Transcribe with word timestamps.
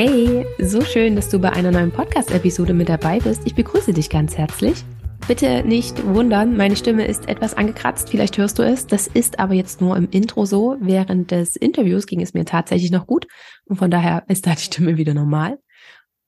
Hey, 0.00 0.46
so 0.60 0.80
schön, 0.82 1.16
dass 1.16 1.28
du 1.28 1.40
bei 1.40 1.50
einer 1.50 1.72
neuen 1.72 1.90
Podcast-Episode 1.90 2.72
mit 2.72 2.88
dabei 2.88 3.18
bist. 3.18 3.42
Ich 3.46 3.56
begrüße 3.56 3.92
dich 3.92 4.08
ganz 4.08 4.38
herzlich. 4.38 4.84
Bitte 5.26 5.64
nicht 5.64 6.06
wundern, 6.06 6.56
meine 6.56 6.76
Stimme 6.76 7.04
ist 7.04 7.28
etwas 7.28 7.54
angekratzt, 7.54 8.08
vielleicht 8.08 8.38
hörst 8.38 8.60
du 8.60 8.62
es. 8.62 8.86
Das 8.86 9.08
ist 9.08 9.40
aber 9.40 9.54
jetzt 9.54 9.80
nur 9.80 9.96
im 9.96 10.08
Intro 10.08 10.44
so. 10.44 10.76
Während 10.78 11.32
des 11.32 11.56
Interviews 11.56 12.06
ging 12.06 12.20
es 12.20 12.32
mir 12.32 12.44
tatsächlich 12.44 12.92
noch 12.92 13.08
gut 13.08 13.26
und 13.64 13.74
von 13.74 13.90
daher 13.90 14.22
ist 14.28 14.46
da 14.46 14.52
die 14.52 14.62
Stimme 14.62 14.98
wieder 14.98 15.14
normal. 15.14 15.58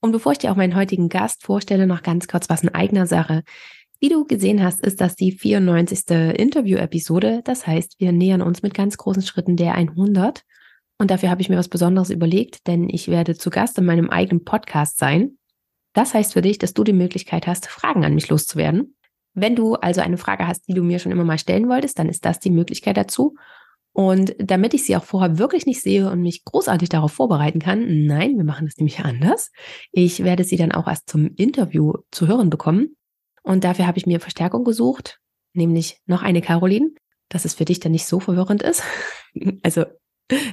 Und 0.00 0.10
bevor 0.10 0.32
ich 0.32 0.38
dir 0.38 0.50
auch 0.50 0.56
meinen 0.56 0.74
heutigen 0.74 1.08
Gast 1.08 1.44
vorstelle, 1.44 1.86
noch 1.86 2.02
ganz 2.02 2.26
kurz 2.26 2.50
was 2.50 2.64
in 2.64 2.74
eigener 2.74 3.06
Sache. 3.06 3.44
Wie 4.00 4.08
du 4.08 4.24
gesehen 4.24 4.64
hast, 4.64 4.84
ist 4.84 5.00
das 5.00 5.14
die 5.14 5.30
94. 5.30 6.10
Interview-Episode. 6.10 7.42
Das 7.44 7.68
heißt, 7.68 8.00
wir 8.00 8.10
nähern 8.10 8.42
uns 8.42 8.64
mit 8.64 8.74
ganz 8.74 8.96
großen 8.96 9.22
Schritten 9.22 9.54
der 9.54 9.76
100. 9.76 10.42
Und 11.00 11.10
dafür 11.10 11.30
habe 11.30 11.40
ich 11.40 11.48
mir 11.48 11.56
was 11.56 11.68
Besonderes 11.68 12.10
überlegt, 12.10 12.66
denn 12.66 12.90
ich 12.90 13.08
werde 13.08 13.34
zu 13.34 13.48
Gast 13.48 13.78
in 13.78 13.86
meinem 13.86 14.10
eigenen 14.10 14.44
Podcast 14.44 14.98
sein. 14.98 15.38
Das 15.94 16.12
heißt 16.12 16.34
für 16.34 16.42
dich, 16.42 16.58
dass 16.58 16.74
du 16.74 16.84
die 16.84 16.92
Möglichkeit 16.92 17.46
hast, 17.46 17.68
Fragen 17.68 18.04
an 18.04 18.14
mich 18.14 18.28
loszuwerden. 18.28 18.96
Wenn 19.32 19.56
du 19.56 19.76
also 19.76 20.02
eine 20.02 20.18
Frage 20.18 20.46
hast, 20.46 20.68
die 20.68 20.74
du 20.74 20.82
mir 20.82 20.98
schon 20.98 21.10
immer 21.10 21.24
mal 21.24 21.38
stellen 21.38 21.70
wolltest, 21.70 21.98
dann 21.98 22.10
ist 22.10 22.26
das 22.26 22.38
die 22.38 22.50
Möglichkeit 22.50 22.98
dazu. 22.98 23.34
Und 23.92 24.34
damit 24.36 24.74
ich 24.74 24.84
sie 24.84 24.94
auch 24.94 25.04
vorher 25.04 25.38
wirklich 25.38 25.64
nicht 25.64 25.80
sehe 25.80 26.10
und 26.10 26.20
mich 26.20 26.44
großartig 26.44 26.90
darauf 26.90 27.12
vorbereiten 27.12 27.60
kann, 27.60 28.04
nein, 28.04 28.36
wir 28.36 28.44
machen 28.44 28.66
das 28.66 28.76
nämlich 28.76 29.00
anders. 29.00 29.52
Ich 29.92 30.22
werde 30.22 30.44
sie 30.44 30.58
dann 30.58 30.70
auch 30.70 30.86
erst 30.86 31.08
zum 31.08 31.34
Interview 31.34 31.94
zu 32.10 32.28
hören 32.28 32.50
bekommen. 32.50 32.94
Und 33.42 33.64
dafür 33.64 33.86
habe 33.86 33.96
ich 33.96 34.04
mir 34.04 34.20
Verstärkung 34.20 34.64
gesucht, 34.64 35.18
nämlich 35.54 35.96
noch 36.04 36.22
eine 36.22 36.42
Caroline, 36.42 36.90
dass 37.30 37.46
es 37.46 37.54
für 37.54 37.64
dich 37.64 37.80
dann 37.80 37.92
nicht 37.92 38.04
so 38.04 38.20
verwirrend 38.20 38.62
ist. 38.62 38.82
Also 39.62 39.84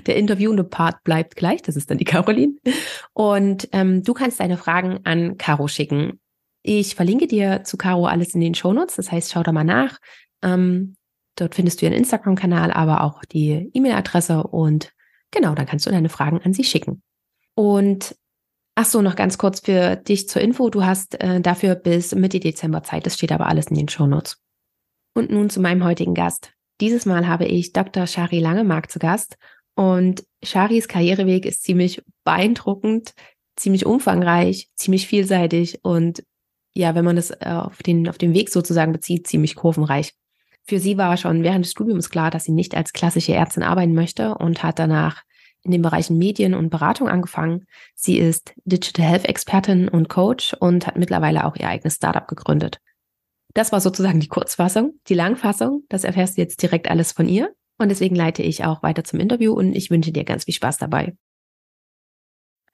der 0.05 0.15
interviewende 0.15 0.63
Part 0.63 1.03
bleibt 1.03 1.35
gleich, 1.35 1.61
das 1.61 1.75
ist 1.75 1.89
dann 1.89 1.97
die 1.97 2.05
Caroline. 2.05 2.55
Und 3.13 3.69
ähm, 3.71 4.03
du 4.03 4.13
kannst 4.13 4.39
deine 4.39 4.57
Fragen 4.57 4.99
an 5.03 5.37
Caro 5.37 5.67
schicken. 5.67 6.19
Ich 6.63 6.95
verlinke 6.95 7.27
dir 7.27 7.63
zu 7.63 7.77
Caro 7.77 8.05
alles 8.05 8.33
in 8.33 8.41
den 8.41 8.55
Shownotes, 8.55 8.95
das 8.95 9.11
heißt, 9.11 9.31
schau 9.31 9.43
da 9.43 9.51
mal 9.51 9.63
nach. 9.63 9.99
Ähm, 10.41 10.95
dort 11.35 11.55
findest 11.55 11.81
du 11.81 11.85
ihren 11.85 11.95
Instagram-Kanal, 11.95 12.71
aber 12.71 13.03
auch 13.03 13.23
die 13.25 13.69
E-Mail-Adresse 13.73 14.43
und 14.43 14.91
genau, 15.31 15.55
dann 15.55 15.65
kannst 15.65 15.85
du 15.85 15.91
deine 15.91 16.09
Fragen 16.09 16.41
an 16.41 16.53
sie 16.53 16.63
schicken. 16.63 17.01
Und 17.55 18.15
ach 18.75 18.85
so, 18.85 19.01
noch 19.01 19.15
ganz 19.15 19.37
kurz 19.37 19.61
für 19.61 19.95
dich 19.95 20.27
zur 20.27 20.41
Info, 20.41 20.69
du 20.69 20.85
hast 20.85 21.21
äh, 21.21 21.41
dafür 21.41 21.75
bis 21.75 22.13
Mitte 22.13 22.39
Dezember 22.39 22.83
Zeit, 22.83 23.05
das 23.05 23.15
steht 23.15 23.31
aber 23.31 23.47
alles 23.47 23.67
in 23.67 23.77
den 23.77 23.89
Shownotes. 23.89 24.37
Und 25.15 25.31
nun 25.31 25.49
zu 25.49 25.59
meinem 25.59 25.83
heutigen 25.83 26.13
Gast. 26.13 26.51
Dieses 26.79 27.07
Mal 27.07 27.27
habe 27.27 27.45
ich 27.45 27.73
Dr. 27.73 28.05
Shari 28.05 28.39
Langemark 28.39 28.91
zu 28.91 28.99
Gast 28.99 29.37
und 29.77 30.23
Sharis 30.43 30.87
Karriereweg 30.87 31.45
ist 31.45 31.63
ziemlich 31.63 32.01
beeindruckend, 32.23 33.13
ziemlich 33.55 33.85
umfangreich, 33.85 34.69
ziemlich 34.75 35.07
vielseitig 35.07 35.79
und 35.83 36.23
ja, 36.75 36.95
wenn 36.95 37.05
man 37.05 37.15
das 37.15 37.29
äh, 37.29 37.49
auf 37.49 37.81
den, 37.83 38.09
auf 38.09 38.17
den 38.17 38.33
Weg 38.33 38.49
sozusagen 38.49 38.91
bezieht, 38.91 39.27
ziemlich 39.27 39.55
kurvenreich. 39.55 40.13
Für 40.63 40.79
sie 40.79 40.97
war 40.97 41.15
schon 41.17 41.43
während 41.43 41.63
des 41.63 41.71
Studiums 41.71 42.09
klar, 42.09 42.31
dass 42.31 42.43
sie 42.43 42.51
nicht 42.51 42.75
als 42.75 42.91
klassische 42.91 43.33
Ärztin 43.33 43.63
arbeiten 43.63 43.93
möchte 43.93 44.35
und 44.35 44.63
hat 44.63 44.79
danach 44.79 45.23
in 45.63 45.71
den 45.71 45.81
Bereichen 45.83 46.17
Medien 46.17 46.55
und 46.55 46.69
Beratung 46.69 47.07
angefangen. 47.07 47.67
Sie 47.93 48.17
ist 48.17 48.53
Digital 48.65 49.05
Health 49.05 49.25
Expertin 49.25 49.89
und 49.89 50.09
Coach 50.09 50.55
und 50.59 50.87
hat 50.87 50.97
mittlerweile 50.97 51.45
auch 51.45 51.55
ihr 51.55 51.67
eigenes 51.67 51.95
Startup 51.95 52.27
gegründet. 52.27 52.79
Das 53.53 53.71
war 53.71 53.81
sozusagen 53.81 54.19
die 54.19 54.27
Kurzfassung. 54.27 54.99
Die 55.07 55.13
Langfassung, 55.13 55.83
das 55.89 56.03
erfährst 56.03 56.37
du 56.37 56.41
jetzt 56.41 56.61
direkt 56.61 56.89
alles 56.89 57.11
von 57.11 57.27
ihr. 57.27 57.53
Und 57.77 57.89
deswegen 57.89 58.15
leite 58.15 58.41
ich 58.41 58.63
auch 58.65 58.81
weiter 58.81 59.03
zum 59.03 59.19
Interview 59.19 59.53
und 59.53 59.75
ich 59.75 59.91
wünsche 59.91 60.11
dir 60.11 60.23
ganz 60.23 60.45
viel 60.45 60.53
Spaß 60.53 60.77
dabei. 60.77 61.15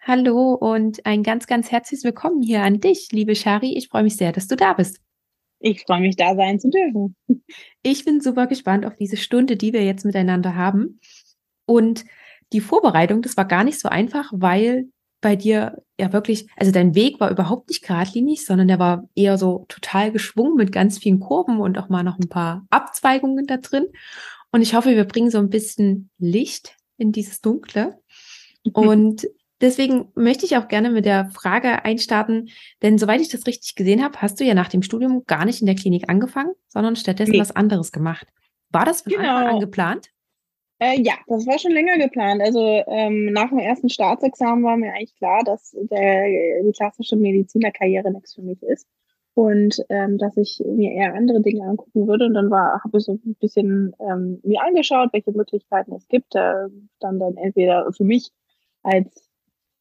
Hallo 0.01 0.53
und 0.53 1.05
ein 1.05 1.23
ganz, 1.23 1.47
ganz 1.47 1.71
herzliches 1.71 2.03
Willkommen 2.03 2.41
hier 2.41 2.61
an 2.61 2.79
dich, 2.79 3.09
liebe 3.11 3.35
Shari. 3.35 3.77
Ich 3.77 3.89
freue 3.89 4.03
mich 4.03 4.17
sehr, 4.17 4.31
dass 4.31 4.47
du 4.47 4.55
da 4.55 4.73
bist. 4.73 4.99
Ich 5.59 5.83
freue 5.83 6.01
mich, 6.01 6.17
da 6.17 6.35
sein 6.35 6.59
zu 6.59 6.69
dürfen. 6.69 7.15
Ich 7.83 8.03
bin 8.03 8.19
super 8.19 8.47
gespannt 8.47 8.85
auf 8.85 8.95
diese 8.95 9.15
Stunde, 9.15 9.55
die 9.55 9.71
wir 9.71 9.83
jetzt 9.83 10.05
miteinander 10.05 10.55
haben. 10.55 10.99
Und 11.65 12.03
die 12.51 12.59
Vorbereitung, 12.59 13.21
das 13.21 13.37
war 13.37 13.45
gar 13.45 13.63
nicht 13.63 13.79
so 13.79 13.87
einfach, 13.87 14.31
weil 14.33 14.87
bei 15.21 15.35
dir 15.37 15.81
ja 15.97 16.13
wirklich, 16.13 16.47
also 16.57 16.71
dein 16.71 16.95
Weg 16.95 17.19
war 17.19 17.31
überhaupt 17.31 17.69
nicht 17.69 17.81
geradlinig, 17.81 18.45
sondern 18.45 18.67
der 18.67 18.77
war 18.77 19.07
eher 19.15 19.37
so 19.37 19.65
total 19.69 20.11
geschwungen 20.11 20.55
mit 20.55 20.71
ganz 20.71 20.99
vielen 20.99 21.21
Kurven 21.21 21.59
und 21.59 21.77
auch 21.77 21.89
mal 21.89 22.03
noch 22.03 22.19
ein 22.19 22.29
paar 22.29 22.65
Abzweigungen 22.69 23.47
da 23.47 23.57
drin. 23.57 23.87
Und 24.53 24.61
ich 24.61 24.75
hoffe, 24.75 24.95
wir 24.95 25.05
bringen 25.05 25.31
so 25.31 25.39
ein 25.39 25.49
bisschen 25.49 26.11
Licht 26.19 26.77
in 26.97 27.11
dieses 27.11 27.41
Dunkle. 27.41 27.99
Und 28.73 29.27
deswegen 29.59 30.11
möchte 30.13 30.45
ich 30.45 30.55
auch 30.55 30.67
gerne 30.67 30.91
mit 30.91 31.05
der 31.05 31.31
Frage 31.31 31.83
einstarten, 31.83 32.49
denn 32.83 32.99
soweit 32.99 33.19
ich 33.19 33.29
das 33.29 33.47
richtig 33.47 33.73
gesehen 33.73 34.03
habe, 34.03 34.21
hast 34.21 34.39
du 34.39 34.43
ja 34.45 34.53
nach 34.53 34.69
dem 34.69 34.83
Studium 34.83 35.23
gar 35.25 35.43
nicht 35.45 35.61
in 35.61 35.65
der 35.65 35.75
Klinik 35.75 36.07
angefangen, 36.07 36.53
sondern 36.67 36.95
stattdessen 36.95 37.31
nee. 37.31 37.39
was 37.39 37.55
anderes 37.55 37.91
gemacht. 37.91 38.27
War 38.69 38.85
das 38.85 39.01
von 39.01 39.13
genau. 39.13 39.37
Anfang 39.37 39.55
an 39.55 39.59
geplant? 39.59 40.09
Äh, 40.79 41.01
ja, 41.01 41.13
das 41.27 41.47
war 41.47 41.57
schon 41.57 41.71
länger 41.71 41.97
geplant. 41.97 42.41
Also 42.41 42.83
ähm, 42.87 43.33
nach 43.33 43.49
dem 43.49 43.59
ersten 43.59 43.89
Staatsexamen 43.89 44.63
war 44.63 44.77
mir 44.77 44.93
eigentlich 44.93 45.15
klar, 45.15 45.43
dass 45.43 45.71
der, 45.71 46.61
die 46.61 46.73
klassische 46.73 47.15
Medizinerkarriere 47.15 48.11
nichts 48.11 48.35
für 48.35 48.43
mich 48.43 48.61
ist 48.61 48.87
und 49.35 49.83
ähm, 49.89 50.17
dass 50.17 50.37
ich 50.37 50.61
mir 50.65 50.91
eher 50.91 51.15
andere 51.15 51.41
Dinge 51.41 51.67
angucken 51.67 52.07
würde. 52.07 52.25
Und 52.25 52.35
dann 52.35 52.51
war, 52.51 52.81
habe 52.83 52.97
ich 52.97 53.05
so 53.05 53.13
ein 53.13 53.35
bisschen 53.39 53.95
ähm, 53.99 54.39
mir 54.43 54.61
angeschaut, 54.61 55.09
welche 55.11 55.31
Möglichkeiten 55.31 55.93
es 55.93 56.07
gibt. 56.07 56.35
Äh, 56.35 56.67
dann 56.99 57.19
dann 57.19 57.37
entweder 57.37 57.91
für 57.93 58.03
mich 58.03 58.31
als 58.83 59.29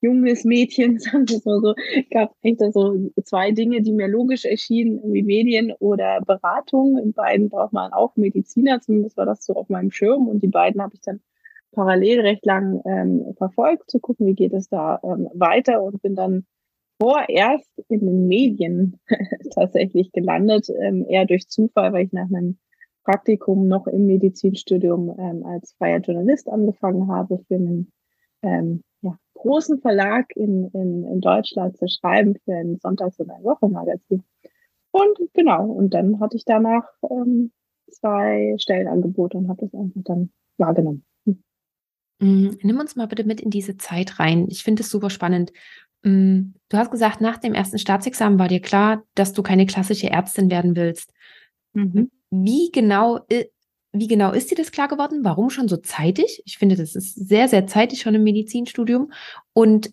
junges 0.00 0.44
Mädchen, 0.44 0.98
sagen 0.98 1.28
wir 1.28 1.40
mal 1.44 1.60
so, 1.60 1.74
gab 2.10 2.34
es 2.42 2.56
da 2.56 2.72
so 2.72 3.10
zwei 3.24 3.52
Dinge, 3.52 3.82
die 3.82 3.92
mir 3.92 4.08
logisch 4.08 4.44
erschienen, 4.44 5.00
wie 5.12 5.22
Medien 5.22 5.72
oder 5.78 6.20
Beratung. 6.22 6.98
In 6.98 7.12
beiden 7.12 7.50
braucht 7.50 7.72
man 7.72 7.92
auch 7.92 8.16
Mediziner, 8.16 8.80
zumindest 8.80 9.16
war 9.16 9.26
das 9.26 9.44
so 9.44 9.54
auf 9.54 9.68
meinem 9.68 9.90
Schirm. 9.90 10.28
Und 10.28 10.42
die 10.42 10.48
beiden 10.48 10.80
habe 10.82 10.94
ich 10.94 11.02
dann 11.02 11.20
parallel 11.72 12.20
recht 12.20 12.44
lang 12.46 12.82
ähm, 12.86 13.34
verfolgt, 13.36 13.90
zu 13.90 13.98
gucken, 13.98 14.26
wie 14.26 14.34
geht 14.34 14.52
es 14.52 14.68
da 14.68 15.00
ähm, 15.02 15.28
weiter 15.34 15.82
und 15.82 16.02
bin 16.02 16.14
dann 16.14 16.46
vorerst 17.02 17.68
in 17.88 18.06
den 18.06 18.28
Medien 18.28 19.00
tatsächlich 19.54 20.12
gelandet, 20.12 20.68
ähm, 20.80 21.04
eher 21.08 21.26
durch 21.26 21.48
Zufall, 21.48 21.92
weil 21.92 22.06
ich 22.06 22.12
nach 22.12 22.28
meinem 22.28 22.58
Praktikum 23.02 23.66
noch 23.66 23.88
im 23.88 24.06
Medizinstudium 24.06 25.12
ähm, 25.18 25.44
als 25.44 25.72
freier 25.72 25.98
Journalist 25.98 26.48
angefangen 26.48 27.08
habe, 27.08 27.40
für 27.48 27.56
einen 27.56 27.90
ähm, 28.42 28.84
ja, 29.00 29.18
großen 29.34 29.80
Verlag 29.80 30.26
in, 30.36 30.70
in, 30.72 31.04
in 31.04 31.20
Deutschland 31.20 31.76
zu 31.76 31.88
schreiben, 31.88 32.36
für 32.44 32.54
ein 32.54 32.78
Sonntags- 32.78 33.18
und 33.18 33.30
ein 33.30 33.42
Wochenmagazin. 33.42 34.22
Und 34.92 35.18
genau, 35.32 35.66
und 35.66 35.94
dann 35.94 36.20
hatte 36.20 36.36
ich 36.36 36.44
danach 36.44 36.84
ähm, 37.10 37.50
zwei 37.90 38.54
Stellenangebote 38.58 39.38
und 39.38 39.48
habe 39.48 39.66
das 39.66 39.74
einfach 39.74 40.02
dann 40.04 40.30
wahrgenommen. 40.56 41.04
Hm. 42.20 42.56
Nimm 42.62 42.78
uns 42.78 42.94
mal 42.94 43.08
bitte 43.08 43.24
mit 43.24 43.40
in 43.40 43.50
diese 43.50 43.76
Zeit 43.76 44.20
rein. 44.20 44.46
Ich 44.48 44.62
finde 44.62 44.84
es 44.84 44.90
super 44.90 45.10
spannend. 45.10 45.52
Mm, 46.02 46.54
du 46.68 46.76
hast 46.76 46.90
gesagt, 46.90 47.20
nach 47.20 47.38
dem 47.38 47.54
ersten 47.54 47.78
Staatsexamen 47.78 48.38
war 48.38 48.48
dir 48.48 48.60
klar, 48.60 49.02
dass 49.14 49.32
du 49.32 49.42
keine 49.42 49.66
klassische 49.66 50.10
Ärztin 50.10 50.50
werden 50.50 50.76
willst. 50.76 51.12
Mhm. 51.74 52.10
Wie 52.30 52.70
genau, 52.72 53.20
wie 53.92 54.06
genau 54.06 54.32
ist 54.32 54.50
dir 54.50 54.56
das 54.56 54.72
klar 54.72 54.88
geworden? 54.88 55.20
Warum 55.22 55.50
schon 55.50 55.68
so 55.68 55.76
zeitig? 55.76 56.42
Ich 56.46 56.58
finde, 56.58 56.76
das 56.76 56.94
ist 56.94 57.14
sehr, 57.14 57.48
sehr 57.48 57.66
zeitig 57.66 58.00
schon 58.00 58.14
im 58.14 58.22
Medizinstudium. 58.24 59.12
Und 59.52 59.92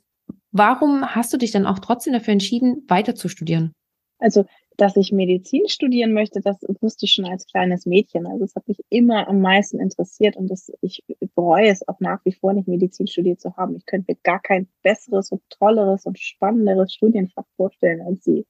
warum 0.51 1.05
hast 1.05 1.33
du 1.33 1.37
dich 1.37 1.51
dann 1.51 1.65
auch 1.65 1.79
trotzdem 1.79 2.13
dafür 2.13 2.33
entschieden, 2.33 2.85
weiter 2.87 3.15
zu 3.15 3.27
studieren? 3.27 3.73
Also 4.19 4.45
dass 4.79 4.95
ich 4.95 5.11
Medizin 5.11 5.67
studieren 5.67 6.13
möchte, 6.13 6.39
das 6.41 6.57
wusste 6.79 7.05
ich 7.05 7.11
schon 7.11 7.25
als 7.25 7.45
kleines 7.45 7.85
Mädchen. 7.85 8.25
Also 8.25 8.45
es 8.45 8.55
hat 8.55 8.67
mich 8.67 8.79
immer 8.89 9.27
am 9.27 9.41
meisten 9.41 9.79
interessiert 9.79 10.37
und 10.37 10.49
das, 10.49 10.71
ich 10.81 11.03
bereue 11.35 11.67
es 11.67 11.85
auch 11.87 11.99
nach 11.99 12.23
wie 12.23 12.31
vor 12.31 12.53
nicht, 12.53 12.67
Medizin 12.67 13.07
studiert 13.07 13.41
zu 13.41 13.55
haben. 13.57 13.75
Ich 13.75 13.85
könnte 13.85 14.11
mir 14.11 14.17
gar 14.23 14.41
kein 14.41 14.67
besseres 14.81 15.31
und 15.31 15.41
tolleres 15.49 16.05
und 16.05 16.17
spannenderes 16.17 16.93
Studienfach 16.93 17.45
vorstellen 17.57 18.01
als 18.01 18.21
die, 18.21 18.45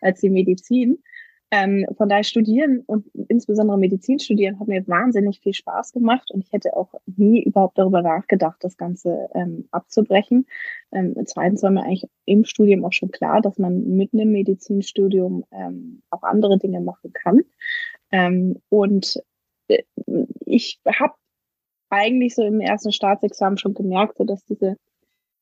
als 0.00 0.20
die 0.20 0.30
Medizin. 0.30 1.02
Ähm, 1.54 1.84
von 1.98 2.08
daher 2.08 2.24
studieren 2.24 2.82
und 2.86 3.04
insbesondere 3.28 3.76
Medizin 3.76 4.18
studieren 4.18 4.58
hat 4.58 4.68
mir 4.68 4.88
wahnsinnig 4.88 5.40
viel 5.40 5.52
Spaß 5.52 5.92
gemacht 5.92 6.30
und 6.30 6.42
ich 6.42 6.50
hätte 6.50 6.74
auch 6.74 6.94
nie 7.04 7.42
überhaupt 7.42 7.76
darüber 7.76 8.00
nachgedacht, 8.00 8.56
das 8.64 8.78
Ganze 8.78 9.28
ähm, 9.34 9.68
abzubrechen. 9.70 10.46
Ähm, 10.92 11.14
zweitens 11.26 11.62
war 11.62 11.70
mir 11.70 11.82
eigentlich 11.82 12.08
im 12.24 12.46
Studium 12.46 12.86
auch 12.86 12.94
schon 12.94 13.10
klar, 13.10 13.42
dass 13.42 13.58
man 13.58 13.96
mit 13.96 14.14
einem 14.14 14.32
Medizinstudium 14.32 15.44
ähm, 15.52 16.00
auch 16.08 16.22
andere 16.22 16.56
Dinge 16.56 16.80
machen 16.80 17.12
kann. 17.12 17.42
Ähm, 18.10 18.56
und 18.70 19.22
äh, 19.68 19.82
ich 20.46 20.80
habe 20.86 21.12
eigentlich 21.90 22.34
so 22.34 22.44
im 22.44 22.62
ersten 22.62 22.92
Staatsexamen 22.92 23.58
schon 23.58 23.74
gemerkt, 23.74 24.16
so 24.16 24.24
dass 24.24 24.42
diese 24.46 24.78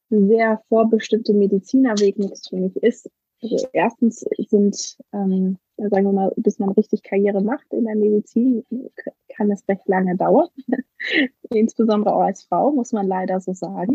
sehr 0.09 0.61
vorbestimmte 0.69 1.35
Medizinerweg 1.35 2.19
nichts 2.19 2.49
für 2.49 2.57
mich 2.57 2.75
ist. 2.83 3.09
Also 3.43 3.69
erstens 3.73 4.27
sind, 4.49 4.99
ähm, 5.13 5.59
sagen 5.89 6.07
wir 6.07 6.13
mal, 6.13 6.33
bis 6.37 6.59
man 6.59 6.71
richtig 6.71 7.03
Karriere 7.03 7.43
macht 7.43 7.73
in 7.73 7.85
der 7.85 7.97
Medizin, 7.97 8.65
kann 9.29 9.51
es 9.51 9.67
recht 9.69 9.89
lange 9.89 10.17
dauern. 10.17 10.49
Insbesondere 11.51 12.15
auch 12.15 12.23
als 12.23 12.43
Frau, 12.43 12.73
muss 12.73 12.93
man 12.93 13.07
leider 13.07 13.41
so 13.41 13.53
sagen. 13.53 13.95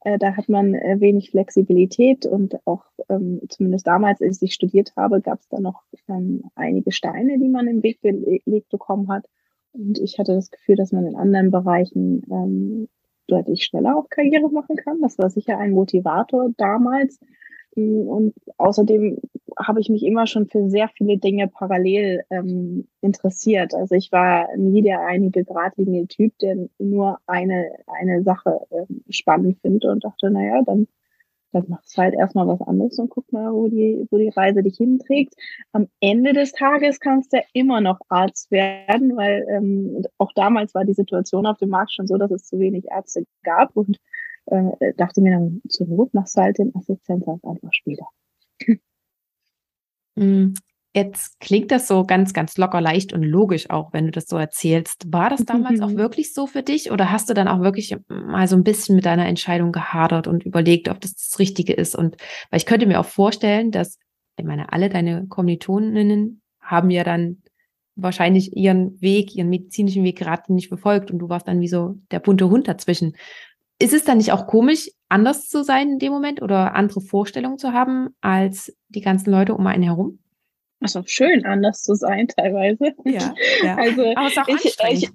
Äh, 0.00 0.18
da 0.18 0.36
hat 0.36 0.48
man 0.48 0.74
äh, 0.74 1.00
wenig 1.00 1.30
Flexibilität 1.30 2.26
und 2.26 2.58
auch 2.66 2.84
ähm, 3.08 3.40
zumindest 3.48 3.86
damals, 3.86 4.20
als 4.22 4.40
ich 4.42 4.54
studiert 4.54 4.92
habe, 4.96 5.20
gab 5.20 5.40
es 5.40 5.48
da 5.48 5.60
noch 5.60 5.82
ähm, 6.08 6.44
einige 6.54 6.92
Steine, 6.92 7.38
die 7.38 7.48
man 7.48 7.66
im 7.66 7.82
Weg 7.82 8.00
gelegt 8.02 8.68
bekommen 8.68 9.08
hat. 9.08 9.26
Und 9.72 9.98
ich 9.98 10.18
hatte 10.18 10.34
das 10.34 10.50
Gefühl, 10.50 10.76
dass 10.76 10.92
man 10.92 11.06
in 11.06 11.16
anderen 11.16 11.50
Bereichen 11.50 12.22
ähm, 12.30 12.88
deutlich 13.26 13.64
schneller 13.64 13.96
auch 13.96 14.08
Karriere 14.08 14.50
machen 14.50 14.76
kann. 14.76 15.00
Das 15.00 15.18
war 15.18 15.30
sicher 15.30 15.58
ein 15.58 15.72
Motivator 15.72 16.50
damals. 16.56 17.18
Und 17.76 18.34
außerdem 18.58 19.18
habe 19.58 19.80
ich 19.80 19.88
mich 19.88 20.04
immer 20.04 20.26
schon 20.26 20.46
für 20.46 20.68
sehr 20.68 20.88
viele 20.88 21.18
Dinge 21.18 21.48
parallel 21.48 22.24
ähm, 22.30 22.88
interessiert. 23.00 23.74
Also 23.74 23.94
ich 23.94 24.10
war 24.12 24.48
nie 24.56 24.82
der 24.82 25.00
einige 25.06 25.44
geradlinige 25.44 26.08
Typ, 26.08 26.38
der 26.38 26.68
nur 26.78 27.18
eine, 27.26 27.70
eine 27.86 28.22
Sache 28.22 28.60
ähm, 28.70 29.02
spannend 29.10 29.58
findet 29.60 29.84
und 29.84 30.04
dachte, 30.04 30.30
naja, 30.30 30.62
dann 30.64 30.86
dann 31.54 31.64
machst 31.68 31.96
du 31.96 32.02
halt 32.02 32.14
erstmal 32.14 32.48
was 32.48 32.60
anderes 32.62 32.98
und 32.98 33.10
guck 33.10 33.32
mal, 33.32 33.52
wo 33.52 33.68
die, 33.68 34.06
wo 34.10 34.18
die 34.18 34.28
Reise 34.28 34.62
dich 34.62 34.76
hinträgt. 34.76 35.34
Am 35.72 35.88
Ende 36.00 36.32
des 36.32 36.52
Tages 36.52 37.00
kannst 37.00 37.32
du 37.32 37.38
ja 37.38 37.42
immer 37.52 37.80
noch 37.80 38.00
Arzt 38.08 38.50
werden, 38.50 39.16
weil 39.16 39.46
ähm, 39.48 40.04
auch 40.18 40.32
damals 40.34 40.74
war 40.74 40.84
die 40.84 40.94
Situation 40.94 41.46
auf 41.46 41.58
dem 41.58 41.70
Markt 41.70 41.92
schon 41.92 42.06
so, 42.06 42.16
dass 42.16 42.32
es 42.32 42.44
zu 42.44 42.58
wenig 42.58 42.86
Ärzte 42.90 43.24
gab 43.44 43.76
und 43.76 43.98
äh, 44.46 44.92
dachte 44.96 45.20
mir 45.20 45.32
dann, 45.32 45.62
zur 45.68 45.86
Not 45.86 46.14
machst 46.14 46.36
du 46.36 46.42
halt 46.42 46.58
den 46.58 46.74
Assistenzarzt 46.74 47.44
einfach 47.44 47.72
später. 47.72 48.06
Hm. 50.16 50.54
Jetzt 50.96 51.40
klingt 51.40 51.72
das 51.72 51.88
so 51.88 52.04
ganz, 52.04 52.32
ganz 52.32 52.56
locker, 52.56 52.80
leicht 52.80 53.12
und 53.12 53.24
logisch 53.24 53.68
auch, 53.68 53.92
wenn 53.92 54.04
du 54.04 54.12
das 54.12 54.26
so 54.26 54.36
erzählst. 54.36 55.12
War 55.12 55.28
das 55.28 55.44
damals 55.44 55.80
auch 55.80 55.90
wirklich 55.96 56.32
so 56.32 56.46
für 56.46 56.62
dich 56.62 56.92
oder 56.92 57.10
hast 57.10 57.28
du 57.28 57.34
dann 57.34 57.48
auch 57.48 57.60
wirklich 57.62 57.96
mal 58.08 58.46
so 58.46 58.54
ein 58.54 58.62
bisschen 58.62 58.94
mit 58.94 59.04
deiner 59.04 59.26
Entscheidung 59.26 59.72
gehadert 59.72 60.28
und 60.28 60.44
überlegt, 60.44 60.88
ob 60.88 61.00
das 61.00 61.16
das 61.16 61.40
Richtige 61.40 61.72
ist? 61.72 61.96
Und 61.96 62.16
weil 62.50 62.58
ich 62.58 62.66
könnte 62.66 62.86
mir 62.86 63.00
auch 63.00 63.06
vorstellen, 63.06 63.72
dass, 63.72 63.98
ich 64.36 64.44
meine, 64.44 64.72
alle 64.72 64.88
deine 64.88 65.26
Kommilitoninnen 65.26 66.42
haben 66.60 66.90
ja 66.90 67.02
dann 67.02 67.42
wahrscheinlich 67.96 68.56
ihren 68.56 69.00
Weg, 69.00 69.34
ihren 69.34 69.48
medizinischen 69.48 70.04
Weg 70.04 70.18
gerade 70.18 70.52
nicht 70.52 70.68
verfolgt 70.68 71.10
und 71.10 71.18
du 71.18 71.28
warst 71.28 71.48
dann 71.48 71.60
wie 71.60 71.68
so 71.68 71.96
der 72.12 72.20
bunte 72.20 72.48
Hund 72.48 72.68
dazwischen. 72.68 73.16
Ist 73.78 73.94
es 73.94 74.04
dann 74.04 74.18
nicht 74.18 74.32
auch 74.32 74.46
komisch, 74.46 74.90
anders 75.08 75.48
zu 75.48 75.62
sein 75.62 75.92
in 75.92 75.98
dem 75.98 76.12
Moment 76.12 76.42
oder 76.42 76.74
andere 76.74 77.00
Vorstellungen 77.00 77.58
zu 77.58 77.72
haben 77.72 78.10
als 78.20 78.76
die 78.88 79.00
ganzen 79.00 79.30
Leute 79.30 79.54
um 79.54 79.66
einen 79.66 79.82
herum? 79.82 80.18
ist 80.84 80.96
auch 80.96 81.06
schön, 81.06 81.44
anders 81.44 81.82
zu 81.82 81.94
sein 81.94 82.28
teilweise. 82.28 82.92
Ja, 83.04 83.34
ja. 83.62 83.76
Also 83.78 84.02
aber 84.14 84.26
es 84.26 84.32
ist 84.32 84.80
auch 84.80 84.90
ich, 84.90 85.10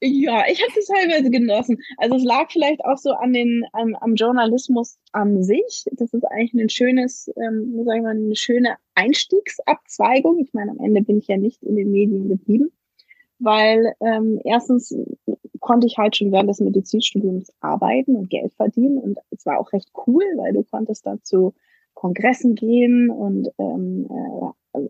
ich, 0.00 0.22
ja, 0.22 0.44
ich 0.50 0.62
habe 0.62 0.72
es 0.78 0.86
teilweise 0.86 1.30
genossen. 1.30 1.78
Also 1.98 2.16
es 2.16 2.24
lag 2.24 2.50
vielleicht 2.50 2.84
auch 2.84 2.98
so 2.98 3.12
an 3.12 3.32
den 3.32 3.64
am, 3.72 3.94
am 3.96 4.14
Journalismus 4.14 4.98
an 5.12 5.42
sich. 5.42 5.84
Das 5.92 6.12
ist 6.12 6.24
eigentlich 6.24 6.54
ein 6.54 6.68
schönes, 6.68 7.30
ähm, 7.36 7.84
sagen 7.84 8.02
wir 8.02 8.02
mal, 8.02 8.10
eine 8.10 8.36
schöne 8.36 8.76
Einstiegsabzweigung. 8.94 10.38
Ich 10.40 10.52
meine, 10.52 10.72
am 10.72 10.78
Ende 10.80 11.02
bin 11.02 11.18
ich 11.18 11.28
ja 11.28 11.36
nicht 11.36 11.62
in 11.62 11.76
den 11.76 11.90
Medien 11.90 12.28
geblieben, 12.28 12.72
weil 13.44 13.94
ähm, 14.00 14.40
erstens 14.44 14.94
konnte 15.60 15.86
ich 15.86 15.96
halt 15.98 16.16
schon 16.16 16.32
während 16.32 16.50
des 16.50 16.60
Medizinstudiums 16.60 17.52
arbeiten 17.60 18.16
und 18.16 18.30
Geld 18.30 18.52
verdienen 18.54 18.98
und 18.98 19.18
es 19.30 19.46
war 19.46 19.58
auch 19.58 19.72
recht 19.72 19.90
cool, 20.06 20.22
weil 20.36 20.52
du 20.52 20.62
konntest 20.64 21.06
dazu 21.06 21.54
Kongressen 21.94 22.54
gehen 22.54 23.10
und 23.10 23.48
ähm, 23.58 24.08
äh, 24.74 24.80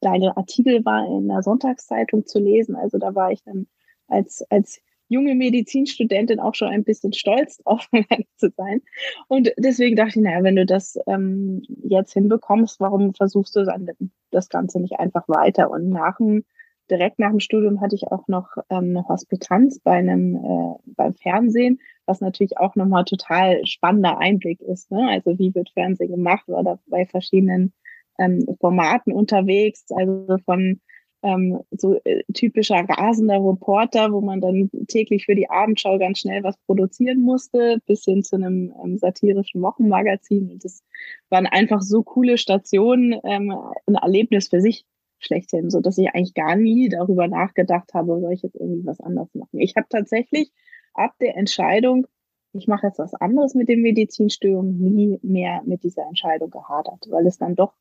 deine 0.00 0.36
Artikel 0.36 0.84
war 0.84 1.06
in 1.06 1.28
der 1.28 1.42
Sonntagszeitung 1.42 2.26
zu 2.26 2.38
lesen. 2.38 2.76
Also 2.76 2.98
da 2.98 3.14
war 3.14 3.32
ich 3.32 3.42
dann 3.42 3.66
als, 4.06 4.44
als 4.50 4.80
junge 5.08 5.34
Medizinstudentin 5.34 6.40
auch 6.40 6.54
schon 6.54 6.68
ein 6.68 6.84
bisschen 6.84 7.12
stolz 7.12 7.58
drauf, 7.58 7.88
zu 8.36 8.50
sein. 8.56 8.82
Und 9.26 9.52
deswegen 9.58 9.96
dachte 9.96 10.18
ich, 10.18 10.24
naja, 10.24 10.42
wenn 10.42 10.56
du 10.56 10.66
das 10.66 10.98
ähm, 11.06 11.62
jetzt 11.82 12.12
hinbekommst, 12.12 12.78
warum 12.80 13.14
versuchst 13.14 13.56
du 13.56 13.64
dann 13.64 13.90
das 14.30 14.48
Ganze 14.48 14.80
nicht 14.80 14.98
einfach 14.98 15.28
weiter? 15.28 15.70
Und 15.70 15.88
nach 15.88 16.18
dem, 16.18 16.44
direkt 16.90 17.18
nach 17.18 17.30
dem 17.30 17.40
Studium 17.40 17.80
hatte 17.80 17.94
ich 17.94 18.08
auch 18.08 18.26
noch 18.28 18.56
ähm, 18.70 18.90
eine 18.90 19.08
Hospitanz 19.08 19.80
bei 19.80 19.92
einem, 19.92 20.36
äh, 20.36 20.92
beim 20.96 21.14
Fernsehen, 21.14 21.80
was 22.06 22.20
natürlich 22.20 22.58
auch 22.58 22.74
nochmal 22.76 23.04
total 23.04 23.64
spannender 23.66 24.18
Einblick 24.18 24.60
ist. 24.60 24.90
Ne? 24.90 25.08
Also 25.08 25.38
wie 25.38 25.54
wird 25.54 25.70
Fernsehen 25.70 26.10
gemacht? 26.10 26.44
Da 26.46 26.78
bei 26.86 27.06
verschiedenen 27.06 27.72
ähm, 28.18 28.46
Formaten 28.60 29.12
unterwegs, 29.12 29.84
also 29.90 30.38
von 30.44 30.80
ähm, 31.22 31.60
so 31.70 31.98
äh, 32.04 32.22
typischer 32.32 32.84
rasender 32.88 33.38
Reporter, 33.38 34.12
wo 34.12 34.20
man 34.20 34.40
dann 34.40 34.70
täglich 34.86 35.24
für 35.26 35.34
die 35.34 35.50
Abendschau 35.50 35.98
ganz 35.98 36.20
schnell 36.20 36.42
was 36.44 36.56
produzieren 36.66 37.20
musste, 37.22 37.78
bis 37.86 38.04
hin 38.04 38.22
zu 38.22 38.36
einem 38.36 38.72
ähm, 38.84 38.98
satirischen 38.98 39.60
Wochenmagazin. 39.62 40.50
Und 40.52 40.64
das 40.64 40.82
waren 41.28 41.46
einfach 41.46 41.82
so 41.82 42.02
coole 42.02 42.38
Stationen, 42.38 43.18
ähm, 43.24 43.52
ein 43.86 43.94
Erlebnis 43.96 44.48
für 44.48 44.60
sich 44.60 44.84
schlechthin, 45.18 45.70
so 45.70 45.80
dass 45.80 45.98
ich 45.98 46.08
eigentlich 46.08 46.34
gar 46.34 46.56
nie 46.56 46.88
darüber 46.88 47.28
nachgedacht 47.28 47.94
habe, 47.94 48.20
soll 48.20 48.32
ich 48.32 48.42
jetzt 48.42 48.56
irgendwie 48.56 48.86
was 48.86 49.00
anderes 49.00 49.34
machen. 49.34 49.58
Ich 49.60 49.74
habe 49.76 49.86
tatsächlich 49.88 50.52
ab 50.94 51.12
der 51.20 51.36
Entscheidung, 51.36 52.06
ich 52.52 52.66
mache 52.66 52.86
jetzt 52.86 52.98
was 52.98 53.14
anderes 53.14 53.54
mit 53.54 53.68
dem 53.68 53.82
Medizinstudium, 53.82 54.78
nie 54.78 55.18
mehr 55.22 55.62
mit 55.64 55.82
dieser 55.82 56.06
Entscheidung 56.06 56.50
gehadert, 56.50 57.06
weil 57.10 57.26
es 57.26 57.38
dann 57.38 57.56
doch 57.56 57.74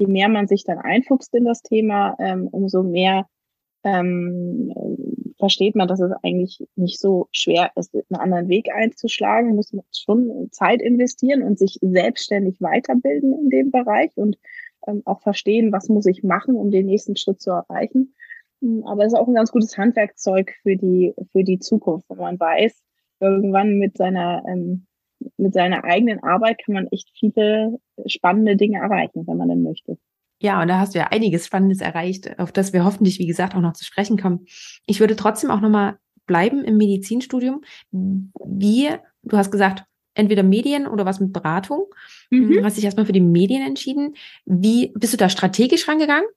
je 0.00 0.06
mehr 0.06 0.28
man 0.28 0.48
sich 0.48 0.64
dann 0.64 0.78
einfuchst 0.78 1.34
in 1.34 1.44
das 1.44 1.62
Thema, 1.62 2.16
ähm, 2.18 2.48
umso 2.50 2.82
mehr 2.82 3.26
ähm, 3.84 4.72
versteht 5.38 5.74
man, 5.74 5.88
dass 5.88 6.00
es 6.00 6.12
eigentlich 6.22 6.66
nicht 6.76 6.98
so 6.98 7.28
schwer 7.32 7.70
ist, 7.76 7.94
einen 7.94 8.20
anderen 8.20 8.48
Weg 8.48 8.68
einzuschlagen, 8.74 9.54
muss 9.54 9.72
man 9.72 9.84
schon 9.94 10.48
Zeit 10.50 10.82
investieren 10.82 11.42
und 11.42 11.58
sich 11.58 11.78
selbstständig 11.80 12.60
weiterbilden 12.60 13.32
in 13.38 13.50
dem 13.50 13.70
Bereich 13.70 14.10
und 14.16 14.38
ähm, 14.86 15.02
auch 15.04 15.20
verstehen, 15.20 15.72
was 15.72 15.88
muss 15.88 16.06
ich 16.06 16.22
machen, 16.22 16.54
um 16.56 16.70
den 16.70 16.86
nächsten 16.86 17.16
Schritt 17.16 17.40
zu 17.40 17.50
erreichen. 17.50 18.14
Hm, 18.60 18.84
aber 18.86 19.04
es 19.04 19.12
ist 19.12 19.18
auch 19.18 19.28
ein 19.28 19.34
ganz 19.34 19.52
gutes 19.52 19.76
Handwerkzeug 19.76 20.52
für 20.62 20.76
die, 20.76 21.14
für 21.32 21.44
die 21.44 21.58
Zukunft, 21.58 22.08
wenn 22.10 22.18
man 22.18 22.40
weiß, 22.40 22.82
irgendwann 23.20 23.78
mit 23.78 23.96
seiner 23.96 24.42
ähm, 24.46 24.86
mit 25.36 25.52
seiner 25.52 25.84
eigenen 25.84 26.22
Arbeit 26.22 26.60
kann 26.64 26.74
man 26.74 26.86
echt 26.88 27.10
viele 27.18 27.78
spannende 28.06 28.56
Dinge 28.56 28.78
erreichen, 28.78 29.26
wenn 29.26 29.36
man 29.36 29.48
denn 29.48 29.62
möchte. 29.62 29.98
Ja, 30.42 30.62
und 30.62 30.68
da 30.68 30.78
hast 30.78 30.94
du 30.94 30.98
ja 30.98 31.08
einiges 31.08 31.46
Spannendes 31.46 31.82
erreicht, 31.82 32.38
auf 32.38 32.50
das 32.52 32.72
wir 32.72 32.84
hoffentlich, 32.84 33.18
wie 33.18 33.26
gesagt, 33.26 33.54
auch 33.54 33.60
noch 33.60 33.74
zu 33.74 33.84
sprechen 33.84 34.16
kommen. 34.16 34.46
Ich 34.86 35.00
würde 35.00 35.16
trotzdem 35.16 35.50
auch 35.50 35.60
nochmal 35.60 35.98
bleiben 36.26 36.64
im 36.64 36.78
Medizinstudium. 36.78 37.62
Wie, 37.90 38.88
du 39.22 39.36
hast 39.36 39.50
gesagt, 39.50 39.84
entweder 40.20 40.42
Medien 40.42 40.86
oder 40.86 41.04
was 41.04 41.20
mit 41.20 41.32
Beratung. 41.32 41.86
Mhm. 42.30 42.52
Du 42.52 42.64
hast 42.64 42.76
dich 42.76 42.84
erstmal 42.84 43.06
für 43.06 43.12
die 43.12 43.20
Medien 43.20 43.66
entschieden. 43.66 44.14
Wie 44.44 44.92
bist 44.94 45.12
du 45.12 45.16
da 45.16 45.28
strategisch 45.28 45.88
rangegangen? 45.88 46.28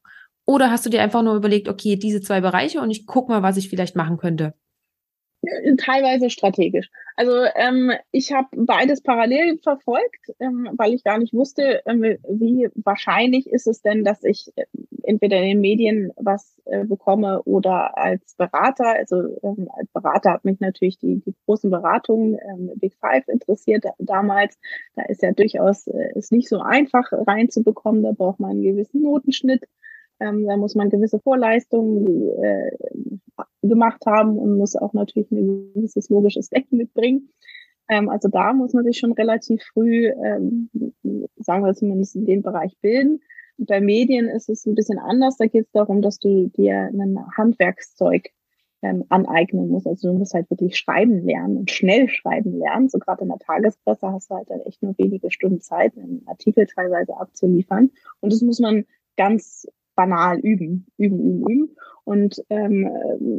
Oder 0.46 0.72
hast 0.72 0.86
du 0.86 0.90
dir 0.90 1.02
einfach 1.02 1.22
nur 1.22 1.36
überlegt, 1.36 1.70
okay, 1.70 1.96
diese 1.96 2.22
zwei 2.22 2.42
Bereiche 2.42 2.82
und 2.82 2.92
ich 2.92 3.06
gucke 3.06 3.32
mal, 3.32 3.44
was 3.44 3.58
ich 3.58 3.70
vielleicht 3.70 3.96
machen 3.96 4.18
könnte? 4.18 4.56
Teilweise 5.78 6.30
strategisch. 6.30 6.90
Also 7.16 7.44
ähm, 7.56 7.92
ich 8.12 8.32
habe 8.32 8.48
beides 8.56 9.02
parallel 9.02 9.60
verfolgt, 9.60 10.32
ähm, 10.40 10.70
weil 10.78 10.94
ich 10.94 11.04
gar 11.04 11.18
nicht 11.18 11.34
wusste, 11.34 11.82
ähm, 11.86 12.02
wie 12.02 12.70
wahrscheinlich 12.76 13.48
ist 13.48 13.68
es 13.68 13.82
denn, 13.82 14.04
dass 14.04 14.24
ich 14.24 14.52
äh, 14.56 14.66
entweder 15.04 15.38
in 15.38 15.50
den 15.50 15.62
Medien 15.62 16.12
was 16.16 16.56
äh, 16.66 16.86
bekomme 16.86 17.44
oder 17.44 17.98
als 17.98 18.36
Berater. 18.36 18.96
Also 18.96 19.38
ähm, 19.44 19.70
als 19.76 19.90
Berater 19.92 20.32
hat 20.32 20.46
mich 20.46 20.60
natürlich 20.60 20.98
die, 20.98 21.20
die 21.20 21.36
großen 21.46 21.70
Beratungen 21.70 22.38
ähm, 22.50 22.72
Big 22.76 22.96
Five 22.96 23.28
interessiert 23.28 23.86
damals. 24.00 24.58
Da 24.96 25.04
ist 25.04 25.22
ja 25.22 25.34
durchaus 25.34 25.88
äh, 25.88 26.14
ist 26.16 26.32
nicht 26.32 26.48
so 26.48 26.60
einfach 26.60 27.12
reinzubekommen. 27.12 28.04
Da 28.04 28.12
braucht 28.12 28.40
man 28.40 28.52
einen 28.52 28.64
gewissen 28.64 29.02
Notenschnitt. 29.02 29.66
Ähm, 30.20 30.46
da 30.46 30.58
muss 30.58 30.76
man 30.76 30.90
gewisse 30.90 31.20
Vorleistungen 31.20 32.30
äh, 32.42 32.72
gemacht 33.62 34.06
haben 34.06 34.38
und 34.38 34.58
muss 34.58 34.76
auch 34.76 34.94
natürlich 34.94 35.32
ein 35.32 35.74
gewisses 35.74 36.10
logisches 36.10 36.50
Denken 36.50 36.78
mitbringen. 36.78 37.30
Ähm, 37.90 38.10
also 38.10 38.30
da 38.30 38.54
muss 38.54 38.74
man 38.74 38.86
sich 38.86 38.98
schon 38.98 39.14
relativ 39.14 39.64
früh, 39.74 40.08
ähm, 40.08 40.70
sagen 41.38 41.66
wir 41.66 41.74
zumindest 41.74 42.16
in 42.16 42.26
dem 42.26 42.42
Bereich 42.42 42.78
bilden. 42.82 43.22
Bei 43.58 43.82
Medien 43.82 44.28
ist 44.28 44.50
es 44.50 44.66
ein 44.66 44.76
bisschen 44.76 45.00
anders. 45.00 45.38
Da 45.38 45.46
geht 45.46 45.66
es 45.66 45.72
darum, 45.72 46.02
dass 46.02 46.20
du 46.20 46.48
dir 46.50 46.90
ein 46.92 47.20
Handwerkszeug 47.38 48.30
ähm, 48.82 49.06
aneignen 49.10 49.70
musst. 49.70 49.88
Also 49.88 50.12
du 50.12 50.18
musst 50.18 50.34
halt 50.34 50.50
wirklich 50.50 50.78
schreiben 50.78 51.26
lernen 51.26 51.58
und 51.58 51.72
schnell 51.72 52.10
schreiben 52.10 52.58
lernen. 52.58 52.90
So 52.90 53.00
gerade 53.00 53.24
in 53.24 53.30
der 53.30 53.40
Tagespresse 53.40 54.12
hast 54.12 54.30
du 54.30 54.36
halt 54.36 54.50
dann 54.50 54.62
echt 54.62 54.82
nur 54.84 54.98
wenige 54.98 55.32
Stunden 55.32 55.62
Zeit, 55.62 55.98
einen 55.98 56.24
Artikel 56.26 56.66
teilweise 56.66 57.16
abzuliefern. 57.18 57.92
Und 58.20 58.34
das 58.34 58.42
muss 58.42 58.60
man 58.60 58.86
ganz 59.16 59.68
banal 59.96 60.40
üben, 60.40 60.88
üben, 60.98 61.20
üben, 61.20 61.48
üben. 61.48 61.76
Und 62.06 62.44
ähm, 62.50 62.90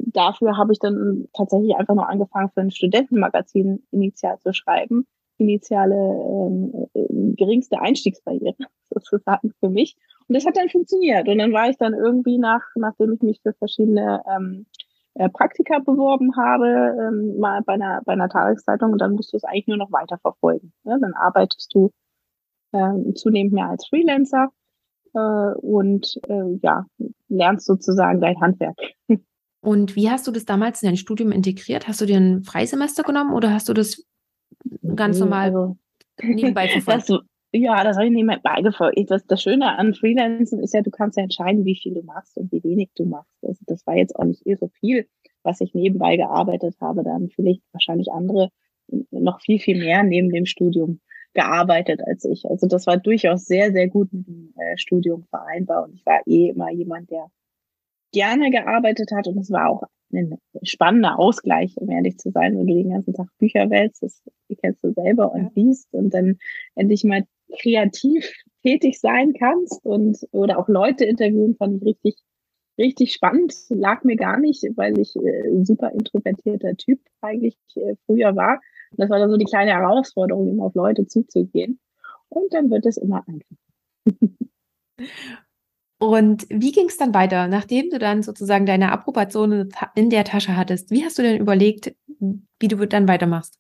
dafür 0.07 0.57
habe 0.57 0.73
ich 0.73 0.79
dann 0.79 1.29
tatsächlich 1.35 1.77
einfach 1.77 1.95
nur 1.95 2.09
angefangen, 2.09 2.51
für 2.55 2.61
ein 2.61 2.71
Studentenmagazin 2.71 3.83
initial 3.91 4.39
zu 4.41 4.53
schreiben. 4.53 5.07
Initiale 5.37 5.95
ähm, 5.95 6.89
äh, 6.95 7.35
geringste 7.35 7.81
Einstiegsbarriere 7.81 8.55
sozusagen 8.95 9.53
für 9.61 9.69
mich. 9.69 9.97
Und 10.29 10.37
das 10.37 10.47
hat 10.47 10.57
dann 10.57 10.71
funktioniert. 10.71 11.29
Und 11.29 11.39
dann 11.39 11.53
war 11.53 11.69
ich 11.69 11.77
dann 11.77 11.93
irgendwie 11.93 12.39
nach, 12.39 12.63
nachdem 12.77 13.13
ich 13.13 13.23
mich 13.23 13.41
für 13.43 13.53
verschiedene 13.53 14.23
ähm, 14.35 14.67
äh, 15.15 15.29
Praktika 15.29 15.81
beworben 15.81 16.37
habe, 16.37 16.97
ähm, 17.01 17.39
mal 17.39 17.63
bei 17.63 17.75
einer, 17.75 18.03
bei 18.05 18.15
einer 18.15 18.29
Tageszeitung 18.29 18.93
und 18.93 18.99
dann 18.99 19.13
musst 19.13 19.33
du 19.33 19.37
es 19.37 19.45
eigentlich 19.45 19.67
nur 19.67 19.77
noch 19.77 19.93
weiterverfolgen. 19.93 20.73
Ja, 20.85 20.99
dann 20.99 21.15
arbeitest 21.15 21.75
du 21.75 21.91
ähm, 22.73 23.15
zunehmend 23.15 23.53
mehr 23.53 23.69
als 23.69 23.87
Freelancer 23.87 24.51
äh, 25.15 25.55
und 25.61 26.19
äh, 26.29 26.59
ja, 26.63 26.87
lernst 27.29 27.67
sozusagen 27.67 28.21
dein 28.21 28.41
Handwerk. 28.41 28.77
Und 29.61 29.97
wie 29.97 30.11
hast 30.11 30.27
du 30.27 30.31
das 30.31 30.45
damals 30.45 30.83
in 30.83 30.89
dein 30.89 30.97
Studium 30.97 31.33
integriert? 31.33 31.89
Hast 31.89 32.01
du 32.01 32.07
dir 32.07 32.19
ein 32.19 32.43
Freisemester 32.43 33.03
genommen 33.03 33.33
oder 33.33 33.53
hast 33.53 33.69
du 33.69 33.73
das 33.73 34.05
ganz 34.95 35.19
normal 35.19 35.47
also, 35.47 35.77
nebenbei 36.23 36.69
verfolgt? 36.73 37.09
Das, 37.09 37.21
ja, 37.53 37.83
das 37.83 37.97
habe 37.97 38.07
ich 38.07 38.13
nebenbei 38.13 38.39
beigefolgt. 38.43 39.11
Das, 39.11 39.25
das 39.27 39.43
Schöne 39.43 39.79
an 39.79 39.95
Freelancen 39.95 40.61
ist 40.61 40.75
ja, 40.75 40.83
du 40.83 40.91
kannst 40.91 41.17
ja 41.17 41.23
entscheiden, 41.23 41.65
wie 41.65 41.77
viel 41.77 41.95
du 41.95 42.03
machst 42.03 42.37
und 42.37 42.53
wie 42.53 42.63
wenig 42.63 42.91
du 42.95 43.07
machst. 43.07 43.33
Also 43.43 43.61
das 43.67 43.87
war 43.87 43.97
jetzt 43.97 44.15
auch 44.17 44.25
nicht 44.25 44.43
so 44.61 44.69
viel, 44.81 45.09
was 45.43 45.61
ich 45.61 45.73
nebenbei 45.73 46.17
gearbeitet 46.17 46.77
habe. 46.81 47.03
Da 47.03 47.13
haben 47.13 47.31
vielleicht 47.31 47.63
wahrscheinlich 47.73 48.13
andere 48.13 48.51
noch 49.11 49.41
viel, 49.41 49.61
viel 49.61 49.79
mehr 49.79 50.03
neben 50.03 50.31
dem 50.31 50.45
Studium 50.47 51.01
gearbeitet 51.35 52.01
als 52.07 52.25
ich. 52.25 52.45
Also 52.49 52.67
das 52.67 52.87
war 52.87 52.97
durchaus 52.97 53.45
sehr, 53.45 53.73
sehr 53.73 53.89
gut 53.89 54.13
mit 54.13 54.27
dem 54.27 54.55
äh, 54.57 54.77
Studium 54.79 55.25
vereinbar. 55.25 55.85
Und 55.85 55.95
ich 55.95 56.07
war 56.07 56.21
eh 56.27 56.49
immer 56.49 56.71
jemand, 56.71 57.11
der 57.11 57.31
gerne 58.13 58.51
gearbeitet 58.51 59.11
hat. 59.13 59.27
Und 59.27 59.39
es 59.39 59.51
war 59.51 59.69
auch 59.69 59.83
ein 60.13 60.39
spannender 60.63 61.19
Ausgleich, 61.19 61.77
um 61.77 61.91
ehrlich 61.91 62.19
zu 62.19 62.31
sein, 62.31 62.57
wenn 62.57 62.67
du 62.67 62.75
den 62.75 62.91
ganzen 62.91 63.15
Tag 63.15 63.27
Bücher 63.39 63.69
wälzt, 63.69 64.03
das 64.03 64.23
kennst 64.61 64.85
du 64.85 64.93
selber 64.93 65.33
und 65.33 65.55
liest 65.57 65.93
und 65.93 66.15
dann 66.15 66.39
endlich 66.77 67.05
mal 67.05 67.25
kreativ 67.61 68.33
tätig 68.63 69.01
sein 69.01 69.35
kannst 69.35 69.85
und 69.85 70.19
oder 70.31 70.59
auch 70.59 70.69
Leute 70.69 71.05
interviewen, 71.05 71.57
fand 71.57 71.83
ich 71.83 71.85
richtig, 71.85 72.15
richtig 72.79 73.13
spannend. 73.13 73.55
Lag 73.69 74.05
mir 74.05 74.17
gar 74.17 74.39
nicht, 74.39 74.65
weil 74.77 74.99
ich 74.99 75.17
äh, 75.17 75.65
super 75.65 75.91
introvertierter 75.91 76.77
Typ 76.77 77.01
eigentlich 77.21 77.57
äh, 77.75 77.97
früher 78.07 78.37
war. 78.37 78.61
Das 78.97 79.11
war 79.11 79.19
dann 79.19 79.31
so 79.31 79.37
die 79.37 79.45
kleine 79.45 79.73
Herausforderung, 79.73 80.49
immer 80.49 80.65
auf 80.65 80.75
Leute 80.75 81.07
zuzugehen. 81.07 81.79
Und 82.29 82.53
dann 82.53 82.71
wird 82.71 82.87
es 82.87 82.97
immer 82.97 83.25
einfacher. 83.27 83.57
Und 85.99 86.47
wie 86.51 86.73
ging 86.73 86.89
es 86.89 86.97
dann 86.99 87.15
weiter, 87.15 87.49
nachdem 87.49 87.89
du 87.91 87.99
dann 87.99 88.23
sozusagen 88.23 88.67
deine 88.67 88.93
Approbation 88.93 89.71
in 89.95 90.11
der 90.11 90.25
Tasche 90.25 90.57
hattest? 90.57 90.91
Wie 90.91 91.05
hast 91.05 91.19
du 91.19 91.23
denn 91.23 91.41
überlegt, 91.41 91.95
wie 92.59 92.69
du 92.69 92.87
dann 92.87 93.09
weitermachst? 93.09 93.59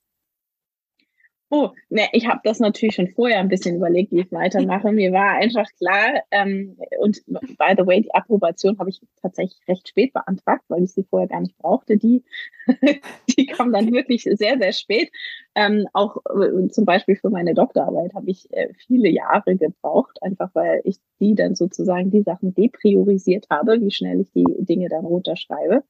Oh, 1.56 1.70
ne, 1.88 2.08
ich 2.11 2.26
habe 2.26 2.40
das 2.42 2.58
natürlich 2.58 2.96
schon 2.96 3.06
vorher 3.06 3.38
ein 3.38 3.46
bisschen 3.46 3.76
überlegt, 3.76 4.11
wie 4.11 4.23
ich 4.23 4.32
weitermache. 4.32 4.90
Mir 4.90 5.12
war 5.12 5.34
einfach 5.34 5.70
klar, 5.78 6.25
ähm, 6.32 6.76
und 6.99 7.23
by 7.26 7.75
the 7.78 7.87
way, 7.87 8.00
die 8.00 8.12
Approbation 8.12 8.76
habe 8.80 8.90
ich 8.90 9.00
tatsächlich 9.23 9.61
recht 9.68 9.88
spät 9.88 10.12
beantragt, 10.12 10.64
weil 10.66 10.82
ich 10.82 10.92
sie 10.92 11.04
vorher 11.04 11.28
gar 11.28 11.40
nicht 11.40 11.56
brauchte. 11.58 11.96
Die, 11.96 12.25
die 13.38 13.46
kam 13.46 13.73
dann 13.73 13.92
wirklich 13.92 14.25
sehr, 14.25 14.58
sehr 14.58 14.73
spät. 14.73 15.12
Ähm, 15.54 15.87
auch 15.92 16.16
äh, 16.26 16.66
zum 16.70 16.87
Beispiel 16.87 17.14
für 17.14 17.30
meine 17.30 17.54
Doktorarbeit 17.54 18.14
habe 18.14 18.32
ich 18.32 18.52
äh, 18.52 18.75
viele 18.75 19.08
Jahre 19.08 19.54
gebraucht, 19.54 20.20
einfach 20.25 20.50
weil 20.54 20.80
ich 20.82 20.96
die 21.20 21.37
dann 21.37 21.54
sozusagen 21.54 22.11
die 22.11 22.23
Sachen 22.23 22.52
depriorisiert 22.52 23.46
habe, 23.49 23.80
wie 23.80 23.92
schnell 23.92 24.20
ich 24.20 24.32
die 24.32 24.44
Dinge 24.58 24.88
dann 24.88 25.04
runterschreibe. 25.04 25.84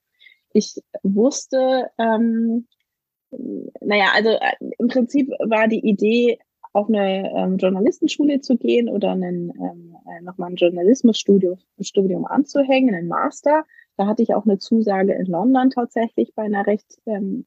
Ich 0.53 0.75
wusste, 1.03 1.89
ähm, 1.97 2.67
naja, 3.81 4.07
also 4.15 4.31
äh, 4.31 4.73
im 4.79 4.89
Prinzip 4.89 5.31
war 5.41 5.69
die 5.69 5.81
Idee, 5.81 6.39
auf 6.75 6.89
eine 6.89 7.33
ähm, 7.37 7.57
Journalistenschule 7.57 8.41
zu 8.41 8.57
gehen 8.57 8.89
oder 8.89 9.13
einen, 9.13 9.51
ähm, 9.51 9.97
äh, 10.09 10.21
nochmal 10.23 10.51
ein 10.51 10.57
Journalismusstudium 10.57 11.57
Studium 11.81 12.27
anzuhängen, 12.27 12.95
einen 12.95 13.07
Master. 13.07 13.65
Da 13.97 14.07
hatte 14.07 14.25
ich 14.25 14.35
auch 14.35 14.45
eine 14.45 14.59
Zusage 14.59 15.15
in 15.15 15.27
London 15.27 15.71
tatsächlich 15.71 16.35
bei 16.35 16.43
einer 16.43 16.67
recht 16.67 16.99
ähm, 17.07 17.47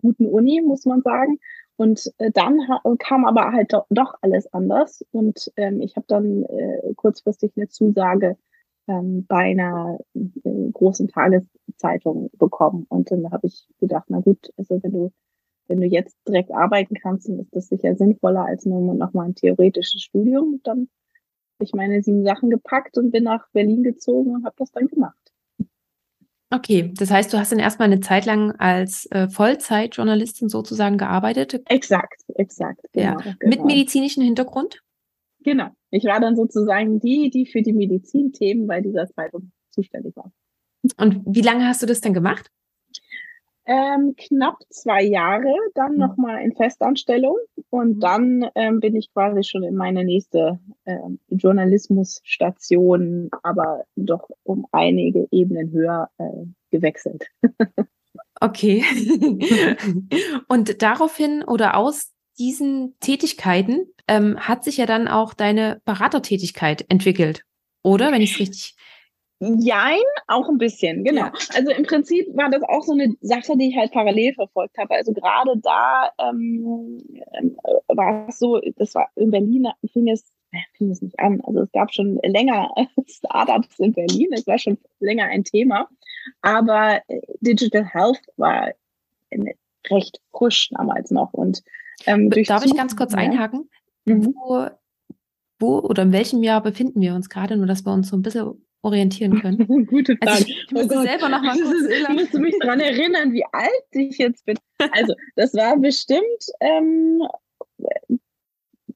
guten 0.00 0.26
Uni, 0.26 0.62
muss 0.64 0.84
man 0.84 1.02
sagen. 1.02 1.40
Und 1.76 2.12
äh, 2.18 2.30
dann 2.30 2.60
kam 3.00 3.24
aber 3.24 3.50
halt 3.52 3.72
do 3.72 3.82
doch 3.90 4.14
alles 4.20 4.52
anders. 4.52 5.04
Und 5.10 5.50
ähm, 5.56 5.80
ich 5.80 5.96
habe 5.96 6.06
dann 6.06 6.44
äh, 6.44 6.94
kurzfristig 6.94 7.52
eine 7.56 7.66
Zusage 7.68 8.36
ähm, 8.86 9.26
bei 9.26 9.50
einer 9.50 9.98
äh, 10.14 10.70
großen 10.72 11.08
Tageszeitung 11.80 12.30
bekommen. 12.38 12.86
Und 12.88 13.10
dann 13.10 13.30
habe 13.30 13.46
ich 13.46 13.66
gedacht, 13.78 14.04
na 14.08 14.20
gut, 14.20 14.50
also 14.56 14.82
wenn 14.82 14.92
du, 14.92 15.12
wenn 15.68 15.80
du 15.80 15.86
jetzt 15.86 16.16
direkt 16.26 16.52
arbeiten 16.52 16.94
kannst, 16.94 17.28
dann 17.28 17.40
ist 17.40 17.54
das 17.54 17.68
sicher 17.68 17.96
sinnvoller 17.96 18.44
als 18.44 18.66
nur 18.66 18.94
noch 18.94 19.12
mal 19.12 19.26
ein 19.26 19.34
theoretisches 19.34 20.02
Studium. 20.02 20.60
Dann 20.64 20.88
habe 21.56 21.64
ich 21.64 21.72
meine 21.72 22.02
sieben 22.02 22.24
Sachen 22.24 22.50
gepackt 22.50 22.98
und 22.98 23.10
bin 23.10 23.24
nach 23.24 23.48
Berlin 23.52 23.82
gezogen 23.82 24.34
und 24.34 24.44
habe 24.44 24.54
das 24.58 24.70
dann 24.72 24.86
gemacht. 24.86 25.16
Okay, 26.52 26.92
das 26.96 27.12
heißt, 27.12 27.32
du 27.32 27.38
hast 27.38 27.52
dann 27.52 27.60
erstmal 27.60 27.86
eine 27.86 28.00
Zeit 28.00 28.26
lang 28.26 28.50
als 28.58 29.06
äh, 29.12 29.28
Vollzeitjournalistin 29.28 30.48
sozusagen 30.48 30.98
gearbeitet. 30.98 31.62
Exakt, 31.66 32.24
exakt. 32.34 32.80
Genau, 32.92 33.20
ja. 33.20 33.34
Genau. 33.38 33.56
Mit 33.56 33.64
medizinischem 33.64 34.24
Hintergrund? 34.24 34.82
Genau. 35.44 35.68
Ich 35.90 36.04
war 36.04 36.18
dann 36.18 36.34
sozusagen 36.34 36.98
die, 36.98 37.30
die 37.30 37.46
für 37.46 37.62
die 37.62 37.72
Medizinthemen 37.72 38.66
bei 38.66 38.80
dieser 38.80 39.06
Zeitung 39.06 39.52
zuständig 39.70 40.16
war. 40.16 40.32
Und 40.96 41.22
wie 41.26 41.42
lange 41.42 41.66
hast 41.66 41.82
du 41.82 41.86
das 41.86 42.00
denn 42.00 42.14
gemacht? 42.14 42.50
Ähm, 43.66 44.14
knapp 44.16 44.56
zwei 44.70 45.04
Jahre, 45.04 45.54
dann 45.74 45.92
mhm. 45.92 45.98
nochmal 45.98 46.42
in 46.42 46.56
Festanstellung 46.56 47.36
und 47.68 47.96
mhm. 47.96 48.00
dann 48.00 48.50
ähm, 48.54 48.80
bin 48.80 48.96
ich 48.96 49.12
quasi 49.12 49.44
schon 49.44 49.62
in 49.62 49.76
meine 49.76 50.04
nächste 50.04 50.58
ähm, 50.86 51.20
Journalismusstation, 51.28 53.28
aber 53.42 53.84
doch 53.94 54.28
um 54.42 54.66
einige 54.72 55.28
Ebenen 55.30 55.70
höher 55.70 56.08
äh, 56.18 56.46
gewechselt. 56.70 57.26
okay. 58.40 58.84
und 60.48 60.82
daraufhin 60.82 61.44
oder 61.44 61.76
aus 61.76 62.12
diesen 62.38 62.96
Tätigkeiten 62.98 63.86
ähm, 64.08 64.40
hat 64.40 64.64
sich 64.64 64.78
ja 64.78 64.86
dann 64.86 65.06
auch 65.06 65.34
deine 65.34 65.80
Beratertätigkeit 65.84 66.86
entwickelt, 66.88 67.44
oder? 67.84 68.10
Wenn 68.10 68.22
ich 68.22 68.32
es 68.32 68.40
richtig. 68.40 68.76
Jein, 69.42 70.02
auch 70.26 70.50
ein 70.50 70.58
bisschen, 70.58 71.02
genau. 71.02 71.22
Ja. 71.22 71.32
Also 71.54 71.70
im 71.70 71.84
Prinzip 71.84 72.26
war 72.36 72.50
das 72.50 72.62
auch 72.62 72.82
so 72.82 72.92
eine 72.92 73.14
Sache, 73.22 73.56
die 73.56 73.70
ich 73.70 73.76
halt 73.76 73.90
parallel 73.90 74.34
verfolgt 74.34 74.76
habe. 74.76 74.94
Also 74.94 75.14
gerade 75.14 75.56
da 75.56 76.10
ähm, 76.18 76.98
ähm 77.38 77.56
war 77.88 78.28
es 78.28 78.38
so, 78.38 78.60
das 78.76 78.94
war 78.94 79.08
in 79.16 79.30
Berlin, 79.30 79.66
fing 79.90 80.08
es, 80.08 80.30
äh, 80.52 80.58
fing 80.76 80.90
es 80.90 81.00
nicht 81.00 81.18
an. 81.18 81.40
Also 81.44 81.62
es 81.62 81.72
gab 81.72 81.92
schon 81.94 82.18
länger 82.22 82.70
Startups 83.06 83.78
in 83.78 83.94
Berlin, 83.94 84.28
es 84.32 84.46
war 84.46 84.58
schon 84.58 84.76
länger 84.98 85.24
ein 85.24 85.44
Thema. 85.44 85.88
Aber 86.42 87.00
äh, 87.08 87.20
Digital 87.40 87.86
Health 87.86 88.20
war 88.36 88.72
recht 89.88 90.20
frisch 90.32 90.68
damals 90.70 91.10
noch. 91.10 91.32
Und 91.32 91.62
ähm, 92.04 92.28
Darf 92.28 92.66
ich 92.66 92.76
ganz 92.76 92.94
kurz 92.94 93.14
einhaken? 93.14 93.70
Mhm. 94.04 94.34
Wo, 94.34 94.66
wo 95.58 95.78
oder 95.78 96.02
in 96.02 96.12
welchem 96.12 96.42
Jahr 96.42 96.62
befinden 96.62 97.00
wir 97.00 97.14
uns 97.14 97.30
gerade, 97.30 97.56
nur 97.56 97.66
dass 97.66 97.86
wir 97.86 97.92
uns 97.94 98.08
so 98.08 98.16
ein 98.16 98.22
bisschen 98.22 98.66
orientieren 98.82 99.40
können? 99.40 99.66
Gute 99.86 100.16
Frage. 100.16 100.32
Also 100.32 100.44
ich, 100.46 100.64
ich 100.66 100.72
musste 100.72 100.98
oh 100.98 101.02
selber 101.02 101.28
noch 101.28 101.42
mal 101.42 101.56
kurz 101.56 102.08
musst 102.12 102.34
du 102.34 102.38
mich 102.38 102.54
daran 102.60 102.80
erinnern, 102.80 103.32
wie 103.32 103.44
alt 103.52 103.70
ich 103.92 104.18
jetzt 104.18 104.44
bin. 104.46 104.56
Also, 104.92 105.14
das 105.36 105.54
war 105.54 105.78
bestimmt 105.78 106.20
ähm, 106.60 107.22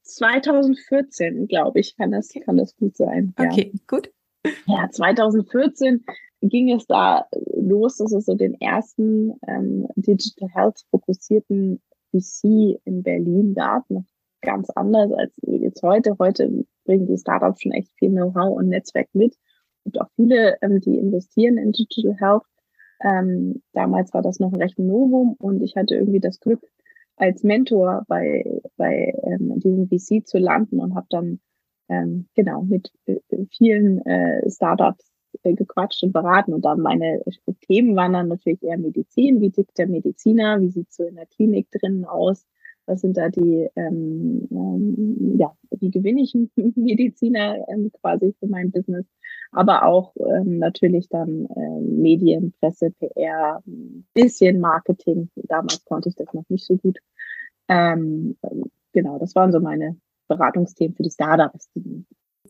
2014, 0.03 1.47
glaube 1.47 1.79
ich, 1.79 1.95
kann 1.95 2.11
das, 2.11 2.29
kann 2.45 2.57
das 2.57 2.75
gut 2.75 2.95
sein. 2.95 3.33
Ja. 3.39 3.45
Okay, 3.45 3.73
gut. 3.87 4.11
Ja, 4.67 4.89
2014 4.89 6.05
ging 6.41 6.71
es 6.71 6.85
da 6.85 7.27
los, 7.55 7.97
dass 7.97 8.11
es 8.11 8.25
so 8.25 8.35
den 8.35 8.59
ersten 8.61 9.33
ähm, 9.47 9.87
Digital 9.95 10.49
Health 10.49 10.85
fokussierten 10.91 11.81
VC 12.11 12.79
in 12.85 13.03
Berlin 13.03 13.53
gab, 13.55 13.89
noch 13.89 14.05
ganz 14.41 14.69
anders 14.71 15.11
als 15.11 15.33
jetzt 15.41 15.81
heute. 15.81 16.15
Heute 16.19 16.65
bringen 16.85 17.07
die 17.07 17.17
Startups 17.17 17.61
schon 17.61 17.71
echt 17.71 17.91
viel 17.97 18.11
Know-how 18.11 18.55
und 18.55 18.69
Netzwerk 18.69 19.09
mit. 19.13 19.35
Und 19.85 20.01
auch 20.01 20.09
viele, 20.15 20.57
ähm, 20.61 20.81
die 20.81 20.97
investieren 20.97 21.57
in 21.57 21.71
Digital 21.71 22.15
Health. 22.19 22.43
Ähm, 23.01 23.61
damals 23.73 24.13
war 24.13 24.21
das 24.21 24.39
noch 24.39 24.51
ein 24.51 24.61
recht 24.61 24.79
Novum 24.79 25.35
und 25.39 25.61
ich 25.61 25.75
hatte 25.75 25.95
irgendwie 25.95 26.19
das 26.19 26.39
Glück, 26.39 26.61
als 27.17 27.43
Mentor 27.43 28.03
bei, 28.07 28.61
bei 28.77 29.13
ähm, 29.23 29.59
diesem 29.59 29.87
VC 29.87 30.27
zu 30.27 30.37
landen 30.37 30.79
und 30.79 30.95
habe 30.95 31.07
dann 31.09 31.39
ähm, 31.87 32.27
genau 32.35 32.63
mit 32.63 32.91
äh, 33.05 33.19
vielen 33.51 34.05
äh, 34.05 34.49
Startups 34.49 35.11
äh, 35.43 35.53
gequatscht 35.53 36.03
und 36.03 36.13
beraten. 36.13 36.53
Und 36.53 36.65
dann 36.65 36.81
meine 36.81 37.21
Themen 37.67 37.95
waren 37.95 38.13
dann 38.13 38.27
natürlich 38.27 38.63
eher 38.63 38.77
Medizin. 38.77 39.41
Wie 39.41 39.51
tickt 39.51 39.77
der 39.77 39.87
Mediziner? 39.87 40.59
Wie 40.61 40.69
sieht 40.69 40.91
so 40.91 41.03
in 41.03 41.15
der 41.15 41.27
Klinik 41.27 41.69
drinnen 41.71 42.05
aus? 42.05 42.45
Was 42.87 43.01
sind 43.01 43.17
da 43.17 43.29
die, 43.29 43.67
ähm, 43.75 44.47
ähm, 44.51 45.37
ja, 45.39 45.55
wie 45.71 45.89
gewinne 45.89 46.21
ich 46.21 46.35
Mediziner 46.75 47.65
ähm, 47.67 47.91
quasi 47.99 48.35
für 48.39 48.47
mein 48.47 48.71
Business? 48.71 49.05
Aber 49.55 49.85
auch 49.85 50.13
ähm, 50.17 50.59
natürlich 50.59 51.07
dann 51.07 51.47
ähm, 51.55 52.01
Medien, 52.01 52.53
Presse, 52.59 52.91
PR, 52.91 53.63
bisschen 54.13 54.59
Marketing. 54.59 55.29
Damals 55.35 55.83
konnte 55.85 56.09
ich 56.09 56.15
das 56.15 56.33
noch 56.33 56.43
nicht 56.49 56.65
so 56.65 56.75
gut. 56.75 56.99
Ähm, 57.69 58.37
genau, 58.91 59.17
das 59.17 59.33
waren 59.33 59.51
so 59.51 59.59
meine 59.59 59.97
Beratungsthemen 60.27 60.95
für 60.95 61.03
die 61.03 61.11
Startups. 61.11 61.69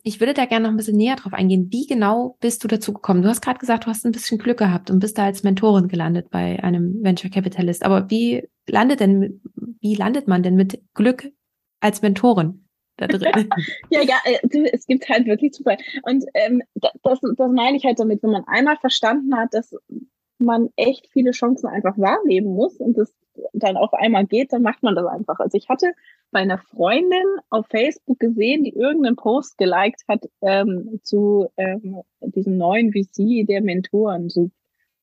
Ich 0.02 0.20
würde 0.20 0.34
da 0.34 0.46
gerne 0.46 0.64
noch 0.64 0.70
ein 0.70 0.76
bisschen 0.76 0.96
näher 0.96 1.16
drauf 1.16 1.32
eingehen. 1.32 1.68
Wie 1.70 1.86
genau 1.86 2.36
bist 2.40 2.62
du 2.64 2.68
dazu 2.68 2.92
gekommen? 2.92 3.22
Du 3.22 3.28
hast 3.28 3.40
gerade 3.40 3.58
gesagt, 3.58 3.84
du 3.84 3.88
hast 3.88 4.04
ein 4.04 4.12
bisschen 4.12 4.38
Glück 4.38 4.58
gehabt 4.58 4.90
und 4.90 4.98
bist 4.98 5.16
da 5.18 5.24
als 5.24 5.42
Mentorin 5.42 5.88
gelandet 5.88 6.30
bei 6.30 6.62
einem 6.62 7.02
Venture 7.02 7.30
Capitalist. 7.30 7.84
Aber 7.84 8.10
wie 8.10 8.48
landet 8.68 9.00
denn, 9.00 9.40
wie 9.80 9.94
landet 9.94 10.28
man 10.28 10.42
denn 10.42 10.54
mit 10.54 10.80
Glück 10.94 11.30
als 11.80 12.02
Mentorin? 12.02 12.65
Da 12.96 13.06
drin? 13.06 13.50
ja, 13.90 14.02
ja, 14.02 14.16
äh, 14.24 14.70
es 14.72 14.86
gibt 14.86 15.08
halt 15.08 15.26
wirklich 15.26 15.52
Zufall. 15.52 15.76
Und 16.02 16.24
ähm, 16.34 16.62
das, 16.74 17.20
das 17.20 17.52
meine 17.52 17.76
ich 17.76 17.84
halt 17.84 18.00
damit, 18.00 18.22
wenn 18.22 18.30
man 18.30 18.44
einmal 18.46 18.76
verstanden 18.76 19.36
hat, 19.36 19.52
dass 19.52 19.74
man 20.38 20.70
echt 20.76 21.08
viele 21.12 21.30
Chancen 21.30 21.66
einfach 21.66 21.96
wahrnehmen 21.98 22.54
muss 22.54 22.76
und 22.76 22.96
das 22.96 23.12
dann 23.52 23.76
auf 23.76 23.92
einmal 23.92 24.26
geht, 24.26 24.52
dann 24.52 24.62
macht 24.62 24.82
man 24.82 24.94
das 24.94 25.06
einfach. 25.06 25.38
Also 25.40 25.56
ich 25.58 25.68
hatte 25.68 25.92
bei 26.30 26.40
einer 26.40 26.58
Freundin 26.58 27.24
auf 27.50 27.66
Facebook 27.68 28.18
gesehen, 28.18 28.64
die 28.64 28.74
irgendeinen 28.74 29.16
Post 29.16 29.58
geliked 29.58 30.02
hat 30.08 30.28
ähm, 30.42 31.00
zu 31.02 31.48
ähm, 31.56 32.02
diesem 32.20 32.56
neuen 32.56 32.92
VC 32.92 33.46
der 33.46 33.60
Mentoren. 33.60 34.28
So, 34.28 34.50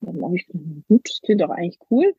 dann 0.02 0.22
habe 0.24 0.36
ich 0.36 0.48
gedacht, 0.48 0.66
gut, 0.88 1.02
das 1.08 1.22
klingt 1.22 1.42
doch 1.42 1.50
eigentlich 1.50 1.80
cool. 1.92 2.14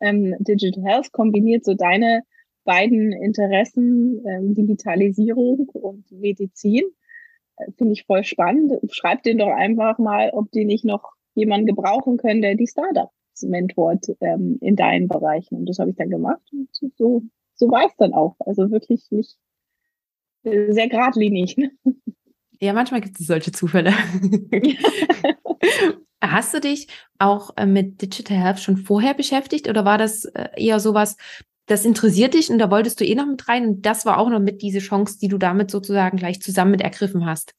Ähm, 0.00 0.34
Digital 0.40 0.84
Health 0.84 1.12
kombiniert 1.12 1.64
so 1.64 1.74
deine 1.74 2.22
beiden 2.64 3.12
Interessen, 3.12 4.24
ähm, 4.26 4.54
Digitalisierung 4.54 5.68
und 5.70 6.10
Medizin. 6.10 6.84
Äh, 7.56 7.72
Finde 7.76 7.92
ich 7.92 8.04
voll 8.04 8.24
spannend. 8.24 8.72
Schreib 8.90 9.22
den 9.22 9.38
doch 9.38 9.50
einfach 9.50 9.98
mal, 9.98 10.30
ob 10.30 10.50
die 10.50 10.64
nicht 10.64 10.84
noch 10.84 11.12
jemanden 11.34 11.66
gebrauchen 11.66 12.16
können, 12.16 12.42
der 12.42 12.54
die 12.54 12.66
Startups 12.66 13.12
mentort 13.42 14.06
ähm, 14.20 14.58
in 14.60 14.76
deinen 14.76 15.08
Bereichen. 15.08 15.56
Und 15.56 15.66
das 15.66 15.78
habe 15.78 15.90
ich 15.90 15.96
dann 15.96 16.10
gemacht. 16.10 16.42
Und 16.52 16.68
so, 16.96 17.22
so 17.54 17.70
war 17.70 17.86
es 17.86 17.96
dann 17.96 18.12
auch. 18.12 18.36
Also 18.40 18.70
wirklich 18.70 19.10
nicht 19.10 19.36
äh, 20.44 20.72
sehr 20.72 20.88
geradlinig. 20.88 21.56
Ne? 21.56 21.70
Ja, 22.62 22.74
manchmal 22.74 23.00
gibt 23.00 23.18
es 23.18 23.26
solche 23.26 23.52
Zufälle. 23.52 23.90
Hast 26.22 26.52
du 26.52 26.60
dich 26.60 26.88
auch 27.18 27.56
äh, 27.56 27.64
mit 27.64 28.02
Digital 28.02 28.36
Health 28.36 28.60
schon 28.60 28.76
vorher 28.76 29.14
beschäftigt 29.14 29.66
oder 29.66 29.86
war 29.86 29.96
das 29.96 30.26
äh, 30.26 30.48
eher 30.56 30.78
sowas, 30.78 31.16
das 31.70 31.84
interessiert 31.84 32.34
dich 32.34 32.50
und 32.50 32.58
da 32.58 32.70
wolltest 32.70 33.00
du 33.00 33.04
eh 33.04 33.14
noch 33.14 33.26
mit 33.26 33.48
rein 33.48 33.66
und 33.66 33.86
das 33.86 34.04
war 34.04 34.18
auch 34.18 34.28
noch 34.28 34.40
mit 34.40 34.62
diese 34.62 34.80
Chance, 34.80 35.18
die 35.20 35.28
du 35.28 35.38
damit 35.38 35.70
sozusagen 35.70 36.16
gleich 36.16 36.40
zusammen 36.40 36.72
mit 36.72 36.80
ergriffen 36.80 37.26
hast? 37.26 37.54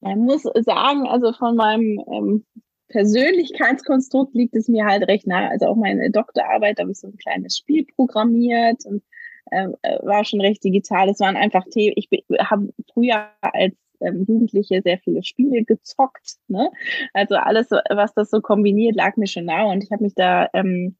Man 0.00 0.20
muss 0.20 0.42
sagen, 0.42 1.06
also 1.08 1.32
von 1.32 1.56
meinem 1.56 2.00
ähm, 2.12 2.44
Persönlichkeitskonstrukt 2.88 4.34
liegt 4.34 4.54
es 4.54 4.68
mir 4.68 4.84
halt 4.84 5.08
recht 5.08 5.26
nahe. 5.26 5.50
Also 5.50 5.66
auch 5.66 5.76
meine 5.76 6.10
Doktorarbeit, 6.10 6.78
da 6.78 6.82
habe 6.82 6.92
ich 6.92 7.00
so 7.00 7.08
ein 7.08 7.16
kleines 7.16 7.56
Spiel 7.56 7.86
programmiert 7.96 8.84
und 8.84 9.02
ähm, 9.50 9.74
äh, 9.82 9.98
war 10.06 10.24
schon 10.24 10.40
recht 10.40 10.62
digital. 10.62 11.08
Es 11.08 11.20
waren 11.20 11.36
einfach 11.36 11.64
Themen. 11.64 11.94
Ich 11.96 12.08
habe 12.38 12.72
früher 12.92 13.30
als 13.40 13.74
ähm, 14.00 14.24
Jugendliche 14.28 14.82
sehr 14.82 14.98
viele 14.98 15.22
Spiele 15.24 15.64
gezockt. 15.64 16.36
Ne? 16.48 16.70
Also 17.12 17.34
alles, 17.36 17.70
was 17.70 18.14
das 18.14 18.30
so 18.30 18.40
kombiniert, 18.40 18.94
lag 18.94 19.16
mir 19.16 19.26
schon 19.26 19.46
nahe 19.46 19.66
und 19.66 19.82
ich 19.82 19.90
habe 19.90 20.04
mich 20.04 20.14
da 20.14 20.48
ähm, 20.52 20.96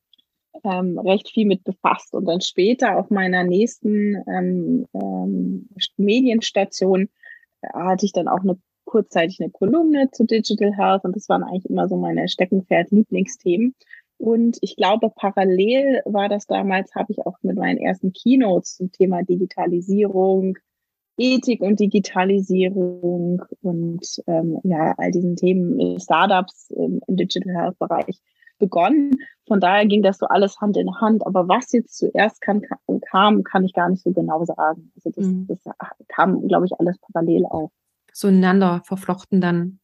ähm, 0.63 0.99
recht 0.99 1.31
viel 1.31 1.47
mit 1.47 1.65
befasst. 1.65 2.15
Und 2.15 2.27
dann 2.27 2.41
später 2.41 2.97
auf 2.97 3.11
meiner 3.11 3.45
nächsten 3.45 4.17
ähm, 4.29 4.87
ähm, 4.95 5.69
Medienstation 5.97 7.09
äh, 7.63 7.69
hatte 7.73 8.07
ich 8.07 8.13
dann 8.13 8.29
auch 8.29 8.41
eine 8.41 8.59
kurzzeitig 8.85 9.41
eine 9.41 9.51
Kolumne 9.51 10.11
zu 10.13 10.25
Digital 10.25 10.77
Health 10.77 11.05
und 11.05 11.17
das 11.17 11.29
waren 11.29 11.43
eigentlich 11.43 11.69
immer 11.69 11.89
so 11.89 11.97
meine 11.97 12.29
Steckenpferd-Lieblingsthemen. 12.29 13.75
Und 14.19 14.59
ich 14.61 14.77
glaube, 14.77 15.11
parallel 15.11 16.03
war 16.05 16.29
das 16.29 16.47
damals, 16.47 16.95
habe 16.95 17.13
ich 17.13 17.27
auch 17.27 17.37
mit 17.43 17.57
meinen 17.57 17.79
ersten 17.79 18.13
Keynotes 18.13 18.77
zum 18.77 18.93
Thema 18.93 19.23
Digitalisierung, 19.23 20.59
Ethik 21.17 21.61
und 21.61 21.81
Digitalisierung 21.81 23.43
und 23.63 24.23
ähm, 24.27 24.61
ja, 24.63 24.95
all 24.97 25.11
diesen 25.11 25.37
Themen 25.37 25.99
Startups 26.01 26.71
im, 26.71 27.01
im 27.07 27.17
Digital 27.17 27.55
Health 27.55 27.79
Bereich 27.79 28.21
begonnen. 28.59 29.13
Von 29.47 29.61
daher 29.61 29.87
ging 29.87 30.03
das 30.03 30.19
so 30.19 30.27
alles 30.27 30.61
Hand 30.61 30.77
in 30.77 31.01
Hand. 31.01 31.27
Aber 31.27 31.49
was 31.49 31.73
jetzt 31.73 31.99
zuerst 31.99 32.41
kann, 32.41 32.63
kam, 33.11 33.43
kann 33.45 33.65
ich 33.65 33.73
gar 33.73 33.89
nicht 33.89 34.03
so 34.03 34.13
genau 34.13 34.45
sagen. 34.45 34.91
Also 34.97 35.11
das, 35.11 35.27
mhm. 35.27 35.47
das 35.47 35.59
kam, 36.09 36.47
glaube 36.49 36.67
ich, 36.67 36.73
alles 36.79 36.99
parallel 36.99 37.47
auf 37.47 37.71
so 38.15 38.29
ineinander 38.29 38.81
verflochten 38.85 39.41
dann. 39.41 39.81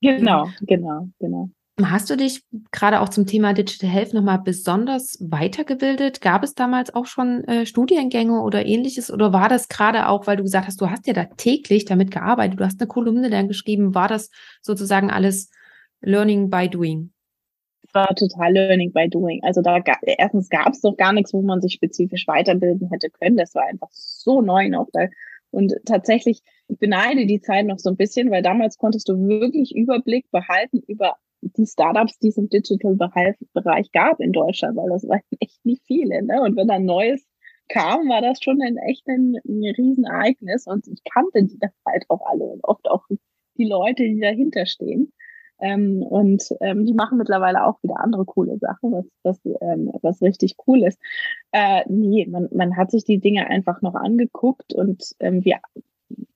Genau, 0.00 0.48
genau, 0.62 1.08
genau. 1.20 1.50
Hast 1.82 2.08
du 2.08 2.16
dich 2.16 2.44
gerade 2.70 3.00
auch 3.00 3.08
zum 3.08 3.26
Thema 3.26 3.52
Digital 3.52 3.90
Health 3.90 4.14
nochmal 4.14 4.38
besonders 4.38 5.18
weitergebildet? 5.20 6.20
Gab 6.20 6.44
es 6.44 6.54
damals 6.54 6.94
auch 6.94 7.06
schon 7.06 7.42
äh, 7.44 7.66
Studiengänge 7.66 8.40
oder 8.42 8.64
ähnliches? 8.64 9.10
Oder 9.10 9.32
war 9.32 9.48
das 9.48 9.68
gerade 9.68 10.08
auch, 10.08 10.26
weil 10.26 10.36
du 10.36 10.44
gesagt 10.44 10.66
hast, 10.66 10.80
du 10.80 10.88
hast 10.88 11.06
ja 11.06 11.14
da 11.14 11.24
täglich 11.24 11.84
damit 11.84 12.10
gearbeitet, 12.10 12.60
du 12.60 12.64
hast 12.64 12.80
eine 12.80 12.88
Kolumne 12.88 13.28
dann 13.28 13.48
geschrieben, 13.48 13.94
war 13.94 14.08
das 14.08 14.30
sozusagen 14.62 15.10
alles 15.10 15.50
Learning 16.00 16.48
by 16.48 16.68
Doing? 16.68 17.12
War 17.92 18.14
total 18.14 18.52
Learning 18.52 18.92
by 18.92 19.08
Doing. 19.08 19.42
Also 19.42 19.60
da 19.62 19.82
erstens 20.02 20.48
gab 20.48 20.72
es 20.72 20.80
doch 20.80 20.96
gar 20.96 21.12
nichts, 21.12 21.32
wo 21.32 21.42
man 21.42 21.60
sich 21.60 21.74
spezifisch 21.74 22.26
weiterbilden 22.26 22.88
hätte 22.90 23.10
können. 23.10 23.36
Das 23.36 23.54
war 23.54 23.66
einfach 23.66 23.90
so 23.90 24.40
neu 24.40 24.68
noch. 24.68 24.88
Da 24.92 25.08
und 25.54 25.72
tatsächlich 25.86 26.42
beneide 26.68 27.26
die 27.26 27.40
Zeit 27.40 27.66
noch 27.66 27.78
so 27.78 27.88
ein 27.90 27.96
bisschen, 27.96 28.30
weil 28.30 28.42
damals 28.42 28.76
konntest 28.76 29.08
du 29.08 29.16
wirklich 29.28 29.74
Überblick 29.74 30.28
behalten 30.30 30.82
über 30.88 31.14
die 31.42 31.66
Startups, 31.66 32.18
die 32.18 32.28
es 32.28 32.38
im 32.38 32.48
Digital-Bereich 32.48 33.92
gab 33.92 34.20
in 34.20 34.32
Deutschland, 34.32 34.76
weil 34.76 34.88
das 34.90 35.06
waren 35.06 35.20
echt 35.40 35.64
nicht 35.64 35.82
viele. 35.86 36.22
Ne? 36.24 36.42
Und 36.42 36.56
wenn 36.56 36.68
dann 36.68 36.84
Neues 36.84 37.24
kam, 37.68 38.08
war 38.08 38.20
das 38.20 38.42
schon 38.42 38.60
ein 38.62 38.76
echt 38.78 39.06
ein, 39.06 39.36
ein 39.46 39.74
Riesenereignis. 39.76 40.66
Und 40.66 40.86
ich 40.88 41.02
kannte 41.04 41.44
die 41.44 41.58
dann 41.58 41.70
halt 41.86 42.04
auch 42.08 42.26
alle 42.26 42.44
und 42.44 42.64
oft 42.64 42.88
auch 42.90 43.06
die 43.56 43.68
Leute, 43.68 44.02
die 44.02 44.20
dahinter 44.20 44.66
stehen. 44.66 45.12
Ähm, 45.64 46.02
und 46.02 46.54
ähm, 46.60 46.84
die 46.84 46.92
machen 46.92 47.16
mittlerweile 47.16 47.64
auch 47.64 47.82
wieder 47.82 47.98
andere 47.98 48.26
coole 48.26 48.58
Sachen, 48.58 48.92
was, 48.92 49.06
was, 49.22 49.40
ähm, 49.62 49.90
was 50.02 50.20
richtig 50.20 50.56
cool 50.66 50.82
ist. 50.82 51.00
Äh, 51.52 51.84
nee, 51.88 52.26
man, 52.26 52.48
man 52.52 52.76
hat 52.76 52.90
sich 52.90 53.04
die 53.04 53.18
Dinge 53.18 53.46
einfach 53.46 53.80
noch 53.80 53.94
angeguckt 53.94 54.74
und 54.74 55.14
ähm, 55.20 55.42
wir, 55.42 55.60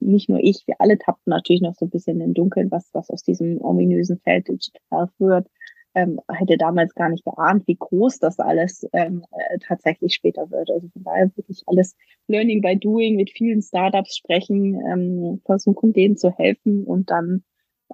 nicht 0.01 0.31
nur 0.31 0.39
ich, 0.39 0.67
wir 0.67 0.77
alle 0.79 0.97
tappten 0.97 1.31
natürlich 1.31 1.61
noch 1.61 1.75
so 1.75 1.85
ein 1.85 1.91
bisschen 1.91 2.23
im 2.23 2.33
Dunkeln, 2.33 2.71
was, 2.71 2.89
was 2.95 3.11
aus 3.11 3.23
diesem 3.23 3.61
ominösen 3.61 4.19
Feld 4.21 4.49
Digital 4.49 5.11
wird. 5.19 5.47
Ähm, 5.95 6.21
hätte 6.33 6.57
damals 6.57 6.95
gar 6.95 7.11
nicht 7.11 7.25
geahnt, 7.25 7.67
wie 7.67 7.77
groß 7.77 8.21
das 8.21 8.39
alles 8.39 8.89
ähm, 8.95 9.25
äh, 9.33 9.59
tatsächlich 9.59 10.15
später 10.15 10.51
wird. 10.51 10.71
Also 10.71 10.89
von 10.89 11.03
daher 11.03 11.31
wirklich 11.37 11.63
alles 11.67 11.97
Learning 12.29 12.63
by 12.63 12.77
Doing, 12.77 13.17
mit 13.17 13.31
vielen 13.31 13.61
Startups 13.61 14.17
sprechen, 14.17 14.81
ähm, 14.91 15.43
versuchen 15.45 15.93
denen 15.93 16.17
zu 16.17 16.31
helfen 16.31 16.85
und 16.85 17.11
dann 17.11 17.43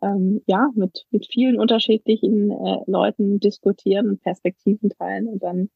ähm, 0.02 0.42
ja, 0.46 0.70
mit, 0.74 1.06
mit 1.10 1.26
vielen 1.30 1.58
unterschiedlichen 1.58 2.50
äh, 2.50 2.78
Leuten 2.86 3.40
diskutieren 3.40 4.08
und 4.08 4.22
Perspektiven 4.22 4.90
teilen 4.90 5.28
und 5.28 5.42
dann 5.42 5.70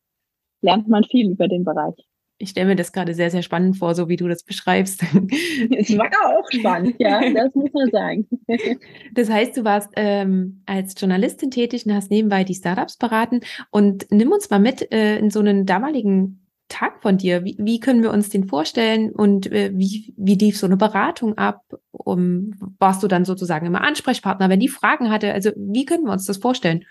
lernt 0.60 0.88
man 0.88 1.04
viel 1.04 1.30
über 1.30 1.48
den 1.48 1.64
Bereich. 1.64 1.94
Ich 2.40 2.50
stelle 2.50 2.68
mir 2.68 2.76
das 2.76 2.92
gerade 2.92 3.14
sehr, 3.14 3.32
sehr 3.32 3.42
spannend 3.42 3.78
vor, 3.78 3.96
so 3.96 4.08
wie 4.08 4.16
du 4.16 4.28
das 4.28 4.44
beschreibst. 4.44 5.02
Es 5.76 5.96
war 5.98 6.08
auch 6.24 6.46
spannend, 6.50 6.94
ja, 6.98 7.20
das 7.32 7.52
muss 7.54 7.72
man 7.72 7.90
sagen. 7.90 8.28
Das 9.14 9.28
heißt, 9.28 9.56
du 9.56 9.64
warst 9.64 9.90
ähm, 9.96 10.62
als 10.66 10.94
Journalistin 10.98 11.50
tätig 11.50 11.84
und 11.84 11.94
hast 11.94 12.10
nebenbei 12.10 12.44
die 12.44 12.54
Startups 12.54 12.96
beraten. 12.96 13.40
Und 13.70 14.06
nimm 14.10 14.30
uns 14.30 14.48
mal 14.50 14.60
mit 14.60 14.92
äh, 14.92 15.18
in 15.18 15.30
so 15.30 15.40
einen 15.40 15.66
damaligen 15.66 16.47
Tag 16.68 17.00
von 17.00 17.16
dir? 17.16 17.44
Wie, 17.44 17.56
wie 17.58 17.80
können 17.80 18.02
wir 18.02 18.12
uns 18.12 18.28
den 18.28 18.44
vorstellen 18.44 19.10
und 19.10 19.50
äh, 19.50 19.70
wie, 19.74 20.14
wie 20.16 20.34
lief 20.34 20.58
so 20.58 20.66
eine 20.66 20.76
Beratung 20.76 21.36
ab? 21.38 21.62
Um, 21.92 22.54
warst 22.78 23.02
du 23.02 23.08
dann 23.08 23.24
sozusagen 23.24 23.66
immer 23.66 23.82
Ansprechpartner, 23.82 24.48
wenn 24.48 24.60
die 24.60 24.68
Fragen 24.68 25.10
hatte? 25.10 25.32
Also 25.32 25.50
wie 25.56 25.84
können 25.84 26.04
wir 26.04 26.12
uns 26.12 26.26
das 26.26 26.36
vorstellen? 26.36 26.84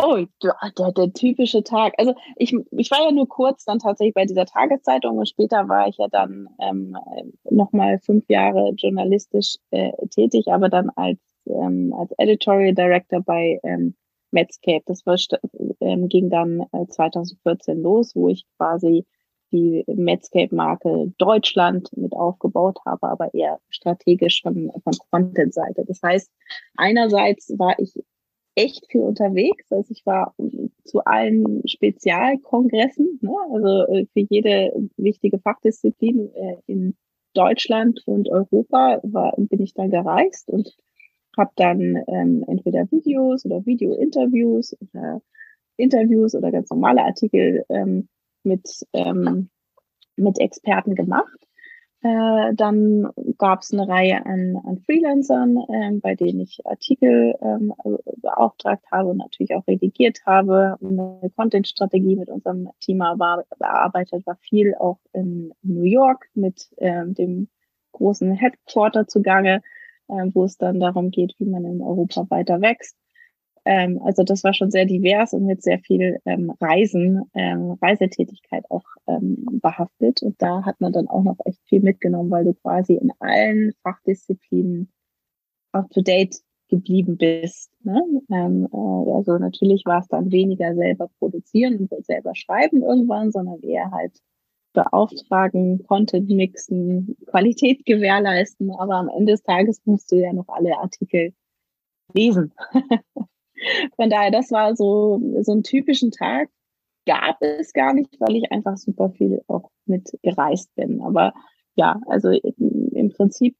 Oh, 0.00 0.24
der, 0.42 0.54
der 0.92 1.12
typische 1.12 1.64
Tag. 1.64 1.92
Also 1.98 2.14
ich, 2.36 2.54
ich 2.70 2.90
war 2.92 3.02
ja 3.04 3.10
nur 3.10 3.28
kurz 3.28 3.64
dann 3.64 3.80
tatsächlich 3.80 4.14
bei 4.14 4.26
dieser 4.26 4.46
Tageszeitung 4.46 5.18
und 5.18 5.28
später 5.28 5.68
war 5.68 5.88
ich 5.88 5.96
ja 5.98 6.06
dann 6.06 6.48
ähm, 6.60 6.96
nochmal 7.50 7.98
fünf 7.98 8.24
Jahre 8.28 8.74
journalistisch 8.76 9.56
äh, 9.72 9.90
tätig, 10.10 10.52
aber 10.52 10.68
dann 10.68 10.90
als, 10.94 11.18
ähm, 11.46 11.92
als 11.98 12.12
Editorial 12.16 12.74
Director 12.74 13.20
bei 13.22 13.58
ähm, 13.64 13.96
Medscape. 14.30 14.82
Das 14.86 15.04
war, 15.06 15.16
ähm, 15.80 16.08
ging 16.08 16.30
dann 16.30 16.66
äh, 16.72 16.86
2014 16.88 17.80
los, 17.82 18.14
wo 18.14 18.28
ich 18.28 18.44
quasi 18.56 19.04
die 19.52 19.84
Medscape-Marke 19.86 21.12
Deutschland 21.16 21.88
mit 21.96 22.12
aufgebaut 22.14 22.78
habe, 22.84 23.08
aber 23.08 23.32
eher 23.32 23.60
strategisch 23.70 24.42
von, 24.42 24.70
von 24.84 24.92
Content-Seite. 25.10 25.84
Das 25.86 26.00
heißt, 26.02 26.30
einerseits 26.76 27.58
war 27.58 27.74
ich 27.78 27.94
echt 28.54 28.86
viel 28.90 29.02
unterwegs. 29.02 29.70
Also 29.70 29.90
ich 29.90 30.04
war 30.04 30.34
zu 30.84 31.00
allen 31.04 31.66
Spezialkongressen, 31.66 33.18
ne? 33.22 33.32
also 33.52 33.92
äh, 33.92 34.06
für 34.12 34.26
jede 34.28 34.72
wichtige 34.96 35.38
Fachdisziplin 35.38 36.34
äh, 36.34 36.56
in 36.66 36.96
Deutschland 37.34 38.02
und 38.06 38.28
Europa 38.28 39.00
war, 39.04 39.32
bin 39.36 39.62
ich 39.62 39.74
dann 39.74 39.90
gereist 39.90 40.48
und 40.48 40.76
habe 41.38 41.52
dann 41.56 41.96
ähm, 42.08 42.44
entweder 42.46 42.90
Videos 42.90 43.44
oder 43.44 43.64
Video-Interviews 43.64 44.76
oder 44.80 45.22
Interviews 45.76 46.34
oder 46.34 46.50
ganz 46.50 46.70
normale 46.70 47.02
Artikel 47.02 47.64
ähm, 47.68 48.08
mit, 48.42 48.68
ähm, 48.92 49.48
mit 50.16 50.38
Experten 50.38 50.94
gemacht. 50.94 51.38
Äh, 52.00 52.54
dann 52.54 53.10
gab 53.38 53.62
es 53.62 53.72
eine 53.72 53.88
Reihe 53.88 54.24
an, 54.24 54.56
an 54.64 54.78
Freelancern, 54.86 55.58
ähm, 55.68 56.00
bei 56.00 56.14
denen 56.14 56.40
ich 56.40 56.60
Artikel 56.64 57.34
ähm, 57.42 57.74
beauftragt 58.22 58.84
habe 58.92 59.08
und 59.10 59.16
natürlich 59.16 59.54
auch 59.54 59.66
redigiert 59.66 60.20
habe. 60.24 60.76
Eine 60.80 61.30
Content-Strategie 61.34 62.14
mit 62.14 62.28
unserem 62.28 62.70
Team 62.80 63.00
war, 63.00 63.44
bearbeitet, 63.58 64.26
war 64.26 64.36
viel 64.36 64.76
auch 64.76 64.98
in 65.12 65.52
New 65.62 65.82
York 65.82 66.28
mit 66.34 66.68
ähm, 66.78 67.14
dem 67.14 67.48
großen 67.92 68.32
Headquarter 68.32 69.08
zugange, 69.08 69.56
äh, 69.56 69.60
wo 70.08 70.44
es 70.44 70.56
dann 70.56 70.80
darum 70.80 71.10
geht, 71.10 71.34
wie 71.38 71.46
man 71.46 71.64
in 71.64 71.82
Europa 71.82 72.26
weiter 72.30 72.60
wächst. 72.60 72.96
Ähm, 73.64 74.00
also 74.02 74.22
das 74.22 74.44
war 74.44 74.54
schon 74.54 74.70
sehr 74.70 74.86
divers 74.86 75.32
und 75.32 75.44
mit 75.44 75.62
sehr 75.62 75.78
viel 75.78 76.18
ähm, 76.24 76.50
Reisen, 76.60 77.22
ähm, 77.34 77.72
Reisetätigkeit 77.82 78.64
auch 78.70 78.84
behaftet. 79.06 80.22
Und 80.22 80.40
da 80.42 80.64
hat 80.64 80.80
man 80.80 80.92
dann 80.92 81.08
auch 81.08 81.22
noch 81.22 81.38
echt 81.46 81.60
viel 81.66 81.80
mitgenommen, 81.80 82.30
weil 82.30 82.44
du 82.44 82.52
quasi 82.54 82.94
in 82.94 83.10
allen 83.20 83.72
Fachdisziplinen 83.82 84.90
up-to-date 85.72 86.42
geblieben 86.68 87.16
bist. 87.16 87.70
Ne? 87.82 88.02
Ähm, 88.30 88.68
äh, 88.72 89.12
also 89.12 89.38
natürlich 89.38 89.84
war 89.86 90.00
es 90.00 90.08
dann 90.08 90.30
weniger 90.30 90.74
selber 90.74 91.08
produzieren 91.18 91.88
und 91.88 92.06
selber 92.06 92.34
schreiben 92.34 92.82
irgendwann, 92.82 93.32
sondern 93.32 93.60
eher 93.62 93.90
halt 93.90 94.12
beauftragen, 94.72 95.84
Content 95.86 96.28
mixen, 96.28 97.16
Qualität 97.26 97.84
gewährleisten. 97.84 98.70
Aber 98.72 98.94
am 98.94 99.08
Ende 99.08 99.32
des 99.32 99.42
Tages 99.42 99.80
musst 99.84 100.12
du 100.12 100.16
ja 100.16 100.32
noch 100.32 100.48
alle 100.48 100.76
Artikel 100.78 101.32
lesen. 102.14 102.52
Von 103.96 104.10
daher, 104.10 104.30
das 104.30 104.50
war 104.50 104.76
so, 104.76 105.20
so 105.42 105.52
ein 105.52 105.62
typischen 105.62 106.10
Tag. 106.10 106.48
Gab 107.06 107.40
es 107.40 107.72
gar 107.72 107.94
nicht, 107.94 108.20
weil 108.20 108.36
ich 108.36 108.52
einfach 108.52 108.76
super 108.76 109.10
viel 109.10 109.42
auch 109.48 109.70
mit 109.86 110.10
gereist 110.22 110.74
bin. 110.74 111.00
Aber 111.00 111.32
ja, 111.74 111.98
also 112.06 112.30
im 112.30 113.08
Prinzip 113.10 113.56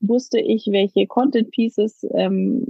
wusste 0.00 0.38
ich, 0.40 0.66
welche 0.70 1.06
Content 1.06 1.50
Pieces 1.50 2.06
ähm, 2.14 2.66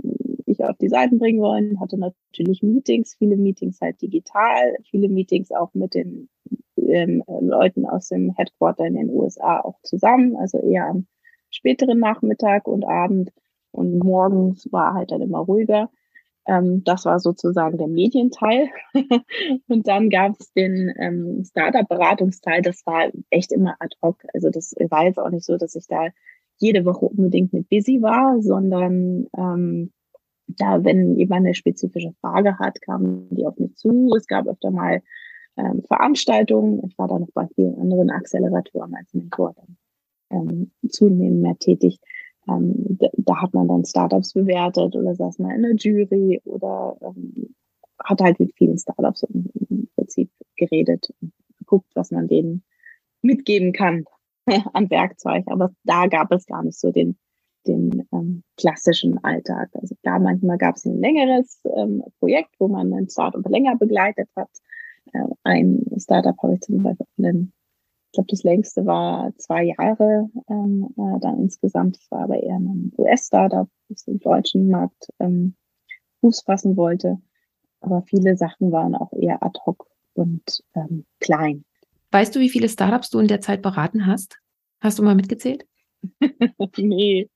ich 0.47 0.65
auf 0.65 0.77
die 0.79 0.89
Seiten 0.89 1.19
bringen 1.19 1.41
wollen, 1.41 1.81
hatte 1.81 1.99
natürlich 1.99 2.63
Meetings, 2.63 3.17
viele 3.19 3.37
Meetings 3.37 3.81
halt 3.81 4.01
digital, 4.01 4.77
viele 4.89 5.09
Meetings 5.09 5.51
auch 5.51 5.75
mit 5.75 5.95
den 5.95 6.29
ähm, 6.91 7.23
Leuten 7.41 7.87
aus 7.87 8.09
dem 8.09 8.33
Headquarter 8.37 8.85
in 8.85 8.95
den 8.95 9.11
USA 9.11 9.61
auch 9.61 9.79
zusammen, 9.83 10.37
also 10.37 10.59
eher 10.59 10.87
am 10.87 11.07
späteren 11.51 11.99
Nachmittag 11.99 12.67
und 12.67 12.85
Abend 12.85 13.31
und 13.73 13.99
morgens 13.99 14.71
war 14.73 14.95
halt 14.95 15.11
dann 15.11 15.23
immer 15.23 15.39
ruhiger. 15.39 15.91
Ähm, 16.47 16.83
das 16.85 17.05
war 17.05 17.19
sozusagen 17.21 17.79
der 17.79 17.89
Medienteil. 17.89 18.69
und 19.69 19.87
dann 19.89 20.11
gab 20.11 20.39
es 20.39 20.53
den 20.53 20.93
ähm, 20.99 21.45
Startup-Beratungsteil. 21.45 22.63
Das 22.63 22.87
war 22.87 23.11
echt 23.31 23.53
immer 23.53 23.77
ad 23.81 23.95
hoc. 24.03 24.23
Also 24.33 24.51
das 24.51 24.75
war 24.91 25.05
jetzt 25.05 25.19
auch 25.19 25.31
nicht 25.31 25.45
so, 25.45 25.57
dass 25.57 25.75
ich 25.75 25.87
da 25.89 26.09
jede 26.59 26.85
Woche 26.85 27.07
unbedingt 27.07 27.53
mit 27.53 27.69
busy 27.69 28.01
war, 28.01 28.41
sondern 28.41 29.27
ähm, 29.37 29.93
da, 30.47 30.85
wenn 30.85 31.17
jemand 31.17 31.45
eine 31.45 31.55
spezifische 31.55 32.13
Frage 32.21 32.59
hat, 32.59 32.81
kamen 32.81 33.29
die 33.31 33.47
auf 33.47 33.59
mich 33.59 33.75
zu. 33.77 34.15
Es 34.17 34.27
gab 34.27 34.47
öfter 34.47 34.71
mal 34.71 35.03
ähm, 35.57 35.83
Veranstaltungen. 35.87 36.83
Ich 36.87 36.99
war 36.99 37.09
da 37.09 37.19
noch 37.19 37.31
bei 37.33 37.47
vielen 37.55 37.79
anderen 37.79 38.11
Acceleratoren 38.11 38.95
als 38.95 39.13
Mentor 39.15 39.55
dann 39.57 39.77
ähm, 40.31 40.71
zunehmend 40.89 41.43
mehr 41.43 41.59
tätig. 41.59 41.99
Ähm, 42.49 42.99
da, 42.99 43.43
hat 43.43 43.55
man 43.55 43.69
dann 43.69 43.85
Startups 43.85 44.33
bewertet 44.33 44.95
oder 44.95 45.15
saß 45.15 45.39
mal 45.41 45.55
in 45.55 45.63
der 45.63 45.75
Jury 45.75 46.41
oder 46.45 46.97
ähm, 47.03 47.55
hat 47.99 48.21
halt 48.21 48.39
mit 48.39 48.55
vielen 48.57 48.79
Startups 48.79 49.25
im, 49.25 49.51
im 49.69 49.89
Prinzip 49.97 50.31
geredet 50.57 51.11
und 51.21 51.33
geguckt, 51.59 51.91
was 51.95 52.11
man 52.11 52.29
denen 52.29 52.63
mitgeben 53.23 53.73
kann 53.73 54.05
an 54.73 54.91
Werkzeug. 54.91 55.45
Aber 55.47 55.75
da 55.85 56.07
gab 56.07 56.31
es 56.33 56.47
gar 56.47 56.63
nicht 56.63 56.79
so 56.79 56.93
den, 56.93 57.19
den 57.67 58.07
ähm, 58.13 58.45
klassischen 58.57 59.23
Alltag. 59.25 59.71
Also 59.75 59.97
da 60.03 60.19
manchmal 60.19 60.59
gab 60.59 60.77
es 60.77 60.85
ein 60.85 61.01
längeres 61.01 61.61
ähm, 61.77 62.05
Projekt, 62.21 62.55
wo 62.61 62.69
man 62.69 62.93
ein 62.93 63.09
Startup 63.09 63.47
länger 63.49 63.77
begleitet 63.77 64.29
hat. 64.37 64.51
Äh, 65.13 65.25
ein 65.45 65.85
Startup 65.99 66.37
habe 66.43 66.55
ich 66.55 66.61
zum 66.61 66.83
Beispiel 66.83 67.07
einen 67.19 67.53
glaube, 68.17 68.29
das 68.31 68.43
längste 68.43 68.87
war 68.87 69.33
zwei 69.37 69.65
Jahre 69.79 70.29
ähm, 70.49 70.89
äh, 70.97 71.21
dann 71.21 71.41
insgesamt. 71.41 71.97
Das 71.97 72.11
war 72.11 72.25
aber 72.25 72.43
eher 72.43 72.57
ein 72.57 72.93
US-Startup, 72.97 73.69
das 73.89 74.05
den 74.05 74.19
deutschen 74.19 74.69
Markt 74.69 75.09
ähm, 75.21 75.55
Fuß 76.21 76.43
fassen 76.43 76.77
wollte. 76.77 77.19
Aber 77.81 78.03
viele 78.03 78.37
Sachen 78.37 78.73
waren 78.73 78.95
auch 78.95 79.13
eher 79.13 79.43
ad 79.43 79.61
hoc 79.65 79.87
und 80.15 80.43
ähm, 80.75 81.05
klein. 81.21 81.65
Weißt 82.11 82.35
du, 82.35 82.41
wie 82.41 82.49
viele 82.49 82.69
Startups 82.69 83.11
du 83.11 83.19
in 83.19 83.29
der 83.29 83.41
Zeit 83.41 83.63
beraten 83.63 84.07
hast? 84.07 84.39
Hast 84.81 84.99
du 84.99 85.03
mal 85.03 85.15
mitgezählt? 85.15 85.67
nee, 86.77 87.29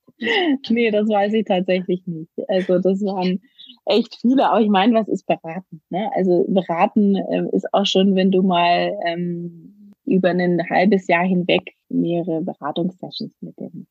nee, 0.69 0.91
das 0.91 1.07
weiß 1.07 1.33
ich 1.33 1.45
tatsächlich 1.45 2.05
nicht. 2.07 2.31
Also 2.47 2.79
das 2.79 3.01
waren 3.03 3.41
echt 3.85 4.17
viele, 4.21 4.49
aber 4.49 4.61
ich 4.61 4.69
meine, 4.69 4.93
was 4.93 5.07
ist 5.07 5.25
beraten? 5.25 5.81
Ne? 5.89 6.09
Also 6.15 6.45
beraten 6.47 7.15
äh, 7.15 7.47
ist 7.51 7.73
auch 7.73 7.85
schon, 7.85 8.15
wenn 8.15 8.31
du 8.31 8.41
mal 8.41 8.97
ähm, 9.05 9.93
über 10.05 10.29
ein 10.29 10.69
halbes 10.69 11.07
Jahr 11.07 11.25
hinweg 11.25 11.75
mehrere 11.89 12.41
Beratungssessions 12.41 13.33
mit 13.41 13.59
dem. 13.59 13.87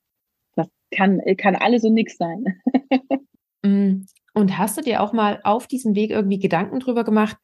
Das 0.55 0.69
kann, 0.90 1.21
kann 1.37 1.57
alles 1.57 1.85
und 1.85 1.95
nichts 1.95 2.16
sein. 2.16 2.61
Mm. 3.62 4.07
Und 4.33 4.57
hast 4.57 4.79
du 4.79 4.81
dir 4.81 5.03
auch 5.03 5.12
mal 5.12 5.40
auf 5.45 5.66
diesem 5.66 5.95
Weg 5.95 6.12
irgendwie 6.12 6.38
Gedanken 6.38 6.81
drüber 6.81 7.05
gemacht, 7.05 7.37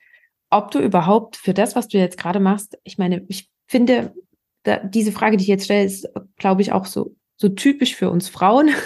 ob 0.51 0.71
du 0.71 0.79
überhaupt 0.79 1.37
für 1.37 1.53
das, 1.53 1.77
was 1.77 1.89
du 1.89 1.99
jetzt 1.99 2.19
gerade 2.19 2.41
machst, 2.41 2.79
ich 2.85 2.97
meine, 2.97 3.25
ich 3.29 3.51
finde, 3.67 4.15
da, 4.63 4.79
diese 4.79 5.13
Frage, 5.13 5.37
die 5.37 5.43
ich 5.43 5.49
jetzt 5.49 5.65
stelle, 5.65 5.85
ist, 5.85 6.09
glaube 6.37 6.63
ich, 6.63 6.73
auch 6.73 6.87
so, 6.87 7.15
so 7.37 7.49
typisch 7.49 7.95
für 7.95 8.11
uns 8.11 8.29
Frauen. 8.29 8.71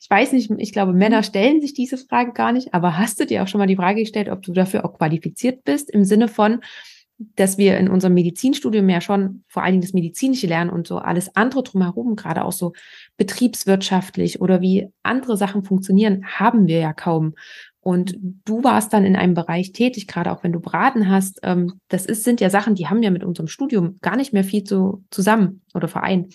Ich 0.00 0.08
weiß 0.10 0.32
nicht, 0.32 0.50
ich 0.56 0.72
glaube, 0.72 0.94
Männer 0.94 1.22
stellen 1.22 1.60
sich 1.60 1.74
diese 1.74 1.98
Frage 1.98 2.32
gar 2.32 2.52
nicht, 2.52 2.72
aber 2.72 2.96
hast 2.96 3.20
du 3.20 3.26
dir 3.26 3.42
auch 3.42 3.48
schon 3.48 3.58
mal 3.58 3.66
die 3.66 3.76
Frage 3.76 4.00
gestellt, 4.00 4.30
ob 4.30 4.40
du 4.40 4.54
dafür 4.54 4.86
auch 4.86 4.96
qualifiziert 4.96 5.64
bist, 5.64 5.90
im 5.90 6.04
Sinne 6.04 6.28
von, 6.28 6.60
dass 7.18 7.58
wir 7.58 7.76
in 7.76 7.90
unserem 7.90 8.14
Medizinstudium 8.14 8.88
ja 8.88 9.02
schon 9.02 9.44
vor 9.48 9.62
allen 9.62 9.72
Dingen 9.72 9.82
das 9.82 9.92
Medizinische 9.92 10.46
lernen 10.46 10.70
und 10.70 10.86
so 10.86 10.98
alles 10.98 11.34
andere 11.36 11.62
drumherum, 11.62 12.16
gerade 12.16 12.44
auch 12.44 12.52
so 12.52 12.72
betriebswirtschaftlich 13.18 14.40
oder 14.40 14.62
wie 14.62 14.88
andere 15.02 15.36
Sachen 15.36 15.64
funktionieren, 15.64 16.24
haben 16.24 16.68
wir 16.68 16.78
ja 16.78 16.94
kaum. 16.94 17.34
Und 17.80 18.16
du 18.44 18.62
warst 18.64 18.92
dann 18.92 19.04
in 19.04 19.16
einem 19.16 19.34
Bereich 19.34 19.72
tätig, 19.72 20.06
gerade 20.06 20.32
auch 20.32 20.44
wenn 20.44 20.52
du 20.52 20.60
beraten 20.60 21.10
hast. 21.10 21.40
Ähm, 21.42 21.80
das 21.88 22.06
ist, 22.06 22.24
sind 22.24 22.40
ja 22.40 22.50
Sachen, 22.50 22.74
die 22.74 22.86
haben 22.86 23.02
ja 23.02 23.10
mit 23.10 23.24
unserem 23.24 23.48
Studium 23.48 23.98
gar 24.00 24.16
nicht 24.16 24.32
mehr 24.32 24.44
viel 24.44 24.64
zu, 24.64 25.04
zusammen 25.10 25.62
oder 25.74 25.88
vereint. 25.88 26.34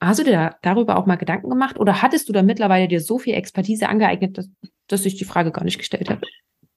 Hast 0.00 0.20
du 0.20 0.24
dir 0.24 0.32
da, 0.32 0.56
darüber 0.62 0.98
auch 0.98 1.06
mal 1.06 1.16
Gedanken 1.16 1.48
gemacht 1.48 1.78
oder 1.78 2.02
hattest 2.02 2.28
du 2.28 2.32
da 2.32 2.42
mittlerweile 2.42 2.88
dir 2.88 3.00
so 3.00 3.18
viel 3.18 3.34
Expertise 3.34 3.88
angeeignet, 3.88 4.36
dass, 4.36 4.48
dass 4.88 5.02
sich 5.02 5.16
die 5.16 5.24
Frage 5.24 5.50
gar 5.50 5.64
nicht 5.64 5.78
gestellt 5.78 6.10
hat? 6.10 6.22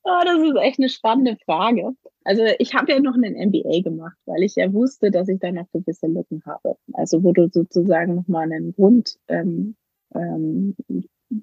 Oh, 0.03 0.21
das 0.23 0.39
ist 0.39 0.55
echt 0.61 0.79
eine 0.79 0.87
spannende 0.87 1.37
Frage. 1.45 1.91
Also 2.23 2.43
ich 2.59 2.73
habe 2.73 2.93
ja 2.93 2.99
noch 2.99 3.15
einen 3.15 3.35
MBA 3.35 3.81
gemacht, 3.83 4.15
weil 4.25 4.43
ich 4.43 4.55
ja 4.55 4.71
wusste, 4.71 5.11
dass 5.11 5.27
ich 5.27 5.39
da 5.39 5.51
noch 5.51 5.69
gewisse 5.73 6.07
Lücken 6.07 6.41
habe. 6.45 6.77
Also 6.93 7.23
wo 7.23 7.33
du 7.33 7.49
sozusagen 7.49 8.15
nochmal 8.15 8.43
einen 8.43 8.73
Grund 8.73 9.17
ähm, 9.27 9.75
ähm, 10.15 10.75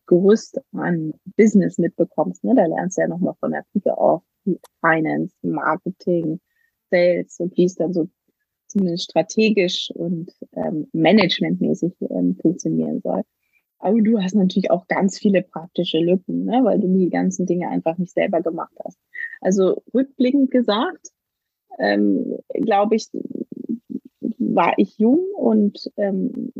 Gerüst 0.07 0.61
an 0.73 1.13
Business 1.37 1.77
mitbekommst. 1.77 2.43
Ne? 2.45 2.55
Da 2.55 2.65
lernst 2.65 2.97
du 2.97 3.03
ja 3.03 3.09
nochmal 3.09 3.35
von 3.39 3.53
der 3.53 3.65
Pike 3.73 3.97
auf 3.99 4.23
Finance, 4.81 5.35
Marketing, 5.43 6.41
Sales 6.91 7.39
und 7.41 7.57
wie 7.57 7.65
es 7.65 7.75
dann 7.75 7.93
so 7.93 8.09
zumindest 8.75 9.05
strategisch 9.05 9.91
und 9.95 10.33
ähm, 10.53 10.89
managementmäßig 10.93 11.95
ähm, 12.11 12.37
funktionieren 12.41 13.01
soll. 13.01 13.23
Aber 13.79 14.01
du 14.01 14.21
hast 14.21 14.35
natürlich 14.35 14.71
auch 14.71 14.87
ganz 14.89 15.19
viele 15.19 15.43
praktische 15.43 15.99
Lücken, 15.99 16.45
ne? 16.45 16.61
weil 16.65 16.81
du 16.81 16.89
die 16.89 17.11
ganzen 17.11 17.47
Dinge 17.47 17.69
einfach 17.69 17.99
nicht 17.99 18.13
selber 18.13 18.41
gemacht 18.41 18.75
hast. 18.85 18.99
Also 19.41 19.83
rückblickend 19.93 20.51
gesagt, 20.51 21.09
ähm, 21.79 22.39
glaube 22.55 22.97
ich, 22.97 23.09
war 24.39 24.75
ich 24.79 24.99
jung 24.99 25.21
und 25.37 25.91
ähm, 25.97 26.53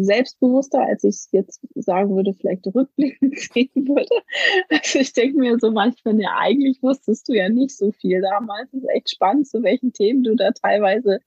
selbstbewusster, 0.00 0.80
als 0.80 1.04
ich 1.04 1.16
es 1.16 1.28
jetzt 1.32 1.60
sagen 1.74 2.14
würde, 2.16 2.32
vielleicht 2.34 2.66
rückblickend 2.66 3.38
sehen 3.52 3.70
würde. 3.74 4.22
Also 4.70 4.98
ich 4.98 5.12
denke 5.12 5.38
mir 5.38 5.58
so 5.58 5.70
manchmal, 5.70 6.20
ja, 6.20 6.36
eigentlich 6.38 6.82
wusstest 6.82 7.28
du 7.28 7.34
ja 7.34 7.48
nicht 7.48 7.76
so 7.76 7.92
viel 7.92 8.20
damals. 8.20 8.72
Es 8.72 8.82
ist 8.82 8.90
echt 8.90 9.10
spannend, 9.10 9.48
zu 9.48 9.62
welchen 9.62 9.92
Themen 9.92 10.22
du 10.22 10.34
da 10.34 10.50
teilweise 10.52 11.20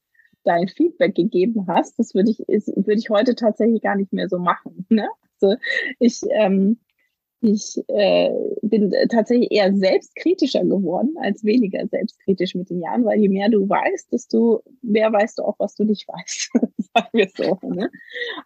dein 0.44 0.68
Feedback 0.68 1.16
gegeben 1.16 1.66
hast. 1.68 1.98
Das 2.00 2.14
würde 2.14 2.32
ich, 2.32 2.40
würde 2.40 3.00
ich 3.00 3.10
heute 3.10 3.36
tatsächlich 3.36 3.82
gar 3.82 3.96
nicht 3.96 4.14
mehr 4.14 4.30
so 4.30 4.38
machen. 4.38 4.86
Ne? 4.90 5.08
Also 5.42 5.58
ich, 6.00 6.22
ähm, 6.32 6.80
ich 7.46 7.84
äh, 7.90 8.32
bin 8.64 8.92
tatsächlich 9.10 9.52
eher 9.52 9.72
selbstkritischer 9.76 10.64
geworden 10.64 11.16
als 11.22 11.44
weniger 11.44 11.86
selbstkritisch 11.88 12.56
mit 12.56 12.70
den 12.72 12.82
Jahren, 12.82 13.06
weil 13.06 13.20
je 13.20 13.30
mehr 13.30 13.50
du 13.50 13.70
weißt, 13.70 14.12
desto 14.12 14.64
mehr 14.82 15.14
weißt 15.14 15.38
du 15.38 15.44
auch, 15.44 15.56
was 15.60 15.76
du 15.76 15.84
nicht 15.84 16.08
weißt. 16.08 16.50
Sagen 16.94 17.10
wir 17.14 17.30
so. 17.36 17.60
Ne? 17.68 17.92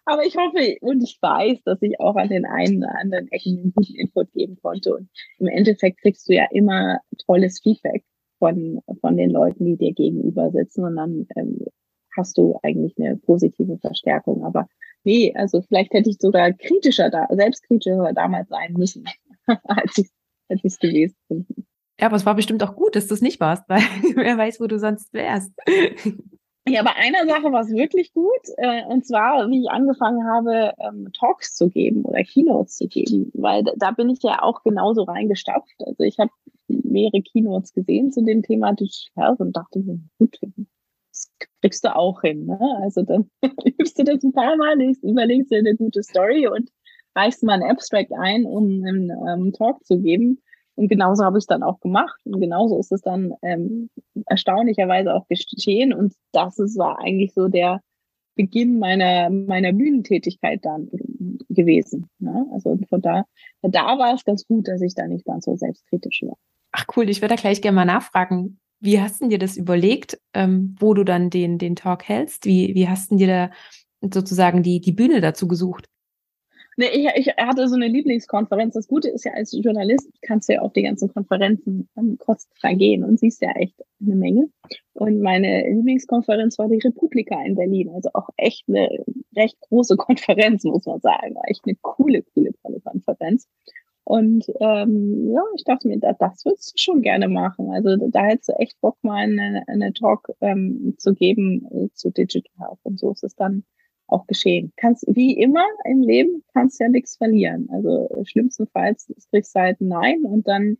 Aber 0.04 0.24
ich 0.24 0.36
hoffe 0.36 0.76
und 0.82 1.02
ich 1.02 1.18
weiß, 1.20 1.62
dass 1.64 1.80
ich 1.80 1.98
auch 1.98 2.16
an 2.16 2.28
den 2.28 2.44
einen 2.44 2.78
oder 2.78 2.94
anderen 2.98 3.28
Ecken 3.32 3.58
einen 3.58 3.72
guten 3.74 3.94
Input 3.94 4.32
geben 4.32 4.58
konnte. 4.62 4.94
Und 4.94 5.08
im 5.38 5.46
Endeffekt 5.46 6.02
kriegst 6.02 6.28
du 6.28 6.34
ja 6.34 6.46
immer 6.50 6.98
tolles 7.26 7.60
Feedback 7.62 8.04
von, 8.38 8.80
von 9.00 9.16
den 9.16 9.30
Leuten, 9.30 9.64
die 9.64 9.76
dir 9.76 9.94
gegenüber 9.94 10.50
sitzen. 10.50 10.84
Und 10.84 10.96
dann 10.96 11.26
ähm, 11.36 11.64
hast 12.16 12.36
du 12.36 12.58
eigentlich 12.62 12.94
eine 12.98 13.16
positive 13.16 13.78
Verstärkung. 13.78 14.44
Aber 14.44 14.66
nee, 15.04 15.32
also 15.34 15.62
vielleicht 15.62 15.92
hätte 15.92 16.10
ich 16.10 16.18
sogar 16.18 16.52
kritischer 16.52 17.10
da, 17.10 17.26
selbstkritischer 17.30 18.12
damals 18.12 18.48
sein 18.48 18.72
müssen, 18.74 19.04
als 19.64 19.98
ich 19.98 20.08
als 20.50 20.60
ich 20.64 20.78
gewesen 20.78 21.16
bin. 21.28 21.46
Ja, 22.00 22.06
aber 22.06 22.16
es 22.16 22.26
war 22.26 22.34
bestimmt 22.34 22.62
auch 22.62 22.74
gut, 22.74 22.96
dass 22.96 23.06
du 23.06 23.14
es 23.14 23.20
nicht 23.20 23.40
warst, 23.40 23.68
weil 23.68 23.80
wer 24.16 24.36
weiß, 24.36 24.60
wo 24.60 24.66
du 24.66 24.78
sonst 24.78 25.12
wärst. 25.12 25.52
Ja, 26.68 26.82
bei 26.82 26.94
einer 26.94 27.26
Sache 27.26 27.52
war 27.52 27.62
es 27.62 27.70
wirklich 27.70 28.12
gut, 28.12 28.40
äh, 28.58 28.84
und 28.86 29.06
zwar, 29.06 29.48
wie 29.48 29.62
ich 29.62 29.70
angefangen 29.70 30.26
habe, 30.26 30.72
ähm, 30.78 31.08
Talks 31.18 31.54
zu 31.54 31.68
geben 31.68 32.04
oder 32.04 32.22
Keynotes 32.22 32.76
zu 32.76 32.86
geben, 32.86 33.30
weil 33.34 33.64
da 33.76 33.90
bin 33.92 34.10
ich 34.10 34.22
ja 34.22 34.42
auch 34.42 34.62
genauso 34.62 35.02
reingestapft. 35.02 35.74
Also 35.78 36.04
ich 36.04 36.18
habe 36.18 36.30
mehrere 36.68 37.22
Keynotes 37.22 37.72
gesehen 37.72 38.12
zu 38.12 38.22
dem 38.22 38.42
Thema 38.42 38.72
Digital 38.72 39.24
Health 39.24 39.40
und 39.40 39.56
dachte 39.56 39.80
mir, 39.80 40.00
gut, 40.18 40.38
kriegst 41.60 41.84
du 41.84 41.94
auch 41.94 42.20
hin. 42.22 42.46
Ne? 42.46 42.58
Also 42.82 43.02
dann 43.02 43.30
übst 43.78 43.98
du 43.98 44.04
das 44.04 44.22
ein 44.22 44.32
paar 44.32 44.56
Mal, 44.56 44.80
überlegst 45.02 45.50
dir 45.50 45.58
eine 45.58 45.76
gute 45.76 46.02
Story 46.02 46.46
und 46.46 46.70
reichst 47.14 47.42
mal 47.42 47.54
ein 47.54 47.70
Abstract 47.70 48.12
ein, 48.12 48.44
um 48.44 48.84
einen 48.84 49.10
ähm, 49.10 49.52
Talk 49.52 49.84
zu 49.84 49.98
geben. 50.00 50.40
Und 50.76 50.88
genauso 50.88 51.24
habe 51.24 51.38
ich 51.38 51.42
es 51.42 51.46
dann 51.46 51.62
auch 51.62 51.80
gemacht. 51.80 52.18
Und 52.24 52.40
genauso 52.40 52.78
ist 52.78 52.92
es 52.92 53.02
dann 53.02 53.34
ähm, 53.42 53.90
erstaunlicherweise 54.26 55.14
auch 55.14 55.26
geschehen. 55.28 55.92
Und 55.92 56.14
das 56.32 56.58
ist, 56.58 56.78
war 56.78 56.98
eigentlich 57.00 57.34
so 57.34 57.48
der 57.48 57.80
Beginn 58.34 58.78
meiner, 58.78 59.28
meiner 59.28 59.72
Bühnentätigkeit 59.72 60.64
dann 60.64 60.88
gewesen. 61.50 62.08
Ne? 62.18 62.46
Also 62.52 62.78
von 62.88 63.02
da, 63.02 63.24
da 63.62 63.98
war 63.98 64.14
es 64.14 64.24
ganz 64.24 64.46
gut, 64.46 64.68
dass 64.68 64.80
ich 64.80 64.94
da 64.94 65.06
nicht 65.06 65.26
ganz 65.26 65.44
so 65.44 65.56
selbstkritisch 65.56 66.22
war. 66.22 66.38
Ach 66.72 66.86
cool, 66.96 67.10
ich 67.10 67.20
würde 67.20 67.34
da 67.34 67.40
gleich 67.40 67.60
gerne 67.60 67.76
mal 67.76 67.84
nachfragen. 67.84 68.60
Wie 68.80 69.00
hast 69.00 69.20
du 69.20 69.28
dir 69.28 69.38
das 69.38 69.56
überlegt, 69.56 70.18
ähm, 70.34 70.74
wo 70.78 70.94
du 70.94 71.04
dann 71.04 71.30
den, 71.30 71.58
den 71.58 71.76
Talk 71.76 72.08
hältst? 72.08 72.46
Wie, 72.46 72.74
wie 72.74 72.88
hast 72.88 73.10
du 73.10 73.16
dir 73.16 73.26
da 73.26 73.50
sozusagen 74.12 74.62
die, 74.62 74.80
die 74.80 74.92
Bühne 74.92 75.20
dazu 75.20 75.46
gesucht? 75.46 75.86
Nee, 76.80 76.88
ich, 76.94 77.06
ich 77.14 77.36
hatte 77.36 77.68
so 77.68 77.74
eine 77.74 77.88
Lieblingskonferenz. 77.88 78.72
Das 78.72 78.88
Gute 78.88 79.10
ist 79.10 79.26
ja, 79.26 79.32
als 79.32 79.52
Journalist 79.52 80.08
kannst 80.22 80.48
du 80.48 80.54
ja 80.54 80.60
auf 80.62 80.72
die 80.72 80.82
ganzen 80.82 81.12
Konferenzen 81.12 81.90
ähm, 81.98 82.16
kostenfrei 82.18 82.74
gehen 82.74 83.04
und 83.04 83.20
siehst 83.20 83.42
ja 83.42 83.50
echt 83.50 83.74
eine 84.00 84.14
Menge. 84.14 84.48
Und 84.94 85.20
meine 85.20 85.68
Lieblingskonferenz 85.68 86.58
war 86.58 86.68
die 86.68 86.78
Republika 86.78 87.42
in 87.44 87.56
Berlin. 87.56 87.90
Also 87.90 88.08
auch 88.14 88.30
echt 88.38 88.66
eine 88.66 88.88
recht 89.36 89.60
große 89.68 89.96
Konferenz, 89.98 90.64
muss 90.64 90.86
man 90.86 91.00
sagen. 91.00 91.34
War 91.34 91.42
echt 91.48 91.60
eine 91.66 91.76
coole, 91.82 92.22
coole, 92.22 92.52
tolle 92.62 92.80
Konferenz. 92.80 93.46
Und 94.04 94.46
ähm, 94.60 95.30
ja, 95.32 95.42
ich 95.54 95.64
dachte 95.64 95.86
mir, 95.88 95.98
das, 95.98 96.16
das 96.18 96.44
würdest 96.44 96.72
du 96.72 96.78
schon 96.78 97.02
gerne 97.02 97.28
machen. 97.28 97.70
Also 97.70 97.96
da 98.08 98.24
hättest 98.24 98.48
du 98.48 98.52
echt 98.54 98.80
Bock, 98.80 98.96
mal 99.02 99.22
eine, 99.24 99.62
eine 99.68 99.92
Talk 99.92 100.32
ähm, 100.40 100.94
zu 100.98 101.14
geben 101.14 101.66
äh, 101.70 101.88
zu 101.94 102.10
Digital 102.10 102.52
Health. 102.58 102.78
Und 102.82 102.98
so 102.98 103.12
ist 103.12 103.24
es 103.24 103.36
dann 103.36 103.64
auch 104.08 104.26
geschehen. 104.26 104.72
Kannst, 104.76 105.04
wie 105.06 105.38
immer 105.38 105.64
im 105.84 106.02
Leben, 106.02 106.42
kannst 106.52 106.80
ja 106.80 106.88
nichts 106.88 107.16
verlieren. 107.16 107.68
Also 107.70 108.08
schlimmstenfalls 108.24 109.12
kriegst 109.30 109.54
du 109.54 109.60
halt 109.60 109.80
ein 109.80 109.88
Nein 109.88 110.24
und 110.24 110.48
dann 110.48 110.78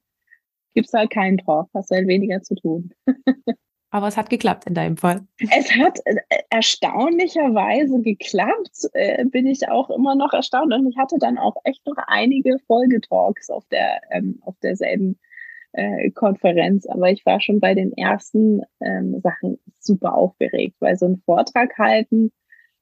gibt's 0.74 0.92
halt 0.92 1.10
keinen 1.10 1.38
Talk, 1.38 1.68
hast 1.74 1.90
halt 1.90 2.08
weniger 2.08 2.42
zu 2.42 2.54
tun. 2.54 2.92
Aber 3.90 4.06
es 4.06 4.16
hat 4.16 4.30
geklappt 4.30 4.66
in 4.66 4.74
deinem 4.74 4.96
Fall. 4.96 5.26
Es 5.50 5.70
hat 5.72 5.98
äh, 6.04 6.16
erstaunlicherweise 6.48 8.00
geklappt, 8.00 8.88
äh, 8.92 9.24
bin 9.24 9.46
ich 9.46 9.68
auch 9.68 9.90
immer 9.90 10.14
noch 10.14 10.32
erstaunt. 10.32 10.72
Und 10.72 10.88
ich 10.88 10.96
hatte 10.96 11.16
dann 11.18 11.38
auch 11.38 11.56
echt 11.64 11.84
noch 11.86 11.96
einige 12.06 12.58
Folgetalks 12.66 13.50
auf 13.50 13.66
der 13.68 14.00
ähm, 14.10 14.40
auf 14.42 14.56
derselben 14.60 15.18
äh, 15.72 16.10
Konferenz. 16.10 16.86
Aber 16.86 17.10
ich 17.10 17.26
war 17.26 17.40
schon 17.40 17.58
bei 17.58 17.74
den 17.74 17.92
ersten 17.96 18.62
ähm, 18.80 19.20
Sachen 19.20 19.58
super 19.80 20.14
aufgeregt, 20.14 20.76
weil 20.78 20.96
so 20.96 21.06
ein 21.06 21.22
Vortrag 21.24 21.76
halten 21.76 22.30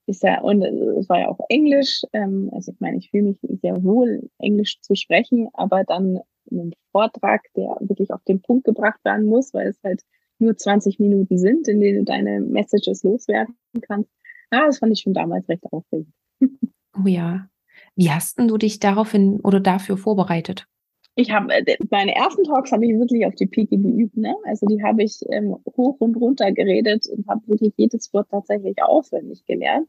ist 0.08 0.22
ja, 0.22 0.40
und 0.40 0.62
es 0.62 1.08
war 1.08 1.20
ja 1.20 1.28
auch 1.28 1.40
Englisch. 1.48 2.02
Ähm, 2.12 2.50
also 2.52 2.72
ich 2.72 2.80
meine, 2.80 2.96
ich 2.96 3.10
fühle 3.10 3.24
mich 3.24 3.38
sehr 3.60 3.82
wohl, 3.84 4.28
Englisch 4.38 4.80
zu 4.80 4.94
sprechen, 4.94 5.48
aber 5.52 5.84
dann 5.84 6.20
einen 6.50 6.74
Vortrag, 6.92 7.42
der 7.56 7.76
wirklich 7.80 8.10
auf 8.10 8.24
den 8.24 8.40
Punkt 8.40 8.64
gebracht 8.64 9.04
werden 9.04 9.26
muss, 9.26 9.52
weil 9.52 9.68
es 9.68 9.78
halt 9.84 10.02
nur 10.40 10.56
20 10.56 10.98
Minuten 10.98 11.38
sind, 11.38 11.68
in 11.68 11.80
denen 11.80 11.98
du 11.98 12.04
deine 12.04 12.40
Messages 12.40 13.02
loswerden 13.02 13.54
kannst. 13.82 14.10
Ja, 14.52 14.66
das 14.66 14.78
fand 14.78 14.92
ich 14.92 15.00
schon 15.00 15.14
damals 15.14 15.48
recht 15.48 15.64
aufregend. 15.70 16.12
Oh 16.40 17.06
ja. 17.06 17.48
Wie 17.94 18.10
hast 18.10 18.38
denn 18.38 18.48
du 18.48 18.58
dich 18.58 18.80
daraufhin 18.80 19.40
oder 19.40 19.60
dafür 19.60 19.96
vorbereitet? 19.96 20.66
Ich 21.14 21.32
habe 21.32 21.52
äh, 21.52 21.76
meine 21.90 22.14
ersten 22.14 22.44
Talks 22.44 22.70
habe 22.70 22.86
ich 22.86 22.92
wirklich 22.92 23.26
auf 23.26 23.34
die 23.34 23.46
Pike 23.46 23.76
geübt, 23.76 24.16
ne? 24.16 24.36
Also 24.44 24.66
die 24.66 24.82
habe 24.82 25.02
ich 25.02 25.20
ähm, 25.30 25.56
hoch 25.76 25.96
und 25.98 26.16
runter 26.16 26.52
geredet 26.52 27.08
und 27.08 27.26
habe 27.26 27.46
wirklich 27.48 27.72
jedes 27.76 28.12
Wort 28.14 28.28
tatsächlich 28.30 28.80
auswendig 28.82 29.44
gelernt. 29.44 29.88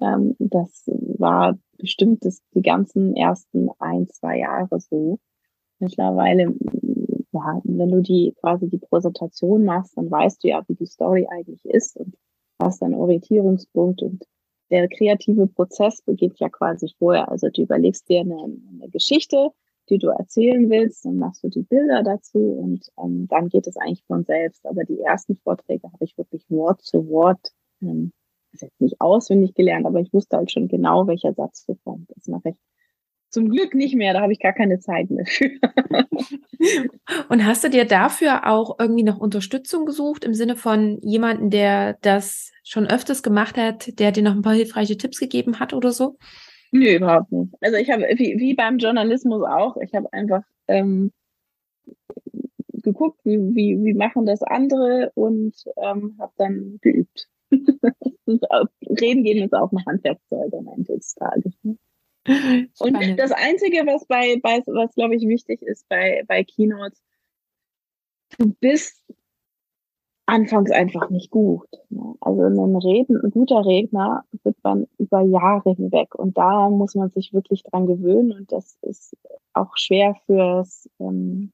Ähm, 0.00 0.36
das 0.38 0.84
war 0.86 1.58
bestimmt 1.76 2.24
das, 2.24 2.40
die 2.54 2.62
ganzen 2.62 3.16
ersten 3.16 3.68
ein, 3.80 4.08
zwei 4.08 4.38
Jahre 4.38 4.78
so. 4.78 5.18
Mittlerweile 5.80 6.54
ja, 7.34 7.60
wenn 7.64 7.90
du 7.90 8.00
die 8.00 8.32
quasi 8.40 8.68
die 8.68 8.78
Präsentation 8.78 9.64
machst, 9.64 9.96
dann 9.96 10.10
weißt 10.10 10.42
du 10.42 10.48
ja, 10.48 10.64
wie 10.68 10.74
die 10.74 10.86
Story 10.86 11.26
eigentlich 11.30 11.64
ist 11.64 11.96
und 11.96 12.14
hast 12.60 12.82
einen 12.82 12.94
Orientierungspunkt 12.94 14.02
und 14.02 14.24
der 14.70 14.88
kreative 14.88 15.46
Prozess 15.46 16.00
beginnt 16.02 16.38
ja 16.40 16.48
quasi 16.48 16.90
vorher. 16.98 17.28
Also 17.28 17.48
du 17.50 17.62
überlegst 17.62 18.08
dir 18.08 18.20
eine, 18.20 18.36
eine 18.36 18.88
Geschichte, 18.90 19.50
die 19.90 19.98
du 19.98 20.08
erzählen 20.08 20.70
willst, 20.70 21.04
dann 21.04 21.16
machst 21.16 21.44
du 21.44 21.48
die 21.48 21.62
Bilder 21.62 22.02
dazu 22.02 22.38
und 22.38 22.86
ähm, 22.98 23.26
dann 23.28 23.48
geht 23.48 23.66
es 23.66 23.76
eigentlich 23.76 24.04
von 24.06 24.24
selbst. 24.24 24.66
Aber 24.66 24.84
die 24.84 25.00
ersten 25.00 25.36
Vorträge 25.36 25.92
habe 25.92 26.04
ich 26.04 26.16
wirklich 26.16 26.48
Wort 26.48 26.80
zu 26.82 27.08
Wort, 27.08 27.52
ähm, 27.82 28.12
das 28.52 28.62
ist 28.62 28.68
jetzt 28.68 28.80
nicht 28.80 29.00
auswendig 29.00 29.54
gelernt, 29.54 29.84
aber 29.84 30.00
ich 30.00 30.12
wusste 30.12 30.36
halt 30.36 30.50
schon 30.50 30.68
genau, 30.68 31.06
welcher 31.06 31.34
Satz 31.34 31.66
so 31.66 31.74
kommt. 31.84 32.08
Das 32.14 32.28
mache 32.28 32.50
ich 32.50 32.56
zum 33.34 33.48
Glück 33.48 33.74
nicht 33.74 33.96
mehr, 33.96 34.14
da 34.14 34.20
habe 34.20 34.32
ich 34.32 34.38
gar 34.38 34.52
keine 34.52 34.78
Zeit 34.78 35.10
mehr 35.10 35.26
für. 35.26 35.50
Und 37.28 37.44
hast 37.44 37.64
du 37.64 37.68
dir 37.68 37.84
dafür 37.84 38.46
auch 38.46 38.78
irgendwie 38.78 39.02
noch 39.02 39.18
Unterstützung 39.18 39.86
gesucht 39.86 40.24
im 40.24 40.34
Sinne 40.34 40.54
von 40.54 41.00
jemanden, 41.02 41.50
der 41.50 41.98
das 42.00 42.52
schon 42.62 42.86
öfters 42.86 43.24
gemacht 43.24 43.58
hat, 43.58 43.98
der 43.98 44.12
dir 44.12 44.22
noch 44.22 44.36
ein 44.36 44.42
paar 44.42 44.54
hilfreiche 44.54 44.96
Tipps 44.96 45.18
gegeben 45.18 45.58
hat 45.58 45.74
oder 45.74 45.90
so? 45.90 46.16
Nö, 46.70 46.94
überhaupt 46.94 47.32
nicht. 47.32 47.52
Also 47.60 47.76
ich 47.76 47.90
habe, 47.90 48.04
wie, 48.16 48.38
wie 48.38 48.54
beim 48.54 48.78
Journalismus 48.78 49.42
auch, 49.42 49.76
ich 49.78 49.92
habe 49.94 50.12
einfach 50.12 50.42
ähm, 50.68 51.10
geguckt, 52.72 53.18
wie, 53.24 53.38
wie, 53.38 53.84
wie 53.84 53.94
machen 53.94 54.26
das 54.26 54.44
andere 54.44 55.10
und 55.14 55.54
ähm, 55.76 56.14
habe 56.20 56.32
dann 56.36 56.78
geübt. 56.82 57.28
Reden 57.50 59.24
gehen 59.24 59.44
ist 59.44 59.54
auch 59.54 59.72
ein 59.72 59.84
Handwerkzeug 59.84 60.54
am 60.54 60.68
Ende 60.68 60.94
des 60.94 61.14
Tages. 61.14 61.52
Ne? 61.64 61.76
Und 62.26 63.18
das 63.18 63.32
Einzige, 63.32 63.86
was 63.86 64.06
bei, 64.06 64.38
bei 64.42 64.62
was 64.66 64.94
glaube 64.94 65.14
ich 65.14 65.26
wichtig 65.26 65.60
ist 65.62 65.88
bei, 65.88 66.24
bei 66.26 66.44
Keynotes, 66.44 67.02
du 68.38 68.54
bist 68.60 69.04
anfangs 70.26 70.70
einfach 70.70 71.10
nicht 71.10 71.30
gut. 71.30 71.68
Ne? 71.90 72.14
Also 72.20 72.42
ein, 72.42 72.76
Reden, 72.76 73.20
ein 73.22 73.30
guter 73.30 73.64
Redner 73.64 74.24
wird 74.42 74.56
man 74.62 74.86
über 74.98 75.20
Jahre 75.22 75.74
hinweg 75.74 76.14
und 76.14 76.38
da 76.38 76.70
muss 76.70 76.94
man 76.94 77.10
sich 77.10 77.32
wirklich 77.32 77.62
dran 77.62 77.86
gewöhnen 77.86 78.32
und 78.32 78.50
das 78.50 78.78
ist 78.82 79.16
auch 79.52 79.76
schwer 79.76 80.16
fürs 80.26 80.88
ähm, 80.98 81.52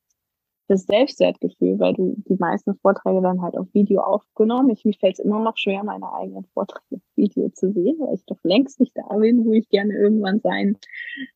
das 0.70 0.84
Selbstwertgefühl, 0.84 1.78
weil 1.80 1.94
du 1.94 2.14
die 2.28 2.36
meisten 2.36 2.76
Vorträge 2.76 3.20
dann 3.20 3.42
halt 3.42 3.56
auf 3.56 3.66
Video 3.74 4.00
aufgenommen. 4.02 4.70
Ich, 4.70 4.84
mir 4.84 4.94
fällt 4.94 5.18
es 5.18 5.24
immer 5.24 5.40
noch 5.40 5.56
schwer, 5.56 5.82
meine 5.82 6.12
eigenen 6.12 6.44
Vorträge 6.54 6.96
auf 6.96 7.16
Video 7.16 7.48
zu 7.50 7.72
sehen, 7.72 7.96
weil 7.98 8.14
ich 8.14 8.24
doch 8.26 8.38
längst 8.44 8.78
nicht 8.78 8.96
da 8.96 9.16
bin, 9.16 9.44
wo 9.44 9.52
ich 9.52 9.68
gerne 9.68 9.94
irgendwann 9.94 10.40
sein, 10.40 10.78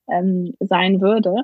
ähm, 0.08 0.54
sein 0.60 1.00
würde. 1.00 1.42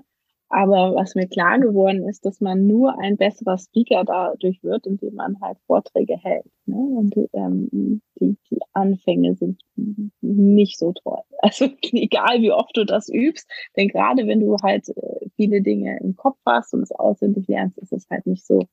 Aber 0.52 0.96
was 0.96 1.14
mir 1.14 1.28
klar 1.28 1.60
geworden 1.60 2.08
ist, 2.08 2.26
dass 2.26 2.40
man 2.40 2.66
nur 2.66 2.98
ein 2.98 3.16
besserer 3.16 3.56
Speaker 3.56 4.04
dadurch 4.04 4.60
wird, 4.64 4.84
indem 4.84 5.14
man 5.14 5.40
halt 5.40 5.58
Vorträge 5.66 6.16
hält. 6.16 6.50
Ne? 6.66 6.76
Und 6.76 7.14
ähm, 7.32 8.02
die, 8.18 8.36
die 8.50 8.58
Anfänge 8.72 9.36
sind 9.36 9.62
nicht 10.20 10.78
so 10.78 10.92
toll. 10.92 11.22
Also 11.42 11.70
egal 11.92 12.42
wie 12.42 12.52
oft 12.52 12.76
du 12.76 12.84
das 12.84 13.08
übst, 13.08 13.48
denn 13.74 13.88
gerade 13.88 14.26
wenn 14.26 14.40
du 14.40 14.56
halt 14.62 14.88
äh, 14.88 15.28
viele 15.36 15.62
Dinge 15.62 15.98
im 16.00 16.14
Kopf 16.14 16.36
hast 16.44 16.74
und 16.74 16.82
es 16.82 16.92
auswendig 16.92 17.48
lernst, 17.48 17.78
ist 17.78 17.94
es 17.94 18.06
halt 18.10 18.26
nicht 18.26 18.44
so 18.44 18.66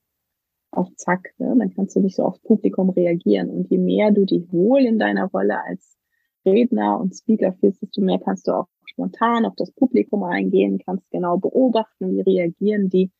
auf 0.71 0.89
Zack. 0.95 1.33
Ne? 1.37 1.55
Dann 1.57 1.73
kannst 1.73 1.95
du 1.95 2.01
nicht 2.01 2.15
so 2.15 2.23
aufs 2.23 2.39
Publikum 2.39 2.89
reagieren. 2.89 3.49
Und 3.49 3.69
je 3.69 3.77
mehr 3.77 4.11
du 4.11 4.25
dich 4.25 4.51
wohl 4.51 4.81
in 4.81 4.99
deiner 4.99 5.25
Rolle 5.25 5.63
als 5.63 5.97
Redner 6.47 6.99
und 6.99 7.15
Speaker 7.15 7.53
fühlst, 7.53 7.81
desto 7.81 8.01
mehr 8.01 8.19
kannst 8.19 8.47
du 8.47 8.51
auch 8.53 8.67
spontan 8.85 9.45
auf 9.45 9.53
das 9.55 9.71
Publikum 9.71 10.23
eingehen, 10.23 10.79
kannst 10.83 11.09
genau 11.11 11.37
beobachten, 11.37 12.15
wie 12.15 12.21
reagieren 12.21 12.89
die. 12.89 13.11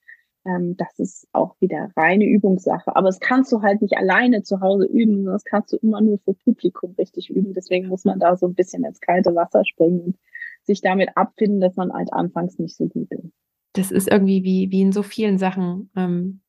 Ähm, 0.46 0.76
das 0.78 0.98
ist 0.98 1.28
auch 1.34 1.56
wieder 1.60 1.92
reine 1.96 2.26
Übungssache. 2.26 2.96
Aber 2.96 3.10
es 3.10 3.20
kannst 3.20 3.52
du 3.52 3.62
halt 3.62 3.82
nicht 3.82 3.98
alleine 3.98 4.44
zu 4.44 4.62
Hause 4.62 4.86
üben, 4.86 5.26
das 5.26 5.44
kannst 5.44 5.74
du 5.74 5.78
immer 5.78 6.02
nur 6.02 6.20
für 6.20 6.34
Publikum 6.34 6.96
richtig 6.98 7.30
üben. 7.30 7.54
Deswegen 7.54 7.88
muss 7.88 8.06
man 8.06 8.20
da 8.20 8.36
so 8.36 8.48
ein 8.48 8.56
bisschen 8.56 8.84
ins 8.86 9.02
kalte 9.02 9.36
Wasser 9.36 9.64
springen 9.66 10.00
und 10.02 10.18
sich 10.64 10.82
damit 10.82 11.10
abfinden, 11.16 11.62
dass 11.62 11.76
man 11.76 11.94
halt 11.94 12.12
anfangs 12.14 12.60
nicht 12.60 12.76
so 12.76 12.88
gut 12.88 13.12
ist. 13.12 13.32
Das 13.74 13.92
ist 13.92 14.10
irgendwie 14.10 14.44
wie, 14.44 14.72
wie 14.72 14.82
in 14.82 14.92
so 14.92 15.04
vielen 15.04 15.38
Sachen. 15.38 15.92
Ähm, 15.96 16.42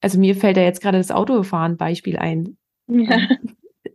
also 0.00 0.18
mir 0.18 0.34
fällt 0.34 0.56
da 0.56 0.62
jetzt 0.62 0.80
gerade 0.80 0.98
das 0.98 1.10
Autofahren 1.10 1.76
Beispiel 1.76 2.16
ein. 2.16 2.56
Ja. 2.88 3.28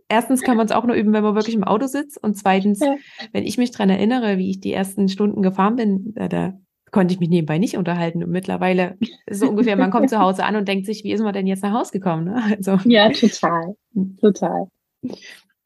Erstens 0.07 0.41
kann 0.41 0.57
man 0.57 0.67
es 0.67 0.71
auch 0.71 0.85
nur 0.85 0.95
üben, 0.95 1.13
wenn 1.13 1.23
man 1.23 1.35
wirklich 1.35 1.55
im 1.55 1.63
Auto 1.63 1.87
sitzt. 1.87 2.21
Und 2.21 2.35
zweitens, 2.37 2.79
ja. 2.79 2.95
wenn 3.31 3.45
ich 3.45 3.57
mich 3.57 3.71
daran 3.71 3.89
erinnere, 3.89 4.37
wie 4.37 4.51
ich 4.51 4.59
die 4.59 4.71
ersten 4.71 5.09
Stunden 5.09 5.41
gefahren 5.41 5.75
bin, 5.75 6.13
da, 6.15 6.27
da 6.27 6.53
konnte 6.91 7.13
ich 7.13 7.19
mich 7.19 7.29
nebenbei 7.29 7.57
nicht 7.57 7.75
unterhalten. 7.75 8.23
Und 8.23 8.29
mittlerweile 8.29 8.97
ist 9.25 9.39
so 9.39 9.49
ungefähr, 9.49 9.75
man 9.75 9.91
kommt 9.91 10.09
zu 10.09 10.19
Hause 10.19 10.45
an 10.45 10.55
und 10.55 10.67
denkt 10.67 10.85
sich, 10.85 11.03
wie 11.03 11.11
ist 11.11 11.21
man 11.21 11.33
denn 11.33 11.47
jetzt 11.47 11.63
nach 11.63 11.73
Hause 11.73 11.91
gekommen? 11.91 12.25
Ne? 12.25 12.43
Also. 12.57 12.77
Ja, 12.85 13.09
total. 13.09 13.75
Total. 14.21 14.67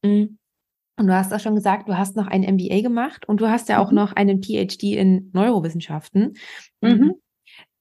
Mhm. 0.04 0.38
Und 0.98 1.08
du 1.08 1.14
hast 1.14 1.34
auch 1.34 1.40
schon 1.40 1.56
gesagt, 1.56 1.88
du 1.88 1.98
hast 1.98 2.18
noch 2.18 2.28
ein 2.28 2.42
MBA 2.42 2.82
gemacht 2.82 3.28
und 3.28 3.40
du 3.40 3.50
hast 3.50 3.70
ja 3.70 3.80
auch 3.80 3.92
mhm. 3.92 3.96
noch 3.96 4.14
einen 4.14 4.42
PhD 4.42 4.84
in 4.96 5.30
Neurowissenschaften. 5.34 6.34
Mhm. 6.82 7.14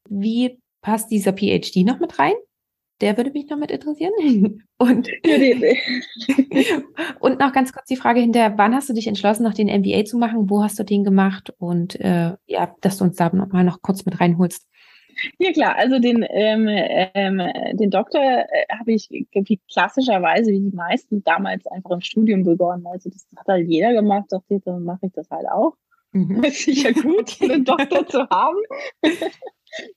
Wie 0.08 0.60
passt 0.82 1.10
dieser 1.10 1.32
PhD 1.32 1.84
noch 1.84 1.98
mit 1.98 2.18
rein? 2.18 2.34
Der 3.00 3.16
würde 3.16 3.30
mich 3.30 3.48
noch 3.48 3.58
mit 3.58 3.70
interessieren. 3.70 4.12
Und, 4.78 5.08
und 7.20 7.40
noch 7.40 7.52
ganz 7.52 7.72
kurz 7.72 7.87
die 7.87 7.96
Frage 7.96 8.20
hinterher, 8.20 8.56
wann 8.58 8.76
hast 8.76 8.88
du 8.88 8.92
dich 8.92 9.08
entschlossen, 9.08 9.42
noch 9.42 9.54
den 9.54 9.66
MBA 9.66 10.04
zu 10.04 10.16
machen? 10.18 10.48
Wo 10.48 10.62
hast 10.62 10.78
du 10.78 10.84
den 10.84 11.02
gemacht? 11.02 11.52
Und 11.58 12.00
äh, 12.00 12.34
ja, 12.46 12.72
dass 12.80 12.98
du 12.98 13.04
uns 13.04 13.16
da 13.16 13.28
noch 13.34 13.48
mal 13.48 13.64
noch 13.64 13.82
kurz 13.82 14.04
mit 14.04 14.20
reinholst. 14.20 14.68
Ja 15.40 15.50
klar, 15.50 15.74
also 15.76 15.98
den, 15.98 16.24
ähm, 16.30 16.68
ähm, 16.68 17.42
den 17.72 17.90
Doktor 17.90 18.22
äh, 18.22 18.46
habe 18.78 18.92
ich 18.92 19.08
wie 19.11 19.61
klassischerweise 19.72 20.52
wie 20.52 20.61
die 20.61 20.76
meisten 20.76 21.24
damals 21.24 21.66
einfach 21.66 21.90
im 21.90 22.00
Studium 22.02 22.44
begonnen. 22.44 22.87
Also 22.87 23.11
das 23.11 23.26
hat 23.37 23.48
halt 23.48 23.68
jeder 23.68 23.94
gemacht, 23.94 24.26
dachte 24.30 24.54
ich, 24.54 24.62
dann 24.64 24.84
mache 24.84 25.06
ich 25.06 25.12
das 25.12 25.28
halt 25.28 25.48
auch. 25.48 25.74
Mhm. 26.12 26.44
ist 26.44 26.58
sicher 26.64 26.92
gut, 26.92 27.37
einen 27.42 27.64
Doktor 27.64 28.06
zu 28.06 28.28
haben. 28.28 28.58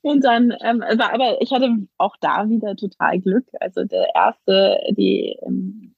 Und 0.02 0.24
dann 0.24 0.54
ähm, 0.62 0.80
war 0.80 1.14
aber 1.14 1.42
ich 1.42 1.52
hatte 1.52 1.70
auch 1.98 2.16
da 2.20 2.50
wieder 2.50 2.76
total 2.76 3.20
Glück. 3.20 3.46
Also 3.60 3.84
der 3.84 4.14
erste, 4.16 4.80
die 4.98 5.38
ähm, 5.46 5.96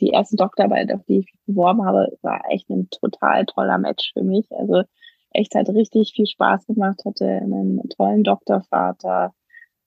die 0.00 0.08
erste 0.08 0.36
Doktorarbeit, 0.36 0.92
auf 0.92 1.04
die 1.04 1.20
ich 1.20 1.34
beworben 1.46 1.84
habe, 1.84 2.16
war 2.22 2.42
echt 2.50 2.68
ein 2.70 2.88
total 2.90 3.46
toller 3.46 3.78
Match 3.78 4.12
für 4.12 4.22
mich. 4.22 4.46
Also 4.52 4.82
echt 5.30 5.54
hat 5.54 5.68
richtig 5.68 6.12
viel 6.14 6.26
Spaß 6.26 6.66
gemacht, 6.66 7.02
hatte 7.04 7.26
einen 7.26 7.80
tollen 7.96 8.24
Doktorvater, 8.24 9.34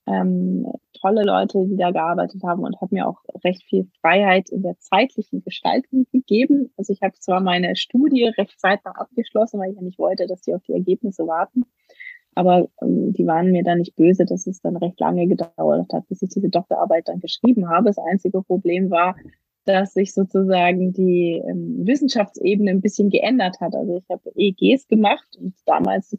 ähm, 0.08 0.72
tolle 1.00 1.24
Leute, 1.24 1.65
die 1.67 1.78
da 1.78 1.91
gearbeitet 1.91 2.41
haben 2.43 2.63
und 2.63 2.80
hat 2.82 2.91
mir 2.91 3.08
auch 3.08 3.22
recht 3.43 3.63
viel 3.63 3.88
Freiheit 4.02 4.50
in 4.50 4.63
der 4.63 4.78
zeitlichen 4.80 5.43
Gestaltung 5.43 6.08
gegeben. 6.12 6.72
Also 6.78 6.93
ich 6.93 7.02
habe 7.02 7.13
zwar 7.19 7.41
meine 7.41 7.76
Studie 7.76 8.26
recht 8.26 8.60
zeitnah 8.60 8.91
abgeschlossen, 8.91 9.60
weil 9.60 9.72
ich 9.72 9.78
ja 9.78 9.84
nicht 9.84 10.00
wollte, 10.00 10.28
dass 10.28 10.41
die 10.41 10.54
auf 10.54 10.63
die 10.63 10.74
Ergebnisse 10.74 11.28
warten. 11.28 11.65
Aber 12.39 12.69
ähm, 12.82 13.12
die 13.12 13.28
waren 13.28 13.52
mir 13.52 13.63
dann 13.63 13.80
nicht 13.80 13.97
böse, 13.97 14.23
dass 14.23 14.47
es 14.47 14.62
dann 14.62 14.78
recht 14.78 14.97
lange 15.02 15.28
gedauert 15.28 15.91
hat, 15.91 16.08
bis 16.08 16.21
ich 16.21 16.30
diese 16.30 16.47
Doktorarbeit 16.47 17.10
dann 17.10 17.19
geschrieben 17.19 17.67
habe. 17.67 17.88
Das 17.88 17.97
einzige 17.97 18.41
Problem 18.41 18.89
war, 18.89 19.17
dass 19.65 19.93
sich 19.93 20.13
sozusagen 20.13 20.93
die 20.93 21.43
ähm, 21.45 21.86
Wissenschaftsebene 21.86 22.71
ein 22.71 22.80
bisschen 22.80 23.10
geändert 23.10 23.60
hat. 23.60 23.75
Also 23.75 23.97
ich 23.97 24.10
habe 24.10 24.32
EEGs 24.38 24.88
gemacht 24.88 25.28
und 25.38 25.54
damals 25.65 26.17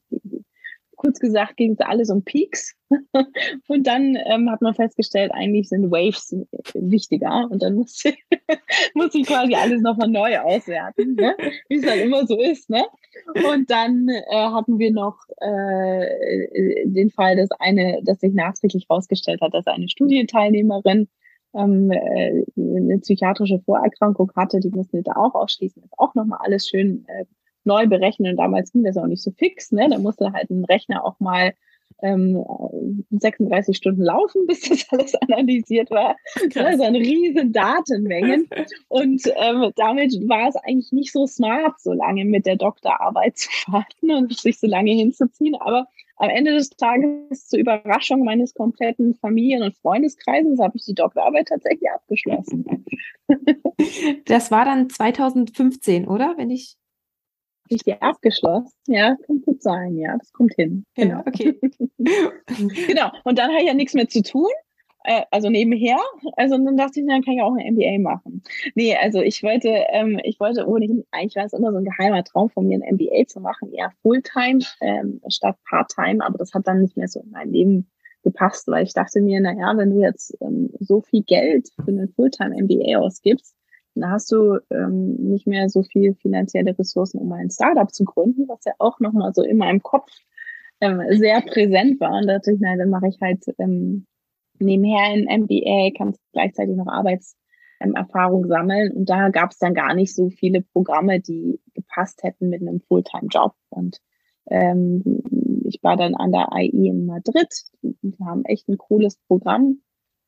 kurz 1.01 1.19
gesagt 1.19 1.57
ging 1.57 1.73
es 1.73 1.81
alles 1.81 2.11
um 2.11 2.23
Peaks. 2.23 2.77
und 3.69 3.87
dann 3.87 4.19
ähm, 4.27 4.51
hat 4.51 4.61
man 4.61 4.75
festgestellt, 4.75 5.33
eigentlich 5.33 5.69
sind 5.69 5.91
Waves 5.91 6.37
wichtiger. 6.75 7.49
Und 7.51 7.63
dann 7.63 7.75
muss 7.75 8.05
ich, 8.05 8.23
muss 8.95 9.15
ich 9.15 9.27
quasi 9.27 9.55
alles 9.55 9.81
nochmal 9.81 10.09
neu 10.09 10.39
auswerten, 10.39 11.15
ne? 11.15 11.35
wie 11.69 11.77
es 11.77 11.87
halt 11.89 12.03
immer 12.03 12.27
so 12.27 12.39
ist. 12.39 12.69
Ne? 12.69 12.85
Und 13.51 13.71
dann 13.71 14.09
äh, 14.09 14.23
hatten 14.31 14.79
wir 14.79 14.93
noch 14.93 15.17
äh, 15.41 16.85
den 16.85 17.09
Fall, 17.09 17.37
dass 17.37 17.51
eine, 17.53 18.01
dass 18.05 18.21
sich 18.21 18.35
nachträglich 18.35 18.87
herausgestellt 18.89 19.41
hat, 19.41 19.55
dass 19.55 19.67
eine 19.67 19.89
Studienteilnehmerin 19.89 21.09
ähm, 21.55 21.91
äh, 21.91 22.45
eine 22.57 22.99
psychiatrische 22.99 23.61
Vorerkrankung 23.61 24.31
hatte, 24.37 24.61
die 24.61 24.71
mussten 24.71 24.99
wir 24.99 25.03
da 25.03 25.13
auch 25.13 25.35
ausschließen. 25.35 25.83
Ist 25.83 25.99
auch 25.99 26.15
nochmal 26.15 26.41
alles 26.43 26.69
schön 26.69 27.07
äh, 27.09 27.25
neu 27.65 27.87
berechnen. 27.87 28.33
Und 28.33 28.37
damals 28.37 28.73
ging 28.73 28.85
das 28.85 28.97
auch 28.97 29.07
nicht 29.07 29.23
so 29.23 29.31
fix. 29.33 29.73
Ne? 29.73 29.89
Da 29.91 29.99
musste 29.99 30.33
halt 30.33 30.51
ein 30.51 30.65
Rechner 30.65 31.05
auch 31.05 31.19
mal 31.21 31.53
ähm, 32.03 32.45
36 33.11 33.77
Stunden 33.77 34.03
laufen, 34.03 34.45
bis 34.49 34.63
das 34.63 34.87
alles 34.91 35.15
analysiert 35.17 35.91
war. 35.91 36.17
Krass. 36.51 36.65
Also 36.65 36.85
eine 36.85 36.99
riesen 36.99 37.53
Datenmengen. 37.53 38.49
Und 38.89 39.23
ähm, 39.37 39.73
damit 39.77 40.13
war 40.29 40.49
es 40.49 40.57
eigentlich 40.57 40.93
nicht 40.93 41.13
so 41.13 41.27
smart, 41.27 41.81
so 41.81 41.93
lange 41.93 42.25
mit 42.25 42.47
der 42.47 42.57
Doktorarbeit 42.57 43.39
zu 43.39 43.49
warten 43.69 44.11
und 44.11 44.39
sich 44.39 44.59
so 44.59 44.67
lange 44.67 44.93
hinzuziehen. 44.93 45.57
Aber 45.61 45.87
am 46.17 46.29
Ende 46.29 46.53
des 46.53 46.69
Tages, 46.71 47.49
zur 47.49 47.59
Überraschung 47.59 48.25
meines 48.25 48.53
kompletten 48.53 49.15
Familien- 49.15 49.63
und 49.63 49.77
Freundeskreises, 49.79 50.59
habe 50.61 50.77
ich 50.77 50.85
die 50.85 50.95
Doktorarbeit 50.95 51.49
tatsächlich 51.49 51.91
abgeschlossen. 51.91 52.85
Das 54.27 54.51
war 54.51 54.67
dann 54.67 54.91
2015, 54.91 56.07
oder? 56.07 56.35
Wenn 56.37 56.51
ich 56.51 56.77
ich 57.71 58.03
abgeschlossen? 58.03 58.73
Ja, 58.87 59.17
kann 59.27 59.43
gut 59.43 59.63
sein, 59.63 59.97
ja, 59.97 60.17
das 60.19 60.33
kommt 60.33 60.55
hin. 60.55 60.85
Genau. 60.95 61.17
Ja, 61.17 61.25
okay. 61.27 61.59
genau. 62.87 63.11
Und 63.25 63.39
dann 63.39 63.51
habe 63.51 63.61
ich 63.61 63.67
ja 63.67 63.75
nichts 63.75 63.95
mehr 63.95 64.09
zu 64.09 64.23
tun. 64.23 64.51
Äh, 65.05 65.23
also 65.31 65.49
nebenher. 65.49 65.99
Also 66.37 66.59
dann 66.59 66.77
dachte 66.77 67.01
ich, 67.01 67.07
dann 67.07 67.23
kann 67.23 67.35
ich 67.35 67.43
auch 67.43 67.55
ein 67.57 67.75
MBA 67.75 67.99
machen. 67.99 68.43
Nee, 68.75 68.97
also 68.97 69.21
ich 69.21 69.43
wollte, 69.43 69.69
ähm, 69.69 70.21
ich 70.25 70.39
wollte 70.41 70.67
ohnehin, 70.67 71.05
eigentlich 71.11 71.37
war 71.37 71.45
es 71.45 71.53
immer 71.53 71.73
so 71.73 71.79
ein 71.79 71.85
geheimer 71.85 72.23
Traum 72.25 72.51
von 72.51 72.67
mir, 72.67 72.79
ein 72.83 72.95
MBA 72.95 73.27
zu 73.27 73.41
machen, 73.41 73.73
eher 73.73 73.93
Fulltime 74.03 74.61
ähm, 74.81 75.21
statt 75.29 75.57
Parttime, 75.69 76.25
aber 76.25 76.39
das 76.39 76.53
hat 76.53 76.67
dann 76.67 76.81
nicht 76.81 76.97
mehr 76.97 77.09
so 77.09 77.21
in 77.21 77.31
mein 77.31 77.51
Leben 77.51 77.91
gepasst, 78.23 78.69
weil 78.69 78.85
ich 78.85 78.93
dachte 78.93 79.23
mir, 79.23 79.41
naja, 79.41 79.73
wenn 79.77 79.91
du 79.91 80.01
jetzt 80.01 80.37
ähm, 80.43 80.71
so 80.81 81.01
viel 81.01 81.23
Geld 81.23 81.69
für 81.75 81.91
einen 81.91 82.13
Fulltime 82.13 82.63
MBA 82.63 82.99
ausgibst, 82.99 83.55
dann 83.95 84.11
hast 84.11 84.31
du 84.33 84.59
ähm, 84.71 85.17
nicht 85.17 85.47
mehr 85.47 85.69
so 85.69 85.83
viel 85.83 86.15
finanzielle 86.15 86.79
Ressourcen, 86.79 87.19
um 87.19 87.33
ein 87.33 87.51
Startup 87.51 87.93
zu 87.93 88.05
gründen, 88.05 88.49
was 88.49 88.65
ja 88.65 88.73
auch 88.79 89.01
nochmal 89.01 89.33
so 89.35 89.43
in 89.43 89.57
meinem 89.57 89.83
Kopf 89.83 90.11
ähm, 90.81 91.03
sehr 91.11 91.41
präsent 91.43 92.01
war. 92.01 92.13
Und 92.19 92.27
da 92.27 92.35
dachte 92.35 92.53
ich, 92.53 92.61
na, 92.61 92.77
dann 92.77 92.91
mache 92.91 93.09
ich 93.09 93.21
halt 93.21 93.45
ähm, 93.59 94.07
nebenher 94.59 95.05
ein 95.05 95.43
MBA, 95.43 95.91
kann 95.97 96.15
gleichzeitig 96.33 96.77
noch 96.77 96.87
Arbeitserfahrung 96.87 98.47
sammeln. 98.47 98.93
Und 98.93 99.11
da 99.11 99.29
gab 99.31 99.51
es 99.51 99.59
dann 99.59 99.75
gar 99.75 99.95
nicht 99.95 100.15
so 100.15 100.31
viele 100.31 100.63
Programme, 100.63 101.21
die 101.21 101.61
gepasst 101.75 102.23
hätten 102.23 102.49
mit 102.49 102.61
einem 102.61 102.81
Fulltime-Job. 102.81 103.55
Und 103.71 103.99
ähm, 104.51 105.03
ich 105.65 105.83
war 105.83 105.97
dann 105.97 106.15
an 106.15 106.33
der 106.33 106.53
AI 106.53 106.67
in 106.67 107.07
Madrid. 107.07 107.53
Wir 107.83 108.27
haben 108.27 108.45
echt 108.45 108.69
ein 108.69 108.79
cooles 108.79 109.17
Programm, 109.29 109.81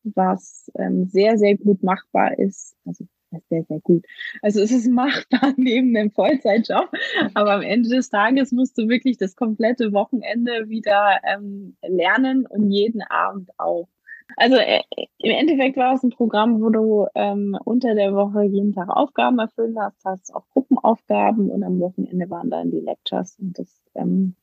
was 0.03 0.71
ähm, 0.79 1.07
sehr, 1.07 1.39
sehr 1.39 1.57
gut 1.57 1.83
machbar 1.83 2.39
ist. 2.39 2.77
Also 2.85 3.07
sehr, 3.49 3.65
sehr 3.65 3.81
gut. 3.81 4.05
Also 4.43 4.61
es 4.61 4.71
ist 4.71 4.89
machbar 4.89 5.53
neben 5.57 5.97
einem 5.97 6.11
Vollzeitjob, 6.11 6.91
aber 7.35 7.53
am 7.53 7.63
Ende 7.63 7.89
des 7.89 8.11
Tages 8.11 8.53
musst 8.53 8.79
du 8.79 8.89
wirklich 8.89 9.17
das 9.17 9.37
komplette 9.37 9.93
Wochenende 9.93 10.69
wieder 10.69 11.21
ähm, 11.25 11.77
lernen 11.83 12.47
und 12.47 12.71
jeden 12.71 13.03
Abend 13.03 13.51
auch. 13.59 13.89
Also 14.37 14.57
äh, 14.57 14.83
im 15.19 15.31
Endeffekt 15.31 15.77
war 15.77 15.95
es 15.95 16.03
ein 16.03 16.11
Programm, 16.11 16.63
wo 16.63 16.71
du 16.71 17.07
ähm, 17.15 17.59
unter 17.65 17.95
der 17.95 18.15
Woche 18.15 18.45
jeden 18.45 18.73
Tag 18.73 18.89
Aufgaben 18.89 19.39
erfüllen 19.39 19.79
hast, 19.79 20.05
hast 20.05 20.35
auch 20.35 20.49
Gruppenaufgaben 20.51 21.51
und 21.51 21.63
am 21.63 21.81
Wochenende 21.81 22.31
waren 22.31 22.51
dann 22.51 22.71
die 22.71 22.81
Lectures 22.81 23.37
und 23.39 23.59
das 23.59 23.83
ähm, 23.95 24.37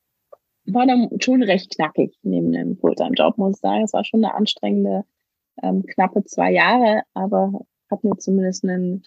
war 0.66 0.86
dann 0.86 1.10
schon 1.20 1.42
recht 1.44 1.76
knackig 1.76 2.18
neben 2.22 2.56
einem 2.56 2.78
Fulltime-Job, 2.78 3.38
muss 3.38 3.56
ich 3.56 3.62
sagen. 3.62 3.84
Es 3.84 3.94
war 3.94 4.04
schon 4.04 4.24
eine 4.24 4.36
anstrengende 4.36 5.04
ähm, 5.64 5.86
knappe 5.86 6.24
zwei 6.26 6.52
Jahre, 6.52 7.02
aber 7.14 7.66
hat 7.90 8.04
mir 8.04 8.18
zumindest 8.18 8.64
einen 8.64 9.04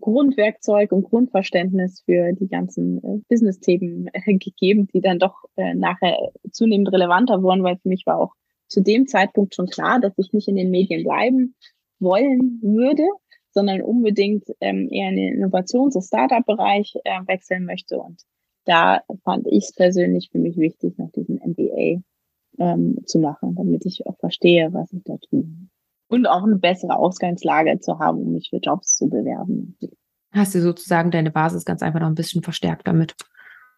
Grundwerkzeug 0.00 0.92
und 0.92 1.04
Grundverständnis 1.04 2.02
für 2.04 2.32
die 2.32 2.48
ganzen 2.48 2.98
äh, 3.04 3.20
Business-Themen 3.28 4.08
äh, 4.12 4.34
gegeben, 4.38 4.88
die 4.92 5.00
dann 5.00 5.18
doch 5.18 5.44
äh, 5.56 5.74
nachher 5.74 6.32
zunehmend 6.50 6.92
relevanter 6.92 7.42
wurden, 7.42 7.62
weil 7.62 7.76
für 7.76 7.88
mich 7.88 8.06
war 8.06 8.18
auch 8.18 8.34
zu 8.68 8.80
dem 8.80 9.06
Zeitpunkt 9.06 9.54
schon 9.54 9.66
klar, 9.66 10.00
dass 10.00 10.16
ich 10.16 10.32
nicht 10.32 10.48
in 10.48 10.56
den 10.56 10.70
Medien 10.70 11.04
bleiben 11.04 11.54
wollen 11.98 12.58
würde, 12.62 13.04
sondern 13.50 13.82
unbedingt 13.82 14.44
ähm, 14.60 14.88
eher 14.90 15.10
in 15.10 15.16
den 15.16 15.34
Innovations- 15.34 15.94
und 15.94 16.02
Startup-Bereich 16.02 16.94
äh, 17.04 17.20
wechseln 17.26 17.66
möchte. 17.66 17.98
Und 17.98 18.22
da 18.64 19.02
fand 19.24 19.46
ich 19.46 19.64
es 19.64 19.74
persönlich 19.74 20.30
für 20.32 20.38
mich 20.38 20.56
wichtig, 20.56 20.96
noch 20.96 21.10
diesen 21.12 21.36
MBA 21.36 22.02
ähm, 22.58 22.98
zu 23.04 23.18
machen, 23.18 23.54
damit 23.54 23.84
ich 23.84 24.06
auch 24.06 24.16
verstehe, 24.18 24.72
was 24.72 24.92
ich 24.92 25.02
da 25.04 25.18
tue. 25.18 25.44
Und 26.12 26.26
auch 26.26 26.42
eine 26.42 26.56
bessere 26.56 26.96
Ausgangslage 26.96 27.80
zu 27.80 27.98
haben, 27.98 28.18
um 28.18 28.32
mich 28.34 28.50
für 28.50 28.58
Jobs 28.58 28.96
zu 28.96 29.08
bewerben. 29.08 29.78
Hast 30.30 30.54
du 30.54 30.60
sozusagen 30.60 31.10
deine 31.10 31.30
Basis 31.30 31.64
ganz 31.64 31.82
einfach 31.82 32.00
noch 32.00 32.06
ein 32.06 32.14
bisschen 32.14 32.42
verstärkt 32.42 32.86
damit? 32.86 33.14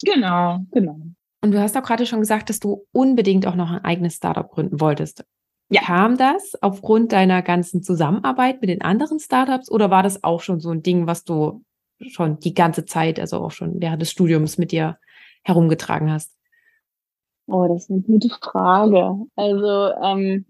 Genau, 0.05 0.59
genau. 0.73 0.97
Und 1.43 1.53
du 1.53 1.61
hast 1.61 1.77
auch 1.77 1.83
gerade 1.83 2.07
schon 2.07 2.19
gesagt, 2.21 2.51
dass 2.51 2.59
du 2.59 2.87
unbedingt 2.91 3.47
auch 3.47 3.55
noch 3.55 3.71
ein 3.71 3.85
eigenes 3.85 4.17
Startup 4.17 4.51
gründen 4.51 4.81
wolltest. 4.81 5.25
Ja. 5.69 5.83
Kam 5.83 6.17
das 6.17 6.55
aufgrund 6.61 7.13
deiner 7.13 7.41
ganzen 7.43 7.83
Zusammenarbeit 7.83 8.61
mit 8.61 8.69
den 8.69 8.83
anderen 8.83 9.21
Startups 9.21 9.71
oder 9.71 9.91
war 9.91 10.03
das 10.03 10.25
auch 10.25 10.41
schon 10.41 10.59
so 10.59 10.71
ein 10.71 10.83
Ding, 10.83 11.07
was 11.07 11.23
du 11.23 11.63
schon 12.01 12.41
die 12.41 12.55
ganze 12.55 12.85
Zeit, 12.85 13.21
also 13.21 13.39
auch 13.39 13.53
schon 13.53 13.81
während 13.81 14.03
des 14.03 14.11
Studiums 14.11 14.59
mit 14.59 14.73
dir 14.73 14.99
herumgetragen 15.45 16.11
hast? 16.11 16.35
Oh, 17.47 17.69
das 17.69 17.85
ist 17.85 17.91
eine 17.91 18.01
gute 18.01 18.29
Frage. 18.29 19.17
Also, 19.37 19.93
ähm, 20.03 20.47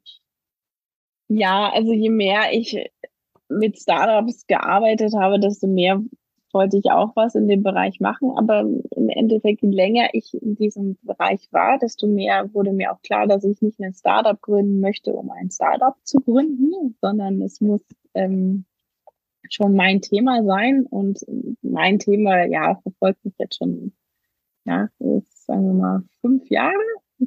ja, 1.29 1.70
also 1.72 1.93
je 1.93 2.11
mehr 2.11 2.53
ich 2.53 2.77
mit 3.49 3.79
Startups 3.79 4.47
gearbeitet 4.47 5.14
habe, 5.14 5.39
desto 5.39 5.66
mehr 5.66 6.03
wollte 6.53 6.79
ich 6.79 6.91
auch 6.91 7.14
was 7.16 7.35
in 7.35 7.49
dem 7.49 7.62
Bereich 7.62 8.01
machen. 8.01 8.31
Aber 8.37 8.61
im 8.61 9.09
Endeffekt, 9.09 9.62
je 9.62 9.70
länger 9.70 10.09
ich 10.12 10.33
in 10.41 10.55
diesem 10.55 10.97
Bereich 11.03 11.49
war, 11.51 11.79
desto 11.79 12.07
mehr 12.07 12.49
wurde 12.55 12.72
mir 12.72 12.93
auch 12.93 13.03
klar, 13.03 13.27
dass 13.27 13.45
ich 13.45 13.61
nicht 13.61 13.81
ein 13.81 13.93
Startup 13.93 14.41
gründen 14.41 14.81
möchte, 14.81 15.12
um 15.12 15.31
ein 15.31 15.51
Startup 15.51 15.97
zu 16.05 16.18
gründen, 16.20 16.97
sondern 17.03 17.43
es 17.43 17.61
muss 17.61 17.83
ähm, 18.14 18.64
schon 19.51 19.75
mein 19.75 20.01
Thema 20.01 20.45
sein. 20.45 20.87
Und 20.87 21.25
mein 21.61 21.99
Thema, 21.99 22.45
ja, 22.45 22.77
verfolgt 22.77 23.25
mich 23.25 23.35
jetzt 23.39 23.59
schon, 23.59 23.93
ja, 24.64 24.89
jetzt 25.01 25.47
sagen 25.47 25.66
wir 25.66 25.75
mal 25.75 26.03
fünf 26.20 26.49
Jahre, 26.49 26.75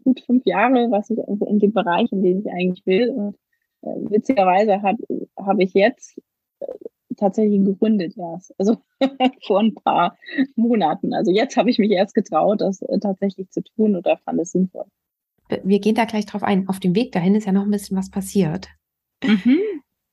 gut 0.04 0.22
fünf 0.22 0.45
Jahre, 0.45 0.89
was 0.89 1.10
ich 1.10 1.20
in 1.20 1.60
dem 1.60 1.74
Bereich, 1.74 2.12
in 2.12 2.22
dem 2.22 2.39
ich 2.39 2.50
eigentlich 2.50 2.86
will. 2.86 3.10
Und 3.10 3.36
witzigerweise 3.82 4.82
habe 4.82 5.03
hab 5.38 5.59
ich 5.59 5.73
jetzt 5.73 6.19
äh, 6.59 6.65
tatsächlich 7.15 7.63
gegründet 7.63 8.17
erst. 8.17 8.53
Also 8.57 8.78
vor 9.45 9.59
ein 9.59 9.75
paar 9.75 10.17
Monaten. 10.55 11.13
Also 11.13 11.32
jetzt 11.32 11.57
habe 11.57 11.69
ich 11.69 11.80
mich 11.80 11.91
erst 11.91 12.15
getraut, 12.15 12.61
das 12.61 12.82
äh, 12.82 12.99
tatsächlich 12.99 13.49
zu 13.49 13.61
tun 13.63 13.95
oder 13.95 14.17
fand 14.17 14.39
es 14.39 14.51
sinnvoll. 14.51 14.86
Wir 15.63 15.80
gehen 15.80 15.95
da 15.95 16.05
gleich 16.05 16.25
drauf 16.25 16.43
ein. 16.43 16.67
Auf 16.67 16.80
dem 16.80 16.95
Weg 16.95 17.13
dahin 17.13 17.36
ist 17.36 17.45
ja 17.45 17.53
noch 17.53 17.63
ein 17.63 17.71
bisschen 17.71 17.97
was 17.97 18.11
passiert. 18.11 18.67
Mhm. 19.23 19.59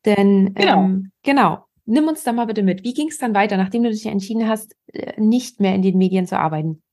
Denn 0.04 0.54
genau. 0.54 0.84
Ähm, 0.84 1.10
genau, 1.22 1.64
nimm 1.86 2.06
uns 2.06 2.22
da 2.22 2.32
mal 2.32 2.46
bitte 2.46 2.62
mit. 2.62 2.84
Wie 2.84 2.94
ging 2.94 3.08
es 3.08 3.18
dann 3.18 3.34
weiter, 3.34 3.56
nachdem 3.56 3.82
du 3.82 3.90
dich 3.90 4.06
entschieden 4.06 4.48
hast, 4.48 4.76
äh, 4.92 5.20
nicht 5.20 5.60
mehr 5.60 5.74
in 5.74 5.82
den 5.82 5.98
Medien 5.98 6.26
zu 6.26 6.38
arbeiten? 6.38 6.83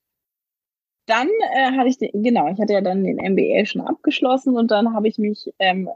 Dann 1.12 1.28
äh, 1.28 1.78
hatte 1.78 1.90
ich, 1.90 1.98
den, 1.98 2.24
genau, 2.24 2.48
ich 2.48 2.58
hatte 2.58 2.72
ja 2.72 2.80
dann 2.80 3.04
den 3.04 3.18
MBA 3.18 3.66
schon 3.66 3.82
abgeschlossen 3.82 4.56
und 4.56 4.72
dann 4.72 4.94
habe 4.94 5.10
ich 5.10 5.18
mich 5.18 5.52
ähm, 5.60 5.90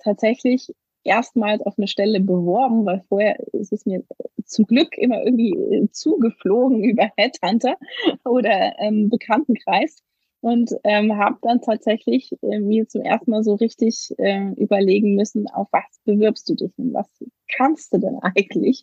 tatsächlich 0.00 0.74
erstmals 1.04 1.62
auf 1.62 1.74
eine 1.78 1.86
Stelle 1.86 2.18
beworben, 2.18 2.84
weil 2.84 3.04
vorher 3.08 3.38
ist 3.52 3.72
es 3.72 3.86
mir 3.86 4.02
zum 4.44 4.66
Glück 4.66 4.98
immer 4.98 5.22
irgendwie 5.22 5.52
äh, 5.52 5.88
zugeflogen 5.92 6.82
über 6.90 7.12
Headhunter 7.16 7.76
oder 8.24 8.74
ähm, 8.80 9.08
Bekanntenkreis 9.08 10.02
und 10.40 10.72
ähm, 10.82 11.16
habe 11.16 11.36
dann 11.42 11.60
tatsächlich 11.60 12.32
äh, 12.42 12.58
mir 12.58 12.88
zum 12.88 13.02
ersten 13.02 13.30
Mal 13.30 13.44
so 13.44 13.54
richtig 13.54 14.12
äh, 14.18 14.50
überlegen 14.56 15.14
müssen, 15.14 15.46
auf 15.46 15.68
was 15.70 16.00
bewirbst 16.04 16.48
du 16.48 16.56
dich 16.56 16.72
denn, 16.76 16.92
was 16.92 17.06
kannst 17.56 17.94
du 17.94 17.98
denn 17.98 18.18
eigentlich 18.22 18.82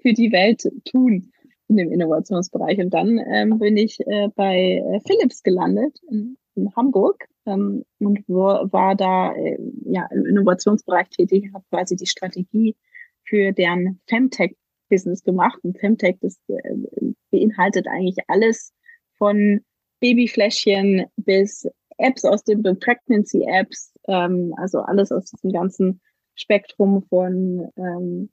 für 0.00 0.12
die 0.12 0.30
Welt 0.30 0.62
tun 0.84 1.32
in 1.68 1.76
dem 1.76 1.92
Innovationsbereich. 1.92 2.78
Und 2.78 2.94
dann 2.94 3.18
ähm, 3.18 3.58
bin 3.58 3.76
ich 3.76 4.00
äh, 4.06 4.28
bei 4.34 4.82
äh, 4.84 5.00
Philips 5.06 5.42
gelandet 5.42 5.98
in, 6.10 6.36
in 6.54 6.74
Hamburg 6.76 7.28
ähm, 7.46 7.84
und 7.98 8.20
wo, 8.28 8.44
war 8.44 8.94
da 8.94 9.32
äh, 9.34 9.58
ja 9.84 10.08
im 10.12 10.26
Innovationsbereich 10.26 11.08
tätig, 11.10 11.50
habe 11.52 11.64
quasi 11.70 11.96
die 11.96 12.06
Strategie 12.06 12.76
für 13.24 13.52
deren 13.52 14.00
Femtech-Business 14.08 15.24
gemacht. 15.24 15.58
Und 15.62 15.78
Femtech, 15.78 16.16
das 16.20 16.38
äh, 16.48 17.12
beinhaltet 17.30 17.86
eigentlich 17.88 18.18
alles 18.28 18.72
von 19.18 19.60
Babyfläschchen 20.00 21.06
bis 21.16 21.66
Apps 21.98 22.24
aus 22.24 22.44
dem 22.44 22.62
Pregnancy 22.62 23.44
Apps, 23.48 23.92
ähm, 24.08 24.54
also 24.56 24.80
alles 24.80 25.10
aus 25.10 25.24
diesem 25.30 25.52
ganzen 25.52 26.00
Spektrum 26.34 27.02
von 27.08 27.70
ähm, 27.76 28.30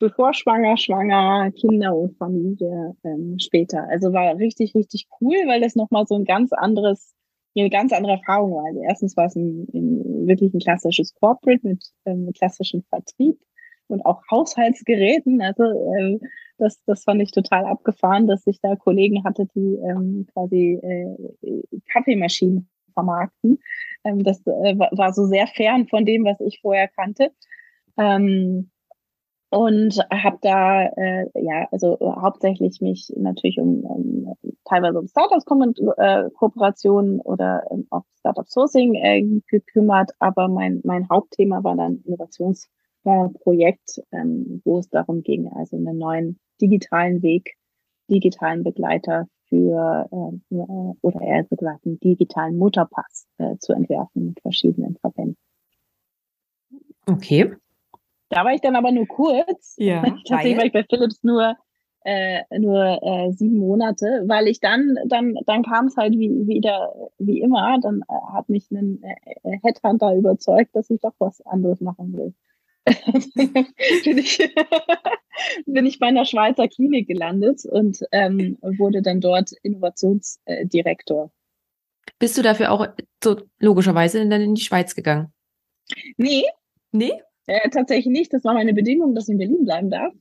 bevor 0.00 0.34
schwanger, 0.34 0.76
schwanger, 0.76 1.52
Kinder 1.52 1.96
und 1.96 2.16
Familie 2.16 2.96
ähm, 3.04 3.38
später. 3.38 3.86
Also 3.88 4.12
war 4.12 4.36
richtig, 4.36 4.74
richtig 4.74 5.06
cool, 5.20 5.36
weil 5.46 5.60
das 5.60 5.76
nochmal 5.76 6.06
so 6.08 6.16
ein 6.16 6.24
ganz 6.24 6.52
anderes 6.52 7.14
eine 7.56 7.70
ganz 7.70 7.92
andere 7.92 8.12
Erfahrung 8.12 8.52
war. 8.52 8.64
Also 8.66 8.80
erstens 8.82 9.16
war 9.16 9.26
es 9.26 9.36
ein, 9.36 9.66
ein 9.74 10.26
wirklich 10.26 10.54
ein 10.54 10.60
klassisches 10.60 11.14
Corporate 11.14 11.66
mit 11.66 11.84
ähm, 12.04 12.30
klassischem 12.36 12.82
Vertrieb 12.88 13.38
und 13.88 14.04
auch 14.06 14.22
Haushaltsgeräten. 14.30 15.42
Also 15.42 15.64
ähm, 15.64 16.20
das, 16.58 16.80
das 16.86 17.04
fand 17.04 17.22
ich 17.22 17.32
total 17.32 17.64
abgefahren, 17.64 18.26
dass 18.26 18.46
ich 18.46 18.60
da 18.60 18.76
Kollegen 18.76 19.24
hatte, 19.24 19.46
die 19.54 19.78
ähm, 19.82 20.26
quasi 20.32 20.78
äh, 20.82 21.80
Kaffeemaschinen 21.92 22.68
vermarkten. 22.92 23.58
Ähm, 24.04 24.22
das 24.22 24.40
äh, 24.46 24.78
war 24.78 25.12
so 25.12 25.26
sehr 25.26 25.46
fern 25.46 25.88
von 25.88 26.04
dem, 26.04 26.24
was 26.24 26.38
ich 26.40 26.60
vorher 26.60 26.88
kannte. 26.88 27.32
Ähm, 27.98 28.70
und 29.50 29.98
habe 30.12 30.38
da 30.40 30.84
äh, 30.84 31.26
ja 31.34 31.66
also 31.72 31.98
hauptsächlich 32.00 32.80
mich 32.80 33.12
natürlich 33.16 33.58
um, 33.58 33.84
um 33.84 34.36
teilweise 34.64 34.98
um 34.98 35.08
Startups 35.08 35.44
äh, 35.98 36.30
Kooperationen 36.30 37.20
oder 37.20 37.64
ähm, 37.70 37.86
auch 37.90 38.04
Startup 38.20 38.48
Sourcing 38.48 38.94
äh, 38.94 39.22
gekümmert, 39.48 40.12
aber 40.20 40.48
mein 40.48 40.80
mein 40.84 41.08
Hauptthema 41.08 41.64
war 41.64 41.76
dann 41.76 42.02
Innovationsprojekt, 42.04 44.02
ähm, 44.12 44.62
wo 44.64 44.78
es 44.78 44.88
darum 44.88 45.22
ging, 45.22 45.50
also 45.52 45.76
einen 45.76 45.98
neuen 45.98 46.38
digitalen 46.60 47.22
Weg, 47.22 47.56
digitalen 48.08 48.62
Begleiter 48.62 49.26
für 49.48 50.08
äh, 50.12 50.54
oder 51.02 51.20
eher 51.20 51.42
gesagt 51.44 51.84
einen 51.84 51.98
digitalen 51.98 52.56
Mutterpass 52.56 53.26
äh, 53.38 53.56
zu 53.58 53.72
entwerfen 53.72 54.26
mit 54.26 54.40
verschiedenen 54.40 54.96
Verbänden. 54.96 55.36
Okay. 57.06 57.56
Da 58.30 58.44
war 58.44 58.54
ich 58.54 58.60
dann 58.60 58.76
aber 58.76 58.92
nur 58.92 59.06
kurz. 59.06 59.74
Ja, 59.76 60.02
Tatsächlich 60.26 60.56
war 60.56 60.64
ich 60.64 60.72
bei 60.72 60.84
Philips 60.84 61.22
nur 61.22 61.56
äh, 62.02 62.40
nur 62.58 63.02
äh, 63.02 63.32
sieben 63.32 63.58
Monate, 63.58 64.24
weil 64.26 64.48
ich 64.48 64.60
dann 64.60 64.96
dann 65.06 65.34
dann 65.44 65.62
kam 65.62 65.86
es 65.86 65.96
halt 65.96 66.14
wie, 66.14 66.46
wieder 66.46 66.94
wie 67.18 67.40
immer. 67.40 67.78
Dann 67.82 68.02
äh, 68.08 68.32
hat 68.32 68.48
mich 68.48 68.70
ein 68.70 69.02
äh, 69.02 69.58
Headhunter 69.62 70.14
überzeugt, 70.14 70.74
dass 70.74 70.88
ich 70.88 71.00
doch 71.00 71.14
was 71.18 71.42
anderes 71.42 71.80
machen 71.80 72.16
will. 72.16 72.34
bin, 74.04 74.18
ich, 74.18 74.38
bin 75.66 75.86
ich 75.86 75.98
bei 75.98 76.06
einer 76.06 76.24
Schweizer 76.24 76.66
Klinik 76.66 77.06
gelandet 77.06 77.64
und 77.66 78.00
ähm, 78.10 78.56
wurde 78.62 79.02
dann 79.02 79.20
dort 79.20 79.52
Innovationsdirektor. 79.62 81.30
Bist 82.18 82.38
du 82.38 82.42
dafür 82.42 82.72
auch 82.72 82.86
so 83.22 83.36
logischerweise 83.58 84.26
dann 84.26 84.40
in 84.40 84.54
die 84.54 84.62
Schweiz 84.62 84.94
gegangen? 84.94 85.32
Nee. 86.16 86.44
Nee? 86.92 87.12
Äh, 87.46 87.68
tatsächlich 87.70 88.12
nicht. 88.12 88.32
Das 88.32 88.44
war 88.44 88.54
meine 88.54 88.74
Bedingung, 88.74 89.14
dass 89.14 89.28
ich 89.28 89.32
in 89.32 89.38
Berlin 89.38 89.64
bleiben 89.64 89.90
darf, 89.90 90.12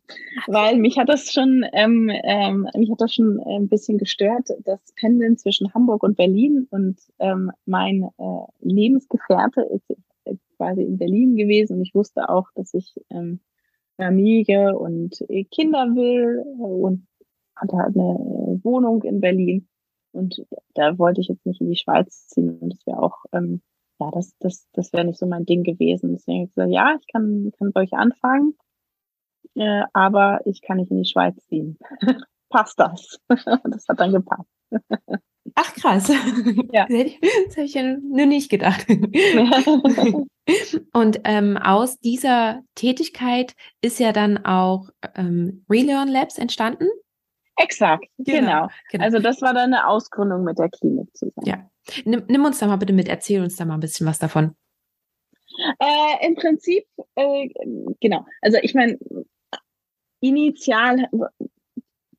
weil 0.47 0.77
mich 0.77 0.97
hat 0.97 1.09
das 1.09 1.31
schon, 1.31 1.65
ähm, 1.73 2.09
ähm, 2.23 2.67
mich 2.75 2.89
hat 2.89 3.01
das 3.01 3.13
schon 3.13 3.39
ein 3.41 3.67
bisschen 3.67 3.97
gestört, 3.97 4.49
das 4.63 4.79
Pendeln 4.95 5.37
zwischen 5.37 5.73
Hamburg 5.73 6.03
und 6.03 6.17
Berlin 6.17 6.67
und 6.71 6.99
ähm, 7.19 7.51
mein 7.65 8.09
äh, 8.17 8.45
Lebensgefährte 8.61 9.61
ist 9.61 9.95
quasi 10.57 10.81
in 10.81 10.97
Berlin 10.97 11.35
gewesen 11.35 11.77
und 11.77 11.81
ich 11.83 11.93
wusste 11.93 12.29
auch, 12.29 12.47
dass 12.55 12.73
ich 12.73 12.95
ähm, 13.09 13.39
Familie 13.97 14.77
und 14.77 15.23
Kinder 15.51 15.85
will 15.95 16.43
und 16.57 17.05
hatte 17.55 17.77
halt 17.77 17.95
eine 17.95 18.59
Wohnung 18.63 19.03
in 19.03 19.19
Berlin 19.19 19.67
und 20.13 20.45
da 20.73 20.97
wollte 20.97 21.21
ich 21.21 21.27
jetzt 21.27 21.45
nicht 21.45 21.61
in 21.61 21.69
die 21.69 21.77
Schweiz 21.77 22.27
ziehen 22.27 22.57
und 22.59 22.73
das 22.73 22.85
wäre 22.87 23.01
auch 23.01 23.25
ähm, 23.33 23.61
ja, 23.99 24.11
das, 24.11 24.33
das, 24.39 24.67
das 24.73 24.93
wäre 24.93 25.05
nicht 25.05 25.19
so 25.19 25.25
mein 25.25 25.45
Ding 25.45 25.63
gewesen. 25.63 26.13
Deswegen 26.13 26.39
habe 26.39 26.45
ich 26.45 26.55
gesagt, 26.55 26.71
ja, 26.71 26.97
ich 26.99 27.07
kann, 27.11 27.51
kann 27.57 27.71
bei 27.73 27.81
euch 27.81 27.93
anfangen, 27.93 28.55
äh, 29.55 29.83
aber 29.93 30.41
ich 30.45 30.61
kann 30.61 30.77
nicht 30.77 30.91
in 30.91 31.03
die 31.03 31.09
Schweiz 31.09 31.35
ziehen. 31.47 31.77
Passt 32.49 32.79
das? 32.79 33.19
das 33.29 33.87
hat 33.87 33.99
dann 33.99 34.11
gepasst. 34.11 34.49
Ach 35.55 35.73
krass. 35.75 36.11
Ja. 36.71 36.85
Das 36.87 37.57
hätte 37.57 37.61
ich 37.61 37.73
ja 37.73 37.83
nur 37.83 38.25
nicht 38.25 38.49
gedacht. 38.49 38.85
Und 40.93 41.21
ähm, 41.23 41.57
aus 41.57 41.99
dieser 41.99 42.61
Tätigkeit 42.75 43.53
ist 43.81 43.99
ja 43.99 44.11
dann 44.11 44.45
auch 44.45 44.89
ähm, 45.15 45.65
Relearn 45.69 46.07
Labs 46.07 46.37
entstanden. 46.37 46.87
Exakt, 47.57 48.05
genau. 48.17 48.39
Genau. 48.39 48.67
genau. 48.91 49.03
Also 49.03 49.19
das 49.19 49.41
war 49.41 49.53
dann 49.53 49.73
eine 49.73 49.87
Ausgründung 49.87 50.43
mit 50.43 50.57
der 50.57 50.69
Klinik 50.69 51.09
zusammen. 51.15 51.45
Ja. 51.45 51.69
Nimm, 52.05 52.23
nimm, 52.27 52.45
uns 52.45 52.59
da 52.59 52.67
mal 52.67 52.77
bitte 52.77 52.93
mit, 52.93 53.07
erzähl 53.07 53.41
uns 53.41 53.55
da 53.55 53.65
mal 53.65 53.75
ein 53.75 53.79
bisschen 53.79 54.07
was 54.07 54.19
davon. 54.19 54.55
Äh, 55.79 56.27
Im 56.27 56.35
Prinzip, 56.35 56.85
äh, 57.15 57.49
genau. 57.99 58.25
Also 58.41 58.57
ich 58.61 58.73
meine, 58.73 58.97
initial 60.21 61.09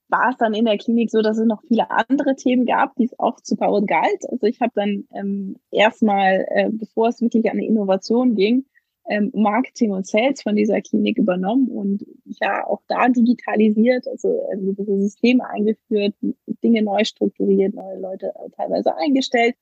war 0.08 0.30
es 0.30 0.36
dann 0.38 0.54
in 0.54 0.64
der 0.64 0.78
Klinik 0.78 1.10
so, 1.10 1.22
dass 1.22 1.38
es 1.38 1.46
noch 1.46 1.62
viele 1.66 1.90
andere 1.90 2.34
Themen 2.34 2.66
gab, 2.66 2.94
die 2.96 3.04
es 3.04 3.18
aufzubauen 3.18 3.86
galt. 3.86 4.24
Also 4.30 4.46
ich 4.46 4.60
habe 4.60 4.72
dann 4.74 5.04
ähm, 5.14 5.56
erstmal, 5.70 6.46
äh, 6.50 6.68
bevor 6.70 7.08
es 7.08 7.20
wirklich 7.20 7.50
an 7.50 7.58
die 7.58 7.66
Innovation 7.66 8.34
ging, 8.34 8.66
ähm, 9.11 9.32
Marketing 9.34 9.90
und 9.90 10.06
Sales 10.06 10.42
von 10.42 10.54
dieser 10.54 10.80
Klinik 10.80 11.18
übernommen 11.18 11.68
und 11.68 12.06
ja 12.24 12.64
auch 12.64 12.80
da 12.86 13.08
digitalisiert, 13.08 14.06
also 14.06 14.28
äh, 14.52 14.56
diese 14.56 15.00
Systeme 15.00 15.44
eingeführt, 15.48 16.14
Dinge 16.62 16.82
neu 16.82 17.04
strukturiert, 17.04 17.74
neue 17.74 17.98
Leute 17.98 18.28
äh, 18.28 18.50
teilweise 18.56 18.96
eingestellt. 18.96 19.56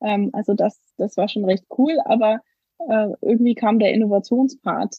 Ähm, 0.00 0.30
also 0.32 0.54
das, 0.54 0.80
das 0.96 1.16
war 1.16 1.28
schon 1.28 1.44
recht 1.44 1.64
cool, 1.76 1.98
aber 2.04 2.40
äh, 2.88 3.08
irgendwie 3.20 3.56
kam 3.56 3.80
der 3.80 3.92
Innovationspart 3.92 4.94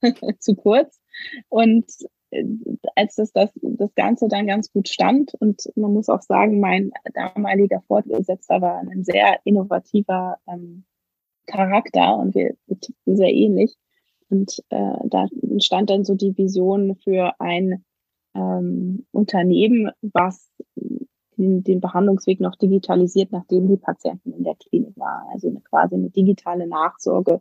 zu 0.38 0.54
kurz. 0.54 1.00
Und 1.48 1.86
äh, 2.30 2.44
als 2.94 3.16
das, 3.16 3.32
das, 3.32 3.50
das 3.56 3.92
Ganze 3.96 4.28
dann 4.28 4.46
ganz 4.46 4.72
gut 4.72 4.88
stand 4.88 5.34
und 5.40 5.60
man 5.74 5.92
muss 5.92 6.08
auch 6.08 6.22
sagen, 6.22 6.60
mein 6.60 6.92
damaliger 7.14 7.82
Vorgesetzter 7.88 8.60
war 8.60 8.78
ein 8.78 9.02
sehr 9.02 9.40
innovativer 9.42 10.38
ähm, 10.46 10.84
Charakter 11.50 12.16
und 12.16 12.34
wir, 12.34 12.54
wir 12.66 13.16
sehr 13.16 13.32
ähnlich. 13.32 13.76
Und 14.28 14.62
äh, 14.70 14.96
da 15.06 15.26
entstand 15.42 15.90
dann 15.90 16.04
so 16.04 16.14
die 16.14 16.36
Vision 16.36 16.96
für 16.96 17.32
ein 17.40 17.84
ähm, 18.34 19.06
Unternehmen, 19.10 19.90
was 20.02 20.48
den, 21.36 21.64
den 21.64 21.80
Behandlungsweg 21.80 22.40
noch 22.40 22.54
digitalisiert, 22.56 23.32
nachdem 23.32 23.68
die 23.68 23.76
Patienten 23.76 24.32
in 24.32 24.44
der 24.44 24.54
Klinik 24.54 24.96
waren. 24.96 25.26
Also 25.32 25.48
eine, 25.48 25.60
quasi 25.60 25.96
eine 25.96 26.10
digitale 26.10 26.66
Nachsorge. 26.66 27.40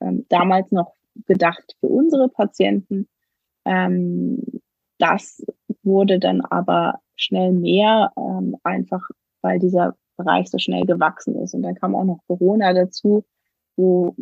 Ähm, 0.00 0.26
damals 0.28 0.70
noch 0.70 0.92
gedacht 1.26 1.76
für 1.80 1.88
unsere 1.88 2.28
Patienten. 2.28 3.08
Ähm, 3.64 4.42
das 4.98 5.44
wurde 5.82 6.20
dann 6.20 6.40
aber 6.42 7.00
schnell 7.16 7.52
mehr, 7.52 8.12
ähm, 8.16 8.56
einfach 8.62 9.08
weil 9.40 9.58
dieser 9.58 9.96
Bereich 10.16 10.50
so 10.50 10.58
schnell 10.58 10.84
gewachsen 10.84 11.36
ist. 11.36 11.54
Und 11.54 11.62
dann 11.62 11.74
kam 11.74 11.94
auch 11.94 12.04
noch 12.04 12.20
Corona 12.26 12.72
dazu, 12.72 13.24
wo 13.78 14.14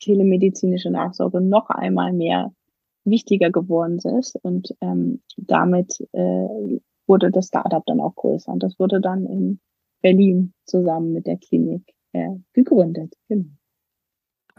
telemedizinische 0.00 0.90
Nachsorge 0.90 1.40
noch 1.40 1.68
einmal 1.70 2.12
mehr 2.12 2.52
wichtiger 3.04 3.50
geworden 3.50 3.98
ist. 4.18 4.36
Und 4.42 4.74
ähm, 4.80 5.20
damit 5.36 6.00
äh, 6.12 6.78
wurde 7.06 7.30
das 7.30 7.48
Startup 7.48 7.84
dann 7.86 8.00
auch 8.00 8.14
größer. 8.14 8.52
Und 8.52 8.62
das 8.62 8.78
wurde 8.78 9.00
dann 9.00 9.26
in 9.26 9.60
Berlin 10.02 10.52
zusammen 10.64 11.12
mit 11.12 11.26
der 11.26 11.38
Klinik 11.38 11.82
äh, 12.12 12.36
gegründet. 12.52 13.14
Genau. 13.28 13.50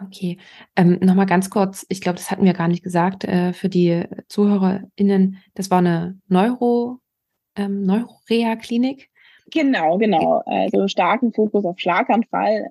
Okay, 0.02 0.38
ähm, 0.78 0.98
nochmal 1.02 1.26
ganz 1.26 1.50
kurz, 1.50 1.86
ich 1.90 2.00
glaube, 2.00 2.18
das 2.18 2.32
hatten 2.32 2.46
wir 2.46 2.54
gar 2.54 2.70
nicht 2.70 2.84
gesagt 2.84 3.26
äh, 3.26 3.52
für 3.52 3.68
die 3.68 4.06
ZuhörerInnen. 4.30 5.38
Das 5.56 5.72
war 5.72 5.80
eine 5.80 6.18
Neuro, 6.28 7.00
ähm, 7.58 7.82
Neurorea-Klinik. 7.82 9.10
Genau, 9.52 9.98
genau. 9.98 10.42
Also 10.46 10.88
starken 10.88 11.34
Fokus 11.34 11.66
auf 11.66 11.80
Schlaganfall. 11.80 12.70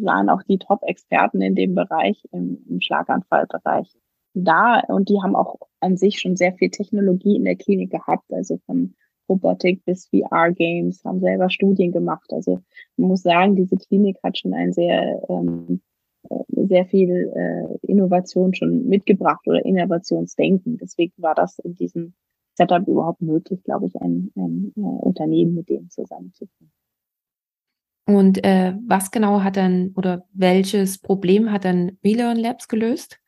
Waren 0.00 0.30
auch 0.30 0.42
die 0.42 0.58
Top-Experten 0.58 1.40
in 1.42 1.54
dem 1.54 1.74
Bereich, 1.74 2.22
im, 2.32 2.64
im 2.68 2.80
Schlaganfallbereich 2.80 3.96
da. 4.34 4.80
Und 4.88 5.08
die 5.08 5.20
haben 5.22 5.36
auch 5.36 5.58
an 5.80 5.96
sich 5.96 6.20
schon 6.20 6.36
sehr 6.36 6.52
viel 6.52 6.70
Technologie 6.70 7.36
in 7.36 7.44
der 7.44 7.56
Klinik 7.56 7.90
gehabt, 7.90 8.32
also 8.32 8.58
von 8.66 8.94
Robotik 9.28 9.84
bis 9.84 10.08
VR-Games, 10.08 11.04
haben 11.04 11.20
selber 11.20 11.50
Studien 11.50 11.92
gemacht. 11.92 12.32
Also 12.32 12.60
man 12.96 13.08
muss 13.08 13.22
sagen, 13.22 13.56
diese 13.56 13.76
Klinik 13.76 14.18
hat 14.22 14.38
schon 14.38 14.54
ein 14.54 14.72
sehr, 14.72 15.22
ähm, 15.28 15.82
äh, 16.30 16.66
sehr 16.66 16.86
viel 16.86 17.32
äh, 17.34 17.86
Innovation 17.86 18.54
schon 18.54 18.86
mitgebracht 18.86 19.46
oder 19.46 19.64
Innovationsdenken. 19.64 20.78
Deswegen 20.78 21.12
war 21.18 21.34
das 21.34 21.58
in 21.58 21.74
diesem 21.74 22.14
Setup 22.54 22.88
überhaupt 22.88 23.20
möglich, 23.20 23.62
glaube 23.62 23.86
ich, 23.86 23.96
ein, 24.00 24.32
ein 24.34 24.72
äh, 24.76 24.80
Unternehmen 24.80 25.54
mit 25.54 25.68
denen 25.68 25.90
zusammenzuführen. 25.90 26.72
Und 28.08 28.42
äh, 28.42 28.72
was 28.86 29.10
genau 29.10 29.42
hat 29.42 29.58
dann 29.58 29.92
oder 29.94 30.24
welches 30.32 30.98
Problem 30.98 31.52
hat 31.52 31.66
dann 31.66 31.98
Relearn 32.02 32.38
Labs 32.38 32.66
gelöst? 32.66 33.18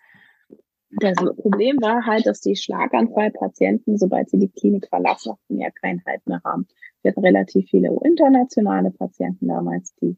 Das 1.00 1.16
Problem 1.16 1.76
war 1.82 2.06
halt, 2.06 2.24
dass 2.24 2.40
die 2.40 2.56
Schlaganfallpatienten, 2.56 3.98
sobald 3.98 4.30
sie 4.30 4.38
die 4.38 4.48
Klinik 4.48 4.88
verlassen, 4.88 5.34
ja 5.48 5.68
keinen 5.70 6.02
Halt 6.06 6.26
mehr 6.26 6.40
haben. 6.44 6.66
Wir 7.02 7.10
hatten 7.10 7.20
relativ 7.20 7.68
viele 7.68 7.94
internationale 8.02 8.90
Patienten 8.90 9.48
damals, 9.48 9.94
die 9.96 10.16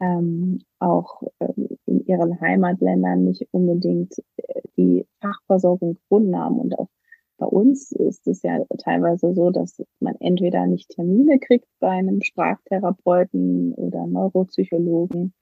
ähm, 0.00 0.60
auch 0.80 1.22
ähm, 1.40 1.70
in 1.86 2.04
ihren 2.04 2.38
Heimatländern 2.42 3.24
nicht 3.24 3.48
unbedingt 3.52 4.18
äh, 4.36 4.60
die 4.76 5.06
Fachversorgung 5.22 5.94
gefunden 5.94 6.38
haben. 6.38 6.60
Und 6.60 6.78
auch 6.78 6.88
bei 7.36 7.46
uns 7.46 7.92
ist 7.92 8.26
es 8.26 8.42
ja 8.42 8.64
teilweise 8.78 9.34
so, 9.34 9.50
dass 9.50 9.82
man 10.00 10.14
entweder 10.20 10.66
nicht 10.66 10.90
Termine 10.90 11.38
kriegt 11.38 11.68
bei 11.80 11.90
einem 11.90 12.22
Sprachtherapeuten 12.22 13.74
oder 13.74 14.06
Neuropsychologen 14.06 15.34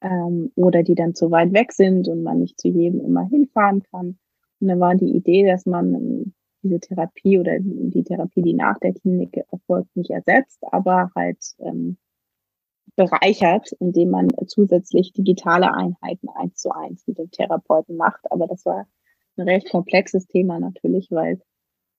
ähm, 0.00 0.52
oder 0.56 0.82
die 0.82 0.94
dann 0.94 1.14
zu 1.14 1.30
weit 1.30 1.52
weg 1.52 1.72
sind 1.72 2.08
und 2.08 2.22
man 2.22 2.38
nicht 2.38 2.60
zu 2.60 2.68
jedem 2.68 3.00
immer 3.00 3.28
hinfahren 3.28 3.82
kann. 3.90 4.18
Und 4.60 4.68
da 4.68 4.78
war 4.78 4.94
die 4.94 5.14
Idee, 5.14 5.46
dass 5.46 5.66
man 5.66 5.94
ähm, 5.94 6.34
diese 6.62 6.80
Therapie 6.80 7.38
oder 7.38 7.58
die 7.60 8.04
Therapie, 8.04 8.42
die 8.42 8.54
nach 8.54 8.78
der 8.78 8.94
Klinik 8.94 9.36
erfolgt, 9.52 9.94
nicht 9.96 10.10
ersetzt, 10.10 10.60
aber 10.70 11.10
halt 11.14 11.38
ähm, 11.58 11.98
bereichert, 12.96 13.72
indem 13.80 14.10
man 14.10 14.28
zusätzlich 14.46 15.12
digitale 15.12 15.74
Einheiten 15.74 16.28
eins 16.34 16.56
zu 16.56 16.70
eins 16.70 17.06
mit 17.06 17.18
dem 17.18 17.30
Therapeuten 17.30 17.96
macht. 17.96 18.30
Aber 18.30 18.46
das 18.46 18.64
war 18.64 18.86
ein 19.36 19.48
recht 19.48 19.70
komplexes 19.70 20.26
Thema 20.26 20.58
natürlich, 20.58 21.10
weil 21.10 21.40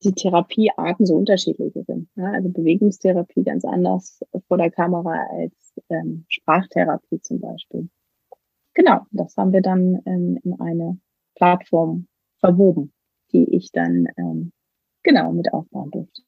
die 0.04 0.14
Therapiearten 0.14 1.06
so 1.06 1.16
unterschiedlich 1.16 1.74
sind. 1.74 2.10
Ja, 2.16 2.32
also 2.32 2.50
Bewegungstherapie 2.50 3.44
ganz 3.44 3.66
anders 3.66 4.22
vor 4.48 4.58
der 4.58 4.72
Kamera 4.72 5.26
als 5.32 5.54
ähm, 5.90 6.26
Sprachtherapie 6.28 7.22
zum 7.22 7.40
Beispiel. 7.40 7.90
Genau, 8.74 9.02
das 9.12 9.38
haben 9.38 9.54
wir 9.54 9.62
dann 9.62 10.02
ähm, 10.06 10.38
in 10.44 10.60
eine 10.60 11.00
Plattform 11.36 12.08
verwoben, 12.40 12.94
die 13.32 13.56
ich 13.56 13.72
dann 13.72 14.08
ähm, 14.18 14.52
genau 15.04 15.32
mit 15.32 15.54
aufbauen 15.54 15.92
durfte. 15.92 16.22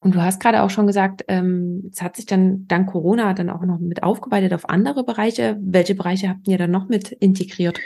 Und 0.00 0.14
du 0.14 0.22
hast 0.22 0.40
gerade 0.40 0.62
auch 0.62 0.70
schon 0.70 0.86
gesagt, 0.86 1.24
ähm, 1.28 1.90
es 1.92 2.00
hat 2.02 2.16
sich 2.16 2.26
dann 2.26 2.66
dank 2.68 2.90
Corona 2.90 3.34
dann 3.34 3.50
auch 3.50 3.62
noch 3.62 3.80
mit 3.80 4.02
aufgeweitet 4.02 4.54
auf 4.54 4.68
andere 4.68 5.04
Bereiche. 5.04 5.58
Welche 5.60 5.96
Bereiche 5.96 6.28
habt 6.28 6.46
ihr 6.46 6.56
dann 6.56 6.70
noch 6.70 6.88
mit 6.88 7.10
integriert? 7.10 7.80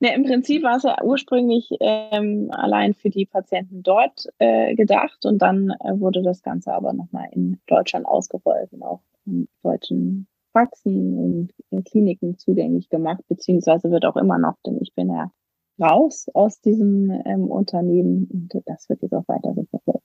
Ne, 0.00 0.14
Im 0.14 0.24
Prinzip 0.24 0.62
war 0.62 0.76
es 0.76 0.84
ja 0.84 1.02
ursprünglich 1.02 1.68
ähm, 1.80 2.50
allein 2.52 2.94
für 2.94 3.10
die 3.10 3.26
Patienten 3.26 3.82
dort 3.82 4.26
äh, 4.38 4.76
gedacht 4.76 5.24
und 5.24 5.42
dann 5.42 5.70
äh, 5.80 5.98
wurde 5.98 6.22
das 6.22 6.42
Ganze 6.42 6.72
aber 6.72 6.92
nochmal 6.92 7.28
in 7.32 7.58
Deutschland 7.66 8.06
ausgerollt 8.06 8.72
und 8.72 8.82
auch 8.84 9.00
in 9.26 9.48
deutschen 9.64 10.28
Praxen 10.52 11.18
und 11.18 11.48
in 11.70 11.82
Kliniken 11.82 12.38
zugänglich 12.38 12.88
gemacht, 12.88 13.22
beziehungsweise 13.28 13.90
wird 13.90 14.04
auch 14.04 14.16
immer 14.16 14.38
noch, 14.38 14.54
denn 14.64 14.78
ich 14.80 14.94
bin 14.94 15.10
ja 15.10 15.32
raus 15.80 16.26
aus 16.32 16.60
diesem 16.60 17.10
ähm, 17.24 17.50
Unternehmen 17.50 18.28
und 18.32 18.62
das 18.66 18.88
wird 18.88 19.02
jetzt 19.02 19.14
auch 19.14 19.26
weiter 19.26 19.52
so 19.54 19.64
verfolgt. 19.64 20.04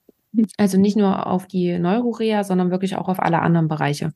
Also 0.58 0.80
nicht 0.80 0.98
nur 0.98 1.28
auf 1.28 1.46
die 1.46 1.78
Neurorea, 1.78 2.44
sondern 2.44 2.72
wirklich 2.72 2.96
auch 2.96 3.10
auf 3.10 3.20
alle 3.20 3.40
anderen 3.42 3.68
Bereiche. 3.68 4.12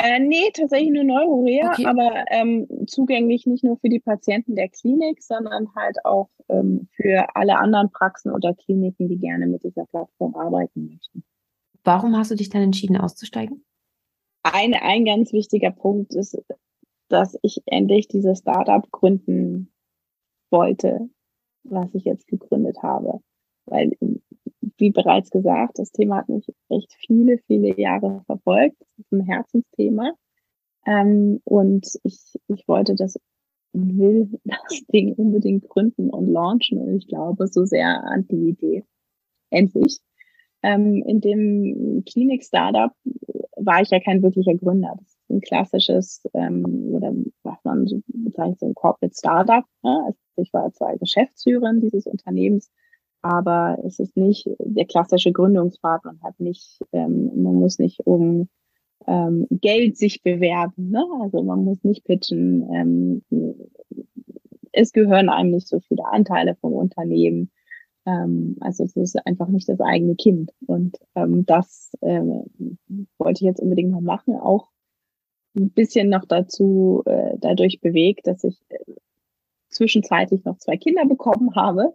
Äh, 0.00 0.20
nee, 0.20 0.50
tatsächlich 0.54 0.92
nur 0.92 1.02
Neurorea, 1.02 1.72
okay. 1.72 1.86
aber 1.86 2.24
ähm, 2.30 2.68
zugänglich 2.86 3.46
nicht 3.46 3.64
nur 3.64 3.78
für 3.78 3.88
die 3.88 3.98
Patienten 3.98 4.54
der 4.54 4.68
Klinik, 4.68 5.20
sondern 5.20 5.74
halt 5.74 5.96
auch 6.04 6.28
ähm, 6.48 6.88
für 6.92 7.34
alle 7.34 7.58
anderen 7.58 7.90
Praxen 7.90 8.30
oder 8.30 8.54
Kliniken, 8.54 9.08
die 9.08 9.18
gerne 9.18 9.48
mit 9.48 9.64
dieser 9.64 9.86
Plattform 9.86 10.36
arbeiten 10.36 10.86
möchten. 10.86 11.24
Warum 11.82 12.16
hast 12.16 12.30
du 12.30 12.36
dich 12.36 12.48
dann 12.48 12.62
entschieden, 12.62 12.96
auszusteigen? 12.96 13.64
Ein, 14.44 14.74
ein 14.74 15.04
ganz 15.04 15.32
wichtiger 15.32 15.72
Punkt 15.72 16.14
ist, 16.14 16.40
dass 17.08 17.36
ich 17.42 17.62
endlich 17.66 18.06
dieses 18.06 18.38
Startup 18.38 18.88
gründen 18.92 19.72
wollte, 20.50 21.10
was 21.64 21.92
ich 21.92 22.04
jetzt 22.04 22.28
gegründet 22.28 22.84
habe. 22.84 23.20
Weil 23.66 23.96
wie 24.76 24.90
bereits 24.90 25.30
gesagt, 25.30 25.78
das 25.78 25.90
Thema 25.92 26.18
hat 26.18 26.28
mich 26.28 26.46
echt 26.68 26.92
viele, 27.06 27.38
viele 27.46 27.78
Jahre 27.78 28.22
verfolgt. 28.26 28.76
Das 28.80 28.98
ist 28.98 29.12
ein 29.12 29.24
Herzensthema. 29.24 30.12
Ähm, 30.86 31.40
und 31.44 31.88
ich, 32.02 32.38
ich 32.48 32.66
wollte 32.68 32.94
das 32.94 33.16
und 33.72 33.98
will 33.98 34.40
das 34.44 34.82
Ding 34.92 35.14
unbedingt 35.14 35.68
gründen 35.68 36.10
und 36.10 36.26
launchen. 36.26 36.78
Und 36.78 36.96
ich 36.96 37.06
glaube 37.06 37.46
so 37.48 37.64
sehr 37.64 38.02
an 38.04 38.26
die 38.28 38.50
Idee. 38.50 38.84
Endlich. 39.50 40.00
Ähm, 40.62 41.02
in 41.06 41.20
dem 41.20 42.04
Klinik-Startup 42.10 42.92
war 43.56 43.82
ich 43.82 43.90
ja 43.90 44.00
kein 44.00 44.22
wirklicher 44.22 44.54
Gründer. 44.54 44.94
Das 44.98 45.18
ein 45.30 45.40
klassisches 45.40 46.22
ähm, 46.34 46.64
oder 46.92 47.12
was 47.42 47.58
man 47.64 47.86
so 47.86 48.00
so 48.58 48.66
ein 48.66 48.74
Corporate 48.74 49.14
Startup. 49.14 49.64
Ne? 49.82 50.04
Also 50.06 50.18
ich 50.36 50.52
war 50.52 50.72
zwar 50.72 50.96
Geschäftsführerin 50.96 51.80
dieses 51.80 52.06
Unternehmens, 52.06 52.70
aber 53.22 53.78
es 53.84 53.98
ist 53.98 54.16
nicht 54.16 54.48
der 54.58 54.86
klassische 54.86 55.32
Gründungsrat. 55.32 56.04
Man 56.04 56.22
hat 56.22 56.38
nicht, 56.40 56.78
ähm, 56.92 57.42
man 57.42 57.54
muss 57.54 57.78
nicht 57.78 58.06
um 58.06 58.48
ähm, 59.06 59.46
Geld 59.50 59.96
sich 59.96 60.22
bewerben. 60.22 60.90
Ne? 60.90 61.04
Also 61.20 61.42
man 61.42 61.64
muss 61.64 61.82
nicht 61.82 62.04
pitchen. 62.04 62.68
Ähm, 62.72 63.22
es 64.72 64.92
gehören 64.92 65.28
einem 65.28 65.50
nicht 65.50 65.68
so 65.68 65.80
viele 65.80 66.04
Anteile 66.06 66.54
vom 66.56 66.72
Unternehmen. 66.72 67.50
Ähm, 68.06 68.56
also 68.60 68.84
es 68.84 68.96
ist 68.96 69.26
einfach 69.26 69.48
nicht 69.48 69.68
das 69.68 69.80
eigene 69.80 70.14
Kind. 70.14 70.52
Und 70.66 70.98
ähm, 71.14 71.44
das 71.46 71.90
ähm, 72.02 72.44
wollte 73.18 73.42
ich 73.42 73.46
jetzt 73.46 73.60
unbedingt 73.60 73.90
noch 73.90 74.00
machen. 74.00 74.36
Auch 74.36 74.68
ein 75.56 75.70
bisschen 75.70 76.08
noch 76.08 76.24
dazu 76.24 77.02
äh, 77.06 77.36
dadurch 77.38 77.80
bewegt, 77.80 78.26
dass 78.26 78.44
ich 78.44 78.60
äh, 78.68 78.78
zwischenzeitlich 79.78 80.44
noch 80.44 80.58
zwei 80.58 80.76
Kinder 80.76 81.06
bekommen 81.06 81.54
habe. 81.54 81.94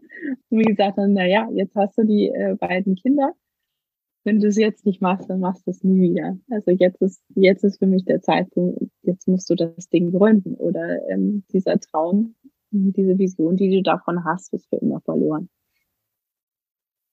Und 0.49 0.59
wie 0.59 0.63
gesagt, 0.63 0.97
dann, 0.97 1.13
naja, 1.13 1.47
jetzt 1.53 1.75
hast 1.75 1.97
du 1.97 2.03
die 2.03 2.29
äh, 2.29 2.55
beiden 2.55 2.95
Kinder. 2.95 3.33
Wenn 4.23 4.39
du 4.39 4.47
es 4.47 4.57
jetzt 4.57 4.85
nicht 4.85 5.01
machst, 5.01 5.29
dann 5.29 5.41
machst 5.41 5.67
du 5.67 5.71
es 5.71 5.83
nie 5.83 5.99
wieder. 5.99 6.37
Also 6.49 6.71
jetzt 6.71 7.01
ist, 7.01 7.21
jetzt 7.35 7.63
ist 7.65 7.79
für 7.79 7.87
mich 7.87 8.05
der 8.05 8.21
Zeitpunkt, 8.21 8.79
jetzt 9.01 9.27
musst 9.27 9.49
du 9.49 9.55
das 9.55 9.89
Ding 9.89 10.11
gründen. 10.11 10.55
Oder 10.55 11.07
ähm, 11.09 11.43
dieser 11.51 11.77
Traum, 11.79 12.35
diese 12.71 13.17
Vision, 13.17 13.57
die 13.57 13.69
du 13.69 13.83
davon 13.83 14.23
hast, 14.23 14.53
ist 14.53 14.67
für 14.69 14.77
immer 14.77 15.01
verloren. 15.01 15.49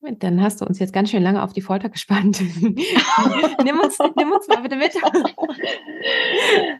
Dann 0.03 0.41
hast 0.43 0.61
du 0.61 0.65
uns 0.65 0.79
jetzt 0.79 0.95
ganz 0.95 1.11
schön 1.11 1.23
lange 1.23 1.43
auf 1.43 1.53
die 1.53 1.61
Folter 1.61 1.91
gespannt. 1.91 2.41
nimm, 2.61 3.81
uns, 3.81 3.99
nimm 4.17 4.33
uns 4.33 4.49
mal 4.49 4.63
bitte 4.63 4.77
mit. 4.77 4.95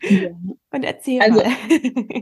ja. 0.09 0.31
Und 0.73 0.85
erzähl 0.85 1.21
also, 1.21 1.41
mal. 1.41 1.51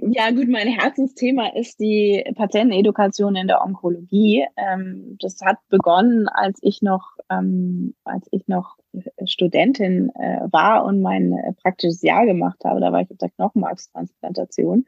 ja, 0.10 0.30
gut, 0.32 0.48
mein 0.48 0.66
Herzensthema 0.66 1.50
ist 1.54 1.78
die 1.78 2.24
Patientenedukation 2.34 3.36
in 3.36 3.46
der 3.46 3.62
Onkologie. 3.62 4.44
Ähm, 4.56 5.16
das 5.20 5.40
hat 5.40 5.58
begonnen, 5.68 6.26
als 6.28 6.58
ich 6.62 6.82
noch, 6.82 7.16
ähm, 7.30 7.94
als 8.02 8.26
ich 8.32 8.48
noch 8.48 8.76
Studentin 9.24 10.10
äh, 10.16 10.40
war 10.50 10.84
und 10.84 11.00
mein 11.00 11.32
äh, 11.32 11.52
praktisches 11.62 12.02
Jahr 12.02 12.26
gemacht 12.26 12.64
habe. 12.64 12.80
Da 12.80 12.90
war 12.90 13.02
ich 13.02 13.10
auf 13.12 13.18
der 13.18 13.30
Knochenmarkstransplantation. 13.30 14.84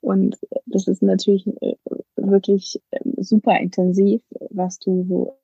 Und 0.00 0.36
das 0.66 0.88
ist 0.88 1.02
natürlich 1.02 1.46
äh, 1.46 1.76
wirklich 2.16 2.82
ähm, 2.90 3.14
super 3.18 3.56
intensiv, 3.60 4.22
was 4.50 4.80
du 4.80 5.28
äh, 5.28 5.41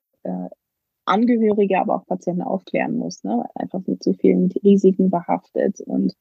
Angehörige, 1.08 1.80
aber 1.80 1.96
auch 1.96 2.06
Patienten 2.06 2.42
aufklären 2.42 2.96
muss, 2.96 3.24
ne? 3.24 3.44
einfach 3.54 3.80
mit 3.86 4.02
so 4.02 4.12
vielen 4.12 4.50
Risiken 4.62 5.10
behaftet. 5.10 5.80
Und 5.80 6.14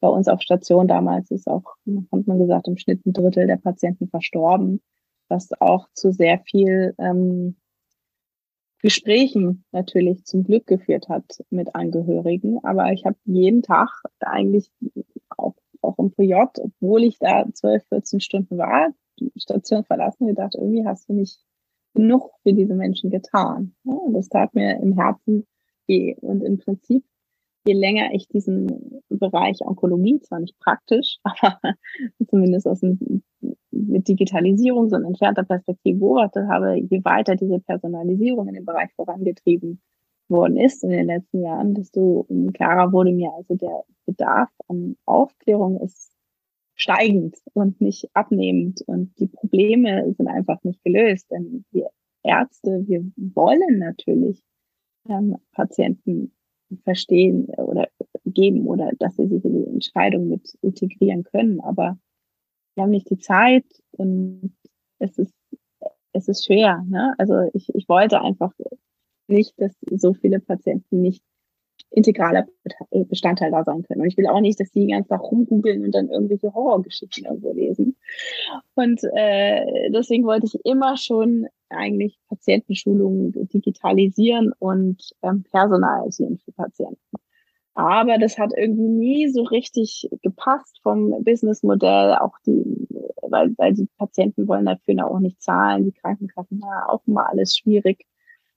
bei 0.00 0.08
uns 0.08 0.28
auf 0.28 0.42
Station 0.42 0.88
damals 0.88 1.30
ist 1.30 1.46
auch, 1.46 1.76
hat 2.12 2.26
man 2.26 2.38
gesagt, 2.38 2.68
im 2.68 2.76
Schnitt 2.76 3.06
ein 3.06 3.12
Drittel 3.12 3.46
der 3.46 3.56
Patienten 3.56 4.08
verstorben, 4.08 4.80
was 5.28 5.48
auch 5.60 5.88
zu 5.94 6.12
sehr 6.12 6.40
viel 6.40 6.94
ähm, 6.98 7.56
Gesprächen 8.82 9.64
natürlich 9.70 10.24
zum 10.24 10.42
Glück 10.42 10.66
geführt 10.66 11.08
hat 11.08 11.44
mit 11.50 11.74
Angehörigen. 11.76 12.58
Aber 12.64 12.92
ich 12.92 13.06
habe 13.06 13.16
jeden 13.24 13.62
Tag 13.62 13.88
eigentlich 14.18 14.72
auch, 15.36 15.54
auch 15.80 15.98
im 15.98 16.10
PJ, 16.10 16.34
obwohl 16.60 17.04
ich 17.04 17.18
da 17.18 17.46
12, 17.52 17.86
14 17.88 18.20
Stunden 18.20 18.58
war, 18.58 18.88
die 19.20 19.30
Station 19.36 19.84
verlassen, 19.84 20.26
gedacht, 20.26 20.56
irgendwie 20.56 20.84
hast 20.84 21.08
du 21.08 21.12
nicht 21.12 21.38
genug 21.94 22.30
für 22.42 22.52
diese 22.52 22.74
Menschen 22.74 23.10
getan. 23.10 23.74
Ja, 23.84 23.98
das 24.12 24.28
tat 24.28 24.54
mir 24.54 24.78
im 24.80 24.94
Herzen 24.94 25.46
weh. 25.86 26.14
Und 26.20 26.42
im 26.42 26.58
Prinzip, 26.58 27.04
je 27.66 27.74
länger 27.74 28.10
ich 28.12 28.28
diesen 28.28 29.02
Bereich 29.08 29.60
Onkologie, 29.60 30.20
zwar 30.20 30.40
nicht 30.40 30.58
praktisch, 30.58 31.18
aber 31.22 31.58
zumindest 32.28 32.66
aus 32.66 32.80
dem, 32.80 33.22
mit 33.70 34.08
Digitalisierung, 34.08 34.88
so 34.88 34.96
in 34.96 35.04
entfernter 35.04 35.44
Perspektive 35.44 35.98
beobachtet 35.98 36.48
habe, 36.48 36.76
je 36.76 37.04
weiter 37.04 37.36
diese 37.36 37.60
Personalisierung 37.60 38.48
in 38.48 38.54
dem 38.54 38.64
Bereich 38.64 38.92
vorangetrieben 38.94 39.80
worden 40.28 40.56
ist 40.56 40.82
in 40.82 40.90
den 40.90 41.06
letzten 41.06 41.42
Jahren, 41.42 41.74
desto 41.74 42.26
klarer 42.54 42.92
wurde 42.92 43.12
mir 43.12 43.32
also 43.34 43.54
der 43.54 43.84
Bedarf 44.06 44.50
an 44.68 44.96
Aufklärung 45.04 45.80
ist 45.80 46.11
steigend 46.82 47.36
und 47.54 47.80
nicht 47.80 48.08
abnehmend. 48.14 48.82
Und 48.86 49.18
die 49.18 49.28
Probleme 49.28 50.12
sind 50.16 50.26
einfach 50.26 50.62
nicht 50.64 50.82
gelöst. 50.82 51.30
Denn 51.30 51.64
wir 51.70 51.90
Ärzte, 52.24 52.84
wir 52.86 53.04
wollen 53.16 53.78
natürlich 53.78 54.42
ähm, 55.08 55.36
Patienten 55.52 56.32
verstehen 56.84 57.46
oder 57.56 57.88
geben 58.24 58.66
oder 58.66 58.90
dass 58.98 59.16
sie 59.16 59.26
sich 59.26 59.44
in 59.44 59.64
die 59.64 59.70
Entscheidung 59.70 60.28
mit 60.28 60.56
integrieren 60.62 61.24
können. 61.24 61.60
Aber 61.60 61.98
wir 62.74 62.84
haben 62.84 62.90
nicht 62.90 63.10
die 63.10 63.18
Zeit 63.18 63.66
und 63.92 64.56
es 64.98 65.18
ist, 65.18 65.34
es 66.12 66.28
ist 66.28 66.46
schwer. 66.46 66.84
Ne? 66.88 67.14
Also 67.18 67.50
ich, 67.54 67.74
ich 67.74 67.88
wollte 67.88 68.20
einfach 68.20 68.52
nicht, 69.28 69.60
dass 69.60 69.72
so 69.90 70.14
viele 70.14 70.40
Patienten 70.40 71.00
nicht 71.00 71.22
integraler 71.92 72.46
Bestandteil 72.90 73.50
da 73.50 73.64
sein 73.64 73.82
können. 73.82 74.00
Und 74.00 74.08
ich 74.08 74.16
will 74.16 74.26
auch 74.26 74.40
nicht, 74.40 74.58
dass 74.58 74.70
die 74.70 74.86
ganz 74.86 75.08
nach 75.08 75.20
rumgoogeln 75.20 75.84
und 75.84 75.94
dann 75.94 76.08
irgendwelche 76.08 76.52
Horrorgeschichten 76.52 77.26
irgendwo 77.26 77.52
lesen. 77.52 77.96
Und 78.74 79.02
äh, 79.14 79.90
deswegen 79.90 80.24
wollte 80.24 80.46
ich 80.46 80.64
immer 80.64 80.96
schon 80.96 81.46
eigentlich 81.68 82.18
Patientenschulungen 82.28 83.32
digitalisieren 83.48 84.52
und 84.58 85.12
ähm, 85.22 85.44
personalisieren 85.50 86.38
für 86.38 86.52
Patienten. 86.52 86.98
Aber 87.74 88.18
das 88.18 88.38
hat 88.38 88.52
irgendwie 88.54 88.88
nie 88.88 89.28
so 89.28 89.44
richtig 89.44 90.08
gepasst 90.22 90.78
vom 90.82 91.24
Businessmodell, 91.24 92.16
auch 92.16 92.38
die, 92.46 92.86
weil, 93.22 93.54
weil 93.56 93.72
die 93.72 93.88
Patienten 93.96 94.46
wollen 94.46 94.66
dafür 94.66 95.06
auch 95.06 95.18
nicht 95.20 95.40
zahlen, 95.42 95.84
die 95.84 95.92
Krankenkassen, 95.92 96.60
ja, 96.60 96.88
auch 96.88 97.00
immer 97.06 97.28
alles 97.30 97.56
schwierig. 97.56 98.06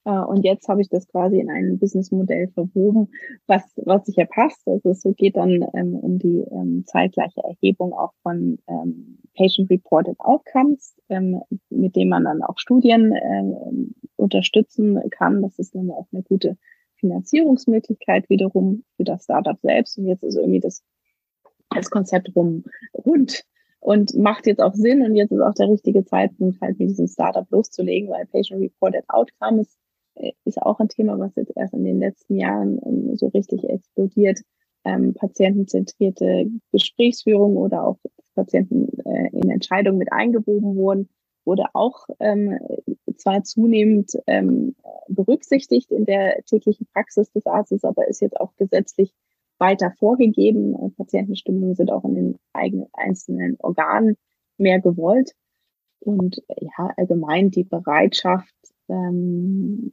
Äh, 0.05 0.19
und 0.19 0.43
jetzt 0.43 0.67
habe 0.69 0.81
ich 0.81 0.89
das 0.89 1.07
quasi 1.07 1.39
in 1.39 1.49
ein 1.49 1.77
Businessmodell 1.79 2.47
verwoben, 2.49 3.09
was, 3.47 3.63
was 3.77 4.05
sicher 4.05 4.25
passt. 4.25 4.65
Also 4.67 4.91
es 4.91 5.03
geht 5.17 5.35
dann 5.35 5.65
ähm, 5.73 5.95
um 5.95 6.19
die 6.19 6.45
ähm, 6.51 6.83
zeitgleiche 6.85 7.41
Erhebung 7.43 7.93
auch 7.93 8.13
von 8.21 8.59
ähm, 8.67 9.17
Patient-Reported 9.35 10.19
Outcomes, 10.19 10.95
ähm, 11.09 11.41
mit 11.69 11.95
dem 11.95 12.09
man 12.09 12.23
dann 12.23 12.43
auch 12.43 12.57
Studien 12.57 13.13
ähm, 13.13 13.95
unterstützen 14.15 15.01
kann. 15.09 15.41
Das 15.41 15.59
ist 15.59 15.75
dann 15.75 15.91
auch 15.91 16.07
eine 16.13 16.23
gute 16.23 16.57
Finanzierungsmöglichkeit 16.95 18.29
wiederum 18.29 18.83
für 18.95 19.03
das 19.03 19.23
Startup 19.23 19.59
selbst. 19.61 19.97
Und 19.97 20.07
jetzt 20.07 20.23
ist 20.23 20.35
irgendwie 20.35 20.61
das, 20.61 20.83
das 21.71 21.89
Konzept 21.89 22.33
rum 22.35 22.63
rund 22.93 23.43
und 23.79 24.15
macht 24.15 24.47
jetzt 24.47 24.61
auch 24.61 24.73
Sinn 24.73 25.03
und 25.03 25.15
jetzt 25.15 25.31
ist 25.31 25.41
auch 25.41 25.53
der 25.53 25.69
richtige 25.69 26.05
Zeitpunkt, 26.05 26.59
halt 26.61 26.79
mit 26.79 26.89
diesem 26.89 27.07
Startup 27.07 27.45
loszulegen, 27.51 28.09
weil 28.09 28.25
Patient 28.25 28.61
Reported 28.61 29.03
Outcomes 29.09 29.77
auch 30.65 30.79
ein 30.79 30.89
Thema, 30.89 31.19
was 31.19 31.35
jetzt 31.35 31.51
erst 31.55 31.73
in 31.73 31.83
den 31.83 31.99
letzten 31.99 32.37
Jahren 32.37 32.79
ähm, 32.85 33.15
so 33.15 33.27
richtig 33.27 33.63
explodiert. 33.69 34.41
Ähm, 34.83 35.13
patientenzentrierte 35.13 36.47
Gesprächsführung 36.71 37.57
oder 37.57 37.87
auch 37.87 37.97
Patienten 38.35 38.89
äh, 39.05 39.29
in 39.31 39.49
Entscheidungen 39.49 39.97
mit 39.97 40.11
eingewoben 40.11 40.75
wurden, 40.75 41.09
wurde 41.43 41.65
auch 41.73 42.07
ähm, 42.19 42.59
zwar 43.17 43.43
zunehmend 43.43 44.11
ähm, 44.27 44.75
berücksichtigt 45.07 45.91
in 45.91 46.05
der 46.05 46.43
täglichen 46.45 46.87
Praxis 46.93 47.31
des 47.31 47.45
Arztes, 47.45 47.83
aber 47.83 48.07
ist 48.07 48.21
jetzt 48.21 48.39
auch 48.39 48.55
gesetzlich 48.57 49.13
weiter 49.57 49.91
vorgegeben. 49.91 50.75
Äh, 50.75 50.89
Patientenstimmungen 50.91 51.75
sind 51.75 51.91
auch 51.91 52.03
in 52.03 52.15
den 52.15 52.39
eigenen 52.53 52.87
einzelnen 52.93 53.57
Organen 53.59 54.17
mehr 54.57 54.79
gewollt. 54.79 55.31
Und 55.99 56.43
ja, 56.59 56.91
allgemein 56.97 57.49
die 57.49 57.63
Bereitschaft, 57.63 58.53
ähm, 58.89 59.91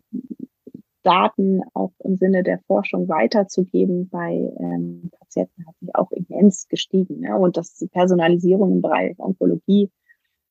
Daten 1.03 1.63
auch 1.75 1.93
im 2.01 2.17
Sinne 2.17 2.43
der 2.43 2.61
Forschung 2.61 3.09
weiterzugeben 3.09 4.09
bei 4.09 4.53
ähm, 4.59 5.11
Patienten 5.19 5.67
hat 5.67 5.77
sich 5.79 5.95
auch 5.95 6.11
immens 6.13 6.69
gestiegen. 6.69 7.21
Ne? 7.21 7.37
Und 7.37 7.57
dass 7.57 7.75
die 7.75 7.89
Personalisierung 7.89 8.73
im 8.73 8.83
Bereich 8.83 9.19
Onkologie 9.19 9.91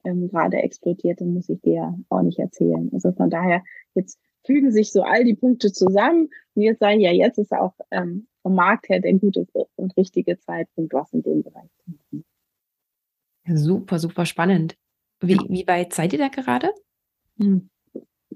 ähm, 0.03 0.29
gerade 0.29 0.57
explodiert, 0.57 1.21
dann 1.21 1.33
muss 1.33 1.49
ich 1.49 1.61
dir 1.61 1.97
auch 2.09 2.21
nicht 2.21 2.39
erzählen. 2.39 2.89
Also 2.93 3.11
von 3.13 3.29
daher, 3.29 3.63
jetzt 3.95 4.19
fügen 4.45 4.71
sich 4.71 4.91
so 4.91 5.03
all 5.03 5.23
die 5.23 5.35
Punkte 5.35 5.71
zusammen 5.71 6.29
und 6.55 6.61
jetzt 6.63 6.79
sagen, 6.79 6.99
ja, 6.99 7.11
jetzt 7.11 7.37
ist 7.37 7.53
auch 7.53 7.73
ähm, 7.91 8.27
vom 8.41 8.55
Markt 8.55 8.89
her 8.89 8.99
der 8.99 9.13
gute 9.13 9.47
und 9.75 9.95
richtige 9.95 10.37
Zeitpunkt, 10.39 10.93
was 10.93 11.13
in 11.13 11.21
dem 11.21 11.43
Bereich 11.43 11.69
zu 11.77 11.91
machen. 11.91 12.25
Super, 13.47 13.99
super 13.99 14.25
spannend. 14.25 14.75
Wie, 15.21 15.37
wie 15.49 15.67
weit 15.67 15.93
seid 15.93 16.13
ihr 16.13 16.19
da 16.19 16.29
gerade? 16.29 16.71
Hm 17.37 17.70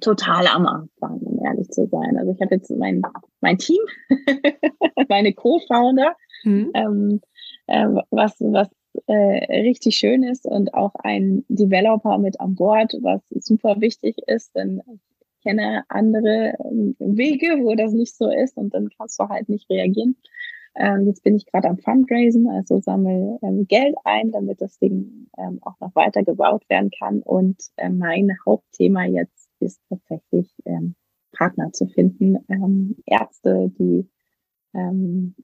total 0.01 0.47
am 0.47 0.65
Anfang, 0.65 1.19
um 1.19 1.43
ehrlich 1.45 1.69
zu 1.69 1.87
sein. 1.87 2.17
Also 2.17 2.31
ich 2.31 2.41
habe 2.41 2.55
jetzt 2.55 2.69
mein, 2.71 3.01
mein 3.41 3.57
Team, 3.57 3.79
meine 5.09 5.33
Co-Founder, 5.33 6.15
mhm. 6.43 6.71
ähm, 6.73 7.21
äh, 7.67 7.87
was, 8.11 8.35
was 8.39 8.69
äh, 9.07 9.61
richtig 9.61 9.95
schön 9.95 10.23
ist 10.23 10.45
und 10.45 10.73
auch 10.73 10.93
ein 10.95 11.45
Developer 11.49 12.17
mit 12.17 12.39
an 12.39 12.55
Bord, 12.55 12.93
was 13.01 13.21
super 13.29 13.81
wichtig 13.81 14.17
ist, 14.27 14.55
denn 14.55 14.81
ich 14.93 15.01
kenne 15.43 15.83
andere 15.89 16.53
ähm, 16.63 16.95
Wege, 16.99 17.59
wo 17.63 17.75
das 17.75 17.93
nicht 17.93 18.15
so 18.15 18.29
ist 18.29 18.57
und 18.57 18.73
dann 18.73 18.89
kannst 18.97 19.19
du 19.19 19.27
halt 19.27 19.49
nicht 19.49 19.69
reagieren. 19.69 20.15
Ähm, 20.77 21.07
jetzt 21.07 21.23
bin 21.23 21.35
ich 21.35 21.45
gerade 21.45 21.69
am 21.69 21.77
Fundraisen, 21.77 22.49
also 22.49 22.79
sammle 22.79 23.39
ähm, 23.41 23.65
Geld 23.67 23.95
ein, 24.03 24.31
damit 24.31 24.61
das 24.61 24.77
Ding 24.77 25.27
ähm, 25.37 25.59
auch 25.61 25.79
noch 25.79 25.95
weiter 25.95 26.23
gebaut 26.23 26.63
werden 26.69 26.91
kann. 26.97 27.21
Und 27.21 27.57
äh, 27.77 27.89
mein 27.89 28.31
Hauptthema 28.45 29.05
jetzt 29.05 29.44
ist 29.65 29.81
tatsächlich 29.89 30.53
ähm, 30.65 30.95
Partner 31.31 31.71
zu 31.73 31.87
finden, 31.87 32.37
ähm, 32.49 32.95
Ärzte, 33.05 33.71
die 33.77 34.09
ähm, 34.73 35.35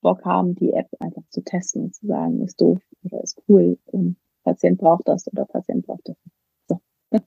Bock 0.00 0.24
haben, 0.24 0.54
die 0.54 0.72
App 0.72 0.88
einfach 1.00 1.22
zu 1.30 1.42
testen 1.42 1.84
und 1.84 1.94
zu 1.94 2.06
sagen, 2.06 2.42
ist 2.42 2.60
doof 2.60 2.80
oder 3.04 3.22
ist 3.22 3.40
cool 3.48 3.78
und 3.86 4.16
Patient 4.44 4.78
braucht 4.78 5.08
das 5.08 5.26
oder 5.32 5.44
Patient 5.44 5.86
braucht 5.86 6.08
das. 6.08 6.16
So. 6.68 6.80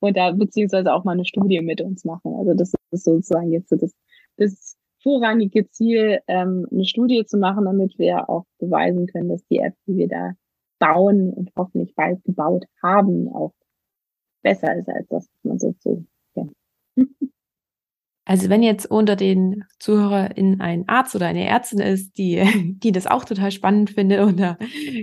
und 0.00 0.16
da 0.16 0.32
beziehungsweise 0.32 0.92
auch 0.92 1.04
mal 1.04 1.12
eine 1.12 1.24
Studie 1.24 1.60
mit 1.60 1.80
uns 1.80 2.04
machen. 2.04 2.34
Also 2.34 2.54
das 2.54 2.72
ist 2.90 3.04
sozusagen 3.04 3.52
jetzt 3.52 3.68
so 3.68 3.76
das, 3.76 3.92
das 4.36 4.76
vorrangige 5.02 5.68
Ziel, 5.70 6.20
ähm, 6.26 6.66
eine 6.70 6.84
Studie 6.84 7.24
zu 7.24 7.38
machen, 7.38 7.64
damit 7.64 7.98
wir 7.98 8.28
auch 8.28 8.44
beweisen 8.58 9.06
können, 9.06 9.28
dass 9.28 9.44
die 9.46 9.58
App, 9.58 9.74
die 9.86 9.96
wir 9.96 10.08
da 10.08 10.32
bauen 10.78 11.32
und 11.32 11.50
hoffentlich 11.56 11.94
bald 11.94 12.22
gebaut 12.24 12.64
haben, 12.82 13.28
auch 13.28 13.52
besser 14.42 14.76
ist 14.76 14.88
als 14.88 15.08
das, 15.08 15.28
was 15.28 15.44
man 15.44 15.58
so 15.58 15.72
zu 15.72 16.06
kennt. 16.34 16.52
Also 18.26 18.48
wenn 18.48 18.62
jetzt 18.62 18.88
unter 18.88 19.16
den 19.16 19.64
ZuhörerInnen 19.80 20.60
ein 20.60 20.88
Arzt 20.88 21.16
oder 21.16 21.26
eine 21.26 21.48
Ärztin 21.48 21.80
ist, 21.80 22.16
die, 22.16 22.40
die 22.80 22.92
das 22.92 23.08
auch 23.08 23.24
total 23.24 23.50
spannend 23.50 23.90
findet 23.90 24.20
und 24.20 24.38
da 24.38 24.56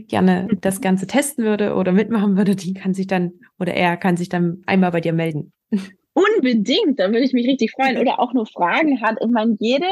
gerne 0.07 0.47
das 0.61 0.79
Ganze 0.79 1.07
testen 1.07 1.43
würde 1.43 1.75
oder 1.75 1.91
mitmachen 1.91 2.37
würde, 2.37 2.55
die 2.55 2.73
kann 2.73 2.93
sich 2.93 3.05
dann 3.05 3.33
oder 3.59 3.73
er 3.73 3.97
kann 3.97 4.15
sich 4.15 4.29
dann 4.29 4.63
einmal 4.65 4.91
bei 4.91 5.01
dir 5.01 5.11
melden. 5.11 5.51
Unbedingt, 6.13 6.99
da 6.99 7.09
würde 7.09 7.25
ich 7.25 7.33
mich 7.33 7.47
richtig 7.47 7.73
freuen. 7.73 7.97
Oder 7.97 8.19
auch 8.19 8.33
nur 8.33 8.45
Fragen 8.45 9.01
hat. 9.01 9.17
Ich 9.21 9.29
meine, 9.29 9.57
jede, 9.59 9.87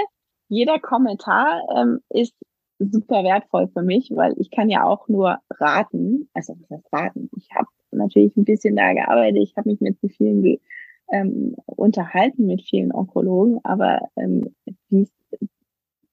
jeder 0.48 0.80
Kommentar 0.80 1.62
ähm, 1.76 2.00
ist 2.10 2.34
super 2.80 3.24
wertvoll 3.26 3.68
für 3.74 3.84
mich, 3.84 4.12
weil 4.16 4.34
ich 4.38 4.50
kann 4.50 4.70
ja 4.70 4.86
auch 4.86 5.10
nur 5.10 5.40
raten. 5.52 6.30
Also 6.34 6.56
was 6.62 6.78
heißt 6.78 6.94
raten? 6.94 7.30
Ich 7.38 7.50
habe 7.54 7.68
natürlich 7.98 8.36
ein 8.36 8.46
bisschen 8.46 8.76
da 8.76 8.94
gearbeitet. 8.94 9.44
Ich 9.44 9.56
habe 9.58 9.70
mich 9.70 9.82
mit 9.82 9.98
vielen 10.16 10.58
ähm, 11.12 11.56
unterhalten, 11.66 12.48
mit 12.48 12.62
vielen 12.62 12.92
Onkologen, 12.92 13.60
aber 13.64 14.00
ähm, 14.16 14.56
wie 14.90 15.04
es 15.04 15.12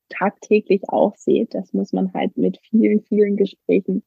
tagtäglich 0.09 0.83
aussieht, 0.89 1.55
das 1.55 1.72
muss 1.72 1.93
man 1.93 2.12
halt 2.12 2.37
mit 2.37 2.59
vielen, 2.68 3.03
vielen 3.03 3.37
Gesprächen 3.37 4.03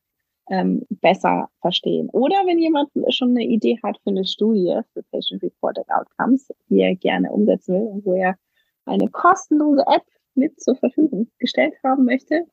ähm, 0.49 0.85
besser 0.89 1.49
verstehen. 1.61 2.09
Oder 2.11 2.35
wenn 2.45 2.59
jemand 2.59 2.89
schon 3.09 3.29
eine 3.29 3.45
Idee 3.45 3.79
hat 3.83 3.97
für 4.03 4.11
eine 4.11 4.25
Studie 4.25 4.79
für 4.93 5.03
Patient 5.11 5.41
Reported 5.41 5.89
Outcomes, 5.89 6.49
die 6.69 6.81
er 6.81 6.95
gerne 6.95 7.31
umsetzen 7.31 7.75
will 7.75 7.87
und 7.87 8.05
wo 8.05 8.13
er 8.13 8.37
eine 8.85 9.09
kostenlose 9.09 9.83
App 9.87 10.03
mit 10.35 10.59
zur 10.61 10.75
Verfügung 10.75 11.31
gestellt 11.39 11.73
haben 11.83 12.05
möchte, 12.05 12.45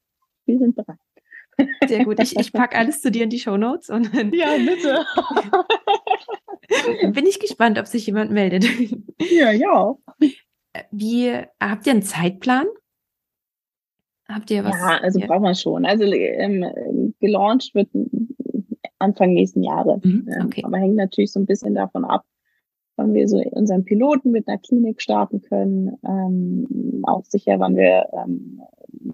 wir 0.46 0.58
sind 0.58 0.74
bereit. 0.74 0.98
Sehr 1.86 2.04
gut. 2.04 2.20
Ich, 2.20 2.36
ich 2.36 2.52
packe 2.52 2.76
alles 2.76 3.00
zu 3.00 3.10
dir 3.10 3.24
in 3.24 3.30
die 3.30 3.38
Show 3.38 3.56
Notes 3.56 3.90
und 3.90 4.14
dann, 4.14 4.32
ja, 4.32 4.56
bitte. 4.56 5.04
bin 7.12 7.26
ich 7.26 7.38
gespannt, 7.38 7.78
ob 7.78 7.86
sich 7.86 8.06
jemand 8.06 8.30
meldet. 8.30 8.64
Ja, 9.30 9.50
ja. 9.50 9.94
Wie 10.90 11.32
habt 11.60 11.86
ihr 11.86 11.92
einen 11.92 12.02
Zeitplan? 12.02 12.66
Habt 14.28 14.50
ihr 14.50 14.64
was? 14.64 14.74
Ja, 14.74 14.98
also 15.02 15.20
ja. 15.20 15.26
braucht 15.26 15.42
man 15.42 15.54
schon. 15.54 15.84
Also 15.84 16.04
ähm, 16.04 17.14
gelauncht 17.20 17.74
wird 17.74 17.88
Anfang 18.98 19.34
nächsten 19.34 19.62
Jahres. 19.62 20.02
Mhm, 20.04 20.28
ähm, 20.32 20.46
okay. 20.46 20.62
Aber 20.64 20.78
hängt 20.78 20.96
natürlich 20.96 21.32
so 21.32 21.40
ein 21.40 21.46
bisschen 21.46 21.74
davon 21.74 22.04
ab, 22.04 22.24
wann 22.96 23.12
wir 23.14 23.28
so 23.28 23.38
unseren 23.38 23.84
Piloten 23.84 24.30
mit 24.30 24.48
einer 24.48 24.58
Klinik 24.58 25.02
starten 25.02 25.42
können. 25.42 25.98
Ähm, 26.06 27.02
auch 27.06 27.24
sicher, 27.24 27.58
wann 27.58 27.76
wir 27.76 28.06
ähm, 28.12 28.62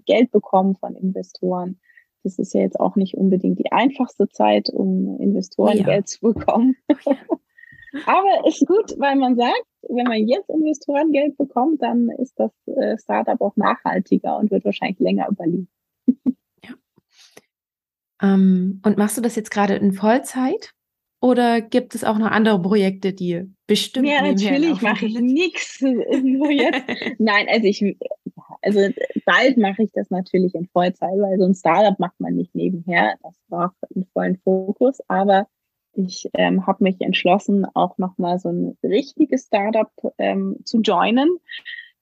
Geld 0.05 0.31
bekommen 0.31 0.75
von 0.75 0.95
Investoren. 0.95 1.79
Das 2.23 2.37
ist 2.37 2.53
ja 2.53 2.61
jetzt 2.61 2.79
auch 2.79 2.95
nicht 2.95 3.15
unbedingt 3.15 3.59
die 3.59 3.71
einfachste 3.71 4.27
Zeit, 4.29 4.69
um 4.69 5.19
Investoren 5.19 5.75
oh 5.75 5.79
ja. 5.79 5.83
Geld 5.83 6.07
zu 6.07 6.19
bekommen. 6.21 6.75
Aber 8.05 8.47
ist 8.47 8.65
gut, 8.67 8.93
weil 8.99 9.15
man 9.15 9.35
sagt, 9.35 9.63
wenn 9.87 10.05
man 10.05 10.27
jetzt 10.27 10.49
Investorengeld 10.49 11.37
bekommt, 11.37 11.81
dann 11.81 12.09
ist 12.09 12.39
das 12.39 12.51
äh, 12.67 12.97
Startup 12.97 13.39
auch 13.41 13.55
nachhaltiger 13.55 14.37
und 14.37 14.51
wird 14.51 14.65
wahrscheinlich 14.65 14.99
länger 14.99 15.27
überleben. 15.29 15.69
ja. 16.63 16.75
Ähm, 18.21 18.81
und 18.85 18.97
machst 18.97 19.17
du 19.17 19.21
das 19.21 19.35
jetzt 19.35 19.51
gerade 19.51 19.75
in 19.75 19.93
Vollzeit? 19.93 20.73
Oder 21.21 21.59
gibt 21.59 21.95
es 21.95 22.05
auch 22.05 22.17
noch 22.17 22.31
andere 22.31 22.61
Projekte, 22.61 23.11
die 23.11 23.43
bestimmt 23.67 24.07
Ja, 24.07 24.21
natürlich 24.21 24.81
mache 24.81 25.05
ich 25.05 25.19
nichts 25.19 25.81
nur 25.81 26.49
jetzt. 26.49 26.81
Nein, 27.17 27.47
also 27.49 27.67
ich, 27.67 27.97
also 28.61 28.79
bald 29.25 29.57
mache 29.57 29.83
ich 29.83 29.91
das 29.93 30.09
natürlich 30.09 30.55
in 30.55 30.67
Vollzeit, 30.67 31.17
weil 31.19 31.37
so 31.37 31.45
ein 31.45 31.55
Startup 31.55 31.97
macht 31.99 32.19
man 32.19 32.35
nicht 32.35 32.53
nebenher. 32.55 33.15
Das 33.23 33.35
braucht 33.47 33.75
einen 33.95 34.05
vollen 34.13 34.37
Fokus. 34.37 34.99
Aber 35.07 35.47
ich 35.93 36.29
ähm, 36.33 36.67
habe 36.67 36.83
mich 36.83 36.99
entschlossen, 37.01 37.65
auch 37.73 37.97
nochmal 37.97 38.39
so 38.39 38.49
ein 38.49 38.77
richtiges 38.83 39.45
Startup 39.45 39.91
ähm, 40.17 40.57
zu 40.63 40.81
joinen 40.81 41.37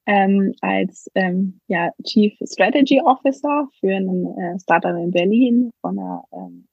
ähm, 0.06 0.54
als 0.62 1.10
ähm, 1.16 1.60
ja, 1.68 1.92
Chief 2.04 2.34
Strategy 2.44 3.02
Officer 3.02 3.68
für 3.80 3.96
ein 3.96 4.26
äh, 4.38 4.60
Startup 4.60 4.96
in 4.98 5.12
Berlin 5.12 5.72
von 5.82 6.00
einer 6.00 6.24
ähm, 6.32 6.68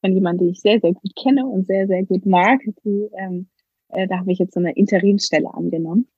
von 0.00 0.12
jemandem, 0.12 0.46
den 0.46 0.52
ich 0.52 0.60
sehr, 0.60 0.80
sehr 0.80 0.92
gut 0.92 1.14
kenne 1.16 1.46
und 1.46 1.66
sehr, 1.66 1.86
sehr 1.86 2.04
gut 2.04 2.24
mag. 2.24 2.60
Die, 2.84 3.08
ähm, 3.18 3.48
äh, 3.88 4.06
da 4.06 4.18
habe 4.18 4.32
ich 4.32 4.38
jetzt 4.38 4.54
so 4.54 4.60
eine 4.60 4.72
Interimsstelle 4.74 5.52
angenommen. 5.52 6.08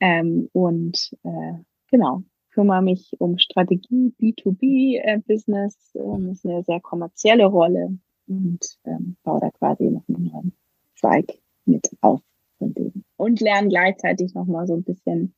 Ähm, 0.00 0.48
und 0.52 1.16
äh, 1.24 1.54
genau, 1.90 2.22
kümmere 2.50 2.82
mich 2.82 3.12
um 3.18 3.38
Strategie, 3.38 4.12
B2B-Business, 4.20 5.94
äh, 5.94 5.98
ähm, 5.98 6.30
ist 6.30 6.46
eine 6.46 6.62
sehr 6.64 6.80
kommerzielle 6.80 7.46
Rolle 7.46 7.98
und 8.26 8.78
ähm, 8.84 9.16
baue 9.22 9.40
da 9.40 9.50
quasi 9.50 9.84
noch 9.84 10.02
einen 10.08 10.24
neuen 10.24 10.52
Zweig 10.94 11.40
mit 11.64 11.90
auf 12.00 12.20
von 12.58 12.74
dem. 12.74 13.04
Und 13.16 13.40
lerne 13.40 13.68
gleichzeitig 13.68 14.34
nochmal 14.34 14.66
so 14.66 14.74
ein 14.74 14.84
bisschen 14.84 15.34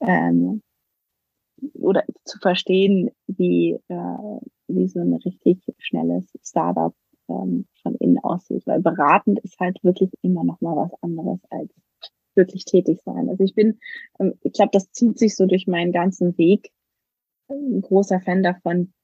ähm, 0.00 0.62
oder 1.74 2.04
zu 2.24 2.38
verstehen, 2.38 3.10
wie, 3.26 3.78
äh, 3.88 4.38
wie 4.68 4.88
so 4.88 5.00
ein 5.00 5.14
richtig 5.14 5.62
schnelles 5.78 6.30
Startup 6.42 6.94
ähm, 7.28 7.66
von 7.82 7.94
innen 7.96 8.18
aussieht. 8.18 8.66
Weil 8.66 8.80
beratend 8.80 9.40
ist 9.40 9.58
halt 9.58 9.82
wirklich 9.82 10.10
immer 10.22 10.44
nochmal 10.44 10.76
was 10.76 11.02
anderes 11.02 11.40
als 11.50 11.72
wirklich 12.38 12.64
tätig 12.64 13.00
sein. 13.04 13.28
Also 13.28 13.44
ich 13.44 13.54
bin, 13.54 13.78
ähm, 14.18 14.34
ich 14.42 14.54
glaube, 14.54 14.70
das 14.72 14.90
zieht 14.92 15.18
sich 15.18 15.36
so 15.36 15.44
durch 15.44 15.66
meinen 15.66 15.92
ganzen 15.92 16.38
Weg. 16.38 16.70
Ein 17.48 17.82
großer 17.82 18.20
Fan 18.20 18.42
davon, 18.42 18.94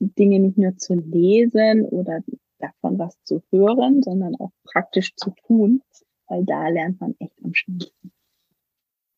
Dinge 0.00 0.40
nicht 0.40 0.58
nur 0.58 0.76
zu 0.76 0.94
lesen 0.94 1.84
oder 1.84 2.20
davon 2.58 2.98
was 2.98 3.16
zu 3.22 3.42
hören, 3.50 4.02
sondern 4.02 4.34
auch 4.36 4.50
praktisch 4.64 5.14
zu 5.14 5.32
tun, 5.46 5.82
weil 6.26 6.44
da 6.44 6.68
lernt 6.68 7.00
man 7.00 7.14
echt 7.18 7.34
am 7.44 7.54
schnellsten. 7.54 8.12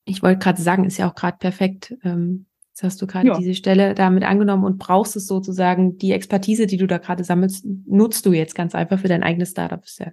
Ich 0.04 0.22
wollte 0.22 0.40
gerade 0.40 0.60
sagen, 0.60 0.84
ist 0.84 0.98
ja 0.98 1.08
auch 1.08 1.14
gerade 1.14 1.38
perfekt. 1.38 1.96
Ähm, 2.02 2.46
jetzt 2.68 2.82
hast 2.82 3.00
du 3.00 3.06
gerade 3.06 3.28
ja. 3.28 3.38
diese 3.38 3.54
Stelle 3.54 3.94
damit 3.94 4.24
angenommen 4.24 4.64
und 4.64 4.78
brauchst 4.78 5.14
es 5.16 5.26
sozusagen, 5.26 5.98
die 5.98 6.12
Expertise, 6.12 6.66
die 6.66 6.76
du 6.76 6.86
da 6.86 6.98
gerade 6.98 7.22
sammelst, 7.22 7.64
nutzt 7.86 8.26
du 8.26 8.32
jetzt 8.32 8.54
ganz 8.54 8.74
einfach 8.74 8.98
für 8.98 9.08
dein 9.08 9.22
eigenes 9.22 9.50
Startup. 9.50 9.82
Ist 9.84 10.00
ja 10.00 10.12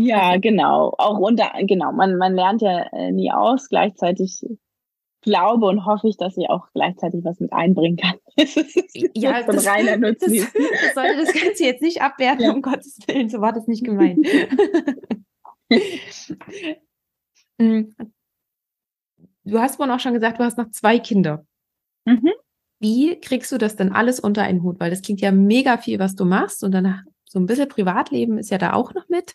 ja, 0.00 0.36
genau. 0.36 0.94
Auch 0.98 1.18
unter, 1.18 1.52
genau, 1.62 1.92
man, 1.92 2.16
man 2.16 2.34
lernt 2.34 2.62
ja 2.62 2.86
äh, 2.92 3.12
nie 3.12 3.30
aus. 3.30 3.68
Gleichzeitig 3.68 4.44
glaube 5.22 5.66
und 5.66 5.84
hoffe 5.84 6.08
ich, 6.08 6.16
dass 6.16 6.36
ich 6.36 6.48
auch 6.48 6.68
gleichzeitig 6.72 7.24
was 7.24 7.40
mit 7.40 7.52
einbringen 7.52 7.96
kann. 7.96 8.16
ja, 9.14 9.42
das, 9.42 9.66
reiner 9.66 9.96
Nutzen. 9.96 10.34
Das, 10.34 10.52
das 10.52 10.94
sollte 10.94 11.16
das 11.24 11.42
Ganze 11.42 11.64
jetzt 11.64 11.82
nicht 11.82 12.02
abwerten, 12.02 12.44
ja. 12.44 12.52
um 12.52 12.62
Gottes 12.62 12.98
Willen, 13.06 13.28
so 13.28 13.40
war 13.40 13.52
das 13.52 13.66
nicht 13.66 13.84
gemeint. 13.84 14.26
Mm. 17.58 17.94
du 19.44 19.58
hast 19.60 19.76
vorhin 19.76 19.94
auch 19.94 20.00
schon 20.00 20.14
gesagt, 20.14 20.40
du 20.40 20.44
hast 20.44 20.56
noch 20.56 20.70
zwei 20.70 20.98
Kinder. 20.98 21.44
Mhm. 22.06 22.30
Wie 22.80 23.20
kriegst 23.20 23.52
du 23.52 23.58
das 23.58 23.76
denn 23.76 23.92
alles 23.92 24.18
unter 24.18 24.42
einen 24.42 24.62
Hut? 24.62 24.80
Weil 24.80 24.88
das 24.88 25.02
klingt 25.02 25.20
ja 25.20 25.30
mega 25.30 25.76
viel, 25.76 25.98
was 25.98 26.14
du 26.14 26.24
machst 26.24 26.64
und 26.64 26.72
dann 26.72 27.04
so 27.30 27.38
ein 27.38 27.46
bisschen 27.46 27.68
Privatleben 27.68 28.38
ist 28.38 28.50
ja 28.50 28.58
da 28.58 28.72
auch 28.72 28.92
noch 28.92 29.08
mit 29.08 29.34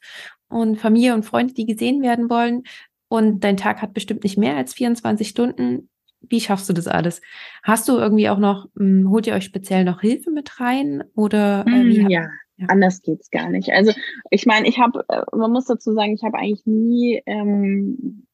und 0.49 0.77
Familie 0.77 1.13
und 1.13 1.23
Freunde, 1.23 1.53
die 1.53 1.65
gesehen 1.65 2.01
werden 2.01 2.29
wollen 2.29 2.63
und 3.07 3.43
dein 3.43 3.55
Tag 3.55 3.81
hat 3.81 3.93
bestimmt 3.93 4.23
nicht 4.23 4.37
mehr 4.37 4.57
als 4.57 4.73
24 4.73 5.29
Stunden. 5.29 5.89
Wie 6.19 6.41
schaffst 6.41 6.67
du 6.67 6.73
das 6.73 6.87
alles? 6.87 7.21
Hast 7.63 7.87
du 7.87 7.93
irgendwie 7.97 8.29
auch 8.29 8.39
noch, 8.39 8.67
hm, 8.75 9.09
holt 9.09 9.27
ihr 9.27 9.33
euch 9.33 9.45
speziell 9.45 9.85
noch 9.85 10.01
Hilfe 10.01 10.29
mit 10.29 10.59
rein 10.59 11.03
oder? 11.15 11.65
Äh, 11.67 11.83
mm, 11.83 12.09
ja, 12.09 12.27
ja, 12.57 12.67
anders 12.67 13.01
geht's 13.01 13.29
gar 13.31 13.49
nicht. 13.49 13.69
Also 13.71 13.93
ich 14.29 14.45
meine, 14.45 14.67
ich 14.67 14.79
habe, 14.79 15.05
äh, 15.07 15.23
man 15.33 15.51
muss 15.51 15.65
dazu 15.65 15.93
sagen, 15.93 16.13
ich 16.13 16.23
habe 16.23 16.37
eigentlich 16.37 16.65
nie, 16.65 17.21
ähm, 17.25 18.27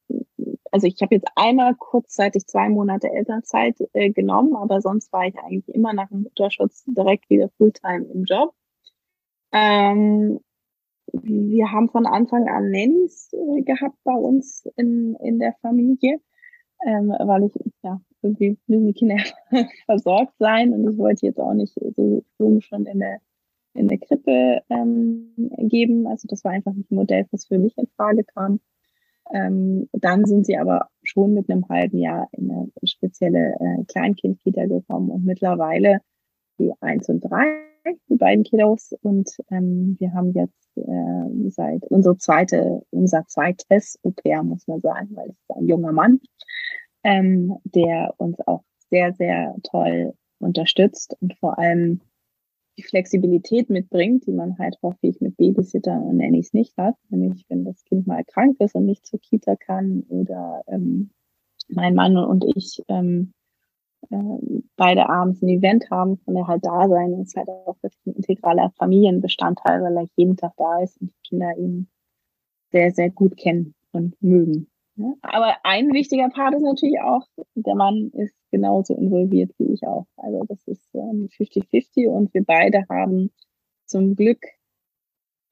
also 0.71 0.87
ich 0.87 1.01
habe 1.01 1.13
jetzt 1.15 1.27
einmal 1.35 1.75
kurzzeitig 1.75 2.47
zwei 2.47 2.69
Monate 2.69 3.11
Elternzeit 3.11 3.75
äh, 3.93 4.09
genommen, 4.09 4.55
aber 4.55 4.81
sonst 4.81 5.13
war 5.13 5.27
ich 5.27 5.37
eigentlich 5.37 5.67
immer 5.75 5.93
nach 5.93 6.07
dem 6.09 6.23
Mutterschutz 6.23 6.83
direkt 6.87 7.29
wieder 7.29 7.49
Fulltime 7.57 8.05
im 8.13 8.23
Job. 8.23 8.53
Ähm, 9.53 10.39
wir 11.13 11.71
haben 11.71 11.89
von 11.89 12.05
Anfang 12.05 12.47
an 12.49 12.71
Nannies 12.71 13.31
äh, 13.33 13.61
gehabt 13.63 13.97
bei 14.03 14.13
uns 14.13 14.65
in, 14.77 15.15
in 15.21 15.39
der 15.39 15.53
Familie. 15.61 16.19
ähm, 16.85 17.09
weil 17.09 17.43
ich, 17.45 17.53
ja, 17.83 18.01
irgendwie 18.21 18.57
müssen 18.67 18.87
die 18.87 18.93
Kinder 18.93 19.17
versorgt 19.85 20.33
sein 20.39 20.73
und 20.73 20.89
ich 20.91 20.97
wollte 20.97 21.25
jetzt 21.25 21.39
auch 21.39 21.53
nicht 21.53 21.73
so 21.95 22.23
jung 22.39 22.61
schon 22.61 22.85
in 22.85 22.99
der, 22.99 23.19
in 23.73 23.87
der 23.87 23.99
Krippe 23.99 24.61
ähm, 24.69 25.33
geben. 25.59 26.07
Also 26.07 26.27
das 26.27 26.43
war 26.43 26.51
einfach 26.51 26.73
nicht 26.73 26.91
ein 26.91 26.95
Modell, 26.95 27.27
was 27.31 27.45
für 27.47 27.59
mich 27.59 27.77
in 27.77 27.87
Frage 27.95 28.23
kam. 28.23 28.59
Ähm, 29.33 29.89
dann 29.93 30.25
sind 30.25 30.45
sie 30.45 30.57
aber 30.57 30.89
schon 31.03 31.33
mit 31.33 31.49
einem 31.49 31.67
halben 31.69 31.97
Jahr 31.97 32.27
in 32.33 32.51
eine 32.51 32.71
spezielle 32.83 33.55
äh, 33.59 33.83
Kleinkindkita 33.85 34.65
gekommen 34.65 35.09
und 35.09 35.25
mittlerweile 35.25 36.01
die 36.61 36.73
eins 36.81 37.09
und 37.09 37.21
drei, 37.21 37.63
die 38.09 38.15
beiden 38.15 38.43
Kiddos. 38.43 38.93
Und 39.01 39.29
ähm, 39.49 39.95
wir 39.99 40.13
haben 40.13 40.33
jetzt 40.33 40.77
äh, 40.77 41.49
seit 41.49 41.83
unsere 41.85 42.17
zweite, 42.17 42.81
unser 42.91 43.25
zweites 43.27 43.99
Au-pair, 44.03 44.43
muss 44.43 44.67
man 44.67 44.81
sagen, 44.81 45.09
weil 45.15 45.29
es 45.29 45.35
ist 45.35 45.57
ein 45.57 45.67
junger 45.67 45.91
Mann, 45.91 46.19
ähm, 47.03 47.57
der 47.63 48.13
uns 48.17 48.37
auch 48.45 48.63
sehr, 48.89 49.13
sehr 49.13 49.55
toll 49.63 50.13
unterstützt 50.39 51.15
und 51.21 51.35
vor 51.37 51.57
allem 51.57 52.01
die 52.77 52.83
Flexibilität 52.83 53.69
mitbringt, 53.69 54.25
die 54.25 54.31
man 54.31 54.57
halt 54.57 54.77
häufig 54.81 55.19
mit 55.19 55.37
Babysitter 55.37 56.01
und 56.01 56.17
Nannies 56.17 56.53
nicht 56.53 56.77
hat. 56.77 56.95
Nämlich, 57.09 57.45
wenn 57.49 57.65
das 57.65 57.83
Kind 57.83 58.07
mal 58.07 58.23
krank 58.23 58.57
ist 58.59 58.75
und 58.75 58.85
nicht 58.85 59.05
zur 59.05 59.19
Kita 59.19 59.55
kann 59.55 60.03
oder 60.07 60.63
ähm, 60.67 61.11
mein 61.67 61.95
Mann 61.95 62.17
und 62.17 62.45
ich 62.55 62.81
ähm, 62.87 63.33
äh, 64.09 64.61
beide 64.75 65.09
abends 65.09 65.41
ein 65.41 65.49
Event 65.49 65.89
haben, 65.91 66.17
von 66.17 66.35
der 66.35 66.47
halt 66.47 66.65
da 66.65 66.87
sein 66.87 67.13
und 67.13 67.21
ist 67.21 67.35
halt 67.35 67.49
auch 67.49 67.77
wirklich 67.81 68.05
ein 68.05 68.15
integraler 68.15 68.71
Familienbestandteil, 68.77 69.83
weil 69.83 69.97
er 69.97 70.07
jeden 70.15 70.37
Tag 70.37 70.53
da 70.57 70.81
ist 70.81 70.99
und 70.99 71.11
die 71.11 71.29
Kinder 71.29 71.55
ihn 71.57 71.87
sehr, 72.71 72.91
sehr 72.91 73.09
gut 73.09 73.37
kennen 73.37 73.75
und 73.91 74.21
mögen. 74.21 74.67
Aber 75.21 75.55
ein 75.63 75.93
wichtiger 75.93 76.29
Part 76.29 76.53
ist 76.53 76.63
natürlich 76.63 76.99
auch, 77.01 77.25
der 77.55 77.75
Mann 77.75 78.11
ist 78.13 78.35
genauso 78.51 78.93
involviert 78.95 79.51
wie 79.57 79.73
ich 79.73 79.83
auch. 79.85 80.05
Also 80.17 80.43
das 80.47 80.67
ist 80.67 80.93
50-50 80.93 81.87
ähm, 81.95 82.09
und 82.11 82.33
wir 82.33 82.43
beide 82.43 82.85
haben 82.89 83.31
zum 83.85 84.15
Glück 84.15 84.39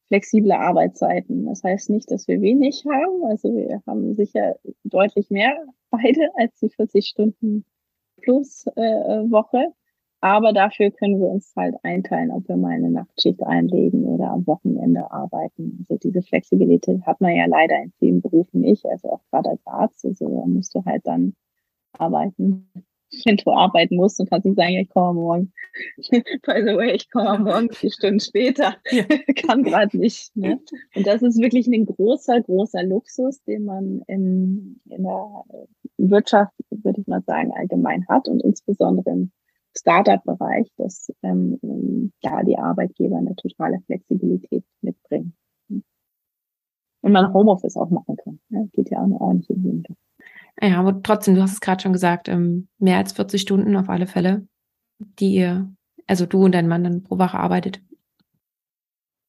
flexible 0.08 0.52
Arbeitszeiten. 0.52 1.46
Das 1.46 1.64
heißt 1.64 1.90
nicht, 1.90 2.12
dass 2.12 2.28
wir 2.28 2.42
wenig 2.42 2.86
haben. 2.86 3.24
Also 3.26 3.56
wir 3.56 3.82
haben 3.88 4.16
sicher 4.16 4.58
deutlich 4.84 5.30
mehr 5.30 5.56
beide 5.90 6.30
als 6.36 6.60
die 6.60 6.70
40 6.70 7.08
Stunden 7.08 7.66
plus 8.22 8.66
äh, 8.76 8.82
Woche. 9.32 9.74
Aber 10.22 10.52
dafür 10.52 10.92
können 10.92 11.22
wir 11.22 11.30
uns 11.30 11.54
halt 11.56 11.76
einteilen, 11.84 12.32
ob 12.32 12.48
wir 12.50 12.58
mal 12.58 12.72
eine 12.74 12.92
Nachtschicht 12.92 13.42
einlegen 13.42 14.04
oder 14.04 14.32
am 14.32 14.46
Wochenende 14.48 15.10
arbeiten. 15.12 15.86
Also 15.90 15.98
diese 15.98 16.22
Flexibilität 16.22 17.06
hat 17.06 17.22
man 17.22 17.36
ja 17.36 17.46
leider 17.46 17.82
in 17.82 17.94
vielen 18.00 18.22
Berufen 18.22 18.62
nicht, 18.62 18.86
also 18.86 19.14
auch 19.14 19.22
gerade 19.32 19.52
als 19.52 19.66
Arzt. 19.66 20.06
Also 20.06 20.28
da 20.28 20.46
musst 20.46 20.76
du 20.76 20.84
halt 20.84 21.08
dann 21.08 21.36
arbeiten, 21.94 22.70
wenn 23.26 23.38
du 23.38 23.52
arbeiten 23.52 23.96
musst 23.96 24.20
und 24.20 24.30
kannst 24.30 24.46
nicht 24.46 24.58
sagen, 24.58 24.74
ich 24.74 24.90
komme 24.90 25.20
morgen. 25.20 25.54
By 26.12 26.62
the 26.62 26.76
way, 26.76 26.96
ich 26.96 27.10
komme 27.10 27.40
morgen 27.40 27.72
vier 27.72 27.92
Stunden 27.92 28.20
später. 28.20 28.76
Ja. 28.92 29.04
Kann 29.48 29.64
gerade 29.64 29.98
nicht. 29.98 30.36
Ne? 30.36 30.60
Und 30.96 31.08
das 31.08 31.22
ist 31.22 31.42
wirklich 31.42 31.68
ein 31.68 31.86
großer, 31.86 32.42
großer 32.42 32.84
Luxus, 32.84 33.44
den 33.44 33.66
man 33.66 34.02
in, 34.08 34.80
in 34.90 35.04
der 35.04 35.44
Wirtschaft, 35.98 36.54
würde 36.70 37.02
ich 37.02 37.08
mal 37.08 37.22
sagen, 37.24 37.52
allgemein 37.56 38.08
hat 38.08 38.28
und 38.28 38.44
insbesondere 38.44 39.10
im 39.12 39.32
Startup-Bereich, 39.78 40.72
dass 40.78 41.12
ähm, 41.24 42.12
da 42.22 42.44
die 42.44 42.58
Arbeitgeber 42.58 43.18
eine 43.18 43.36
totale 43.36 43.80
Flexibilität 43.86 44.64
mitbringen. 44.82 45.36
Und 47.02 47.14
man 47.14 47.34
Homeoffice 47.34 47.78
auch 47.78 47.90
machen 47.90 48.18
kann. 48.18 48.40
Ja, 48.50 48.66
geht 48.74 48.90
ja 48.90 49.00
auch 49.00 49.04
eine 49.04 49.22
ordentliche 49.22 49.58
Minute. 49.60 49.96
Ja, 50.62 50.80
aber 50.80 51.02
trotzdem, 51.02 51.36
du 51.36 51.42
hast 51.42 51.54
es 51.54 51.62
gerade 51.62 51.82
schon 51.82 51.94
gesagt, 51.94 52.28
ähm, 52.28 52.68
mehr 52.80 52.98
als 52.98 53.14
40 53.14 53.42
Stunden 53.42 53.76
auf 53.76 53.90
alle 53.90 54.08
Fälle, 54.08 54.48
die 55.00 55.34
ihr, 55.36 55.72
also 56.06 56.26
du 56.26 56.44
und 56.44 56.54
dein 56.54 56.68
Mann 56.68 56.84
dann 56.84 57.04
pro 57.04 57.18
Woche 57.18 57.38
arbeitet. 57.38 57.82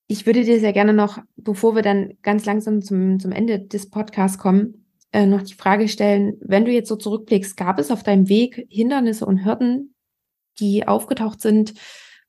Ich 0.08 0.26
würde 0.26 0.42
dir 0.42 0.58
sehr 0.58 0.72
gerne 0.72 0.92
noch, 0.92 1.18
bevor 1.36 1.76
wir 1.76 1.82
dann 1.82 2.14
ganz 2.22 2.44
langsam 2.44 2.82
zum, 2.82 3.20
zum 3.20 3.30
Ende 3.30 3.60
des 3.60 3.90
Podcasts 3.90 4.38
kommen, 4.38 4.80
äh, 5.12 5.24
noch 5.24 5.42
die 5.42 5.54
Frage 5.54 5.88
stellen, 5.88 6.36
wenn 6.40 6.64
du 6.64 6.72
jetzt 6.72 6.88
so 6.88 6.96
zurückblickst, 6.96 7.56
gab 7.56 7.78
es 7.78 7.92
auf 7.92 8.02
deinem 8.02 8.28
Weg 8.28 8.66
Hindernisse 8.68 9.24
und 9.24 9.44
Hürden, 9.44 9.94
die 10.58 10.86
aufgetaucht 10.86 11.40
sind, 11.40 11.74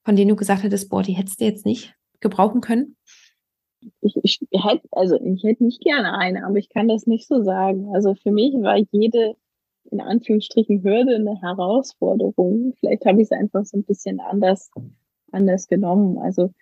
von 0.04 0.16
denen 0.16 0.30
du 0.30 0.36
gesagt 0.36 0.62
hättest, 0.62 0.90
boah, 0.90 1.02
die 1.02 1.14
hättest 1.14 1.42
du 1.42 1.46
jetzt 1.46 1.66
nicht 1.66 1.96
gebrauchen 2.20 2.62
können? 2.62 2.98
Ich, 4.02 4.16
ich 4.24 4.40
hätte, 4.52 4.88
also 4.92 5.20
ich 5.22 5.44
hätte 5.44 5.64
nicht 5.64 5.82
gerne 5.82 6.18
eine, 6.18 6.46
aber 6.46 6.58
ich 6.58 6.70
kann 6.70 6.88
das 6.88 7.08
nicht 7.08 7.28
so 7.28 7.44
sagen. 7.44 7.94
Also 7.94 8.16
für 8.16 8.32
mich 8.32 8.54
war 8.56 8.78
jede 8.92 9.36
in 9.90 10.00
Anführungsstrichen 10.00 10.84
Hürde 10.84 11.16
eine 11.16 11.42
Herausforderung. 11.42 12.74
Vielleicht 12.80 13.06
habe 13.06 13.22
ich 13.22 13.26
es 13.26 13.32
einfach 13.32 13.66
so 13.66 13.78
ein 13.78 13.84
bisschen 13.84 14.20
anders, 14.20 14.70
anders 15.32 15.68
genommen. 15.68 16.20
Also 16.20 16.54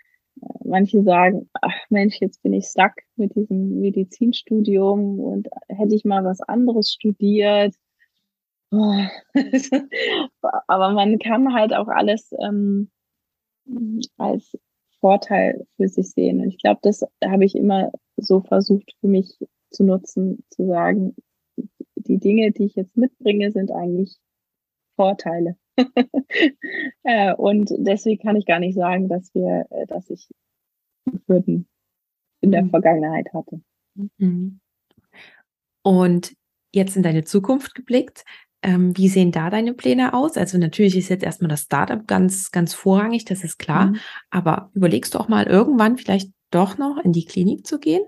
äh, 0.41 0.47
manche 0.63 1.03
sagen, 1.03 1.49
ach 1.61 1.76
Mensch, 1.89 2.20
jetzt 2.22 2.41
bin 2.43 2.53
ich 2.53 2.65
stuck 2.65 2.93
mit 3.17 3.36
diesem 3.36 3.82
Medizinstudium 3.82 5.20
und 5.20 5.49
hätte 5.67 5.95
ich 5.95 6.05
mal 6.05 6.24
was 6.24 6.41
anderes 6.41 6.91
studiert, 6.91 7.76
Aber 8.72 9.09
man 10.91 11.20
kann 11.20 11.53
halt 11.53 11.74
auch 11.74 11.88
alles 11.88 12.34
ähm, 12.39 12.91
als 14.17 14.57
Vorteil 15.00 15.66
für 15.78 15.88
sich 15.88 16.12
sehen. 16.12 16.41
Und 16.41 16.50
ich 16.50 16.58
glaube, 16.58 16.80
das 16.82 17.06
habe 17.24 17.45
ich 17.45 17.56
immer 17.56 17.91
so 18.18 18.41
versucht 18.41 18.93
für 19.00 19.08
mich 19.08 19.38
zu 19.72 19.84
nutzen, 19.84 20.43
zu 20.50 20.68
sagen, 20.68 21.16
die 21.95 22.18
Dinge, 22.18 22.52
die 22.52 22.66
ich 22.66 22.76
jetzt 22.76 22.97
mitbringe, 22.97 23.52
sind 23.52 23.72
eigentlich 23.72 24.18
Vorteile. 24.95 25.56
äh, 27.04 27.34
und 27.34 27.72
deswegen 27.78 28.22
kann 28.22 28.36
ich 28.36 28.45
gar 28.45 28.60
nicht 28.60 28.76
sagen, 28.76 29.08
dass 29.08 29.34
wir, 29.34 29.66
äh, 29.70 29.86
dass 29.88 30.10
ich 30.10 30.28
Hürden 31.28 31.68
in 32.41 32.52
der 32.52 32.64
mhm. 32.64 32.70
Vergangenheit 32.70 33.34
hatte. 33.34 33.62
Mhm. 34.18 34.60
Und 35.84 36.36
jetzt 36.74 36.97
in 36.97 37.04
deine 37.04 37.24
Zukunft 37.24 37.76
geblickt, 37.76 38.26
ähm, 38.62 38.95
wie 38.97 39.07
sehen 39.07 39.32
da 39.32 39.49
deine 39.49 39.74
Pläne 39.74 40.14
aus? 40.14 40.38
Also 40.38 40.57
natürlich 40.57 40.97
ist 40.97 41.10
jetzt 41.10 41.24
erstmal 41.24 41.49
das 41.49 41.62
Startup 41.62 42.05
ganz, 42.07 42.51
ganz 42.51 42.74
vorrangig, 42.74 43.26
das 43.26 43.43
ist 43.43 43.57
klar. 43.57 43.88
Mhm. 43.88 43.97
Aber 44.30 44.70
überlegst 44.74 45.14
du 45.14 45.20
auch 45.20 45.28
mal 45.28 45.45
irgendwann 45.47 45.97
vielleicht 45.97 46.32
doch 46.51 46.78
noch 46.78 46.97
in 47.03 47.14
die 47.14 47.26
Klinik 47.26 47.66
zu 47.66 47.80
gehen? 47.80 48.03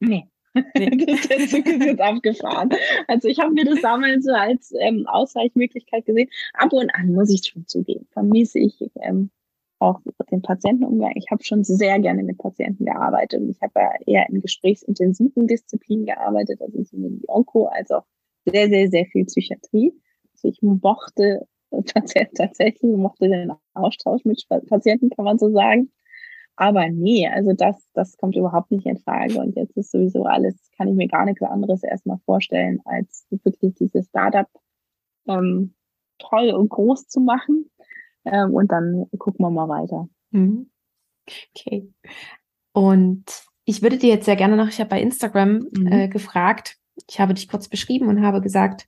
Nee. 0.00 0.28
nee. 0.76 0.90
das 1.06 1.52
ist 1.52 1.52
jetzt 1.52 2.00
abgefahren. 2.00 2.70
Also 3.08 3.28
ich 3.28 3.38
habe 3.38 3.52
mir 3.52 3.64
das 3.64 3.80
damals 3.80 4.24
so 4.24 4.32
als 4.32 4.72
ähm, 4.78 5.06
Ausweichmöglichkeit 5.06 6.04
gesehen. 6.04 6.28
Ab 6.54 6.72
und 6.72 6.94
an 6.94 7.12
muss 7.12 7.30
ich 7.30 7.50
schon 7.50 7.66
zugeben, 7.66 8.06
vermisse 8.12 8.58
ich 8.58 8.78
ähm, 9.02 9.30
auch 9.78 10.00
den 10.30 10.42
Patientenumgang. 10.42 11.12
Ich 11.16 11.30
habe 11.30 11.44
schon 11.44 11.64
sehr 11.64 11.98
gerne 11.98 12.22
mit 12.22 12.38
Patienten 12.38 12.84
gearbeitet. 12.84 13.42
Ich 13.48 13.60
habe 13.62 13.72
ja 13.76 13.90
eher 14.06 14.28
in 14.28 14.40
gesprächsintensiven 14.40 15.46
Disziplinen 15.46 16.06
gearbeitet, 16.06 16.60
also 16.60 16.82
sowohl 16.82 17.10
die 17.10 17.28
Onko 17.28 17.66
als 17.66 17.90
auch 17.90 18.04
sehr, 18.46 18.68
sehr, 18.68 18.88
sehr 18.88 19.06
viel 19.06 19.24
Psychiatrie. 19.24 19.92
Also 20.32 20.48
ich 20.48 20.62
mochte 20.62 21.46
tatsächlich, 21.70 22.82
mochte 22.82 23.28
den 23.28 23.52
Austausch 23.74 24.24
mit 24.24 24.44
Patienten, 24.68 25.10
kann 25.10 25.24
man 25.24 25.38
so 25.38 25.50
sagen. 25.50 25.90
Aber 26.56 26.88
nee, 26.88 27.28
also 27.28 27.52
das, 27.52 27.76
das 27.92 28.16
kommt 28.16 28.34
überhaupt 28.34 28.70
nicht 28.70 28.86
in 28.86 28.98
Frage. 28.98 29.38
Und 29.38 29.56
jetzt 29.56 29.76
ist 29.76 29.90
sowieso 29.92 30.24
alles, 30.24 30.56
kann 30.76 30.88
ich 30.88 30.94
mir 30.94 31.08
gar 31.08 31.26
nichts 31.26 31.42
anderes 31.42 31.82
erstmal 31.82 32.18
vorstellen, 32.24 32.80
als 32.84 33.26
wirklich 33.30 33.74
dieses 33.74 34.06
Startup 34.06 34.48
ähm, 35.28 35.74
toll 36.18 36.50
und 36.50 36.70
groß 36.70 37.08
zu 37.08 37.20
machen. 37.20 37.70
Ähm, 38.24 38.54
und 38.54 38.72
dann 38.72 39.06
gucken 39.18 39.44
wir 39.44 39.50
mal 39.50 39.68
weiter. 39.68 40.08
Mhm. 40.30 40.70
Okay. 41.54 41.92
Und 42.72 43.24
ich 43.64 43.82
würde 43.82 43.98
dir 43.98 44.08
jetzt 44.08 44.24
sehr 44.24 44.36
gerne 44.36 44.56
noch, 44.56 44.68
ich 44.68 44.80
habe 44.80 44.90
bei 44.90 45.02
Instagram 45.02 45.66
mhm. 45.72 45.86
äh, 45.88 46.08
gefragt, 46.08 46.78
ich 47.08 47.20
habe 47.20 47.34
dich 47.34 47.48
kurz 47.48 47.68
beschrieben 47.68 48.08
und 48.08 48.22
habe 48.22 48.40
gesagt, 48.40 48.86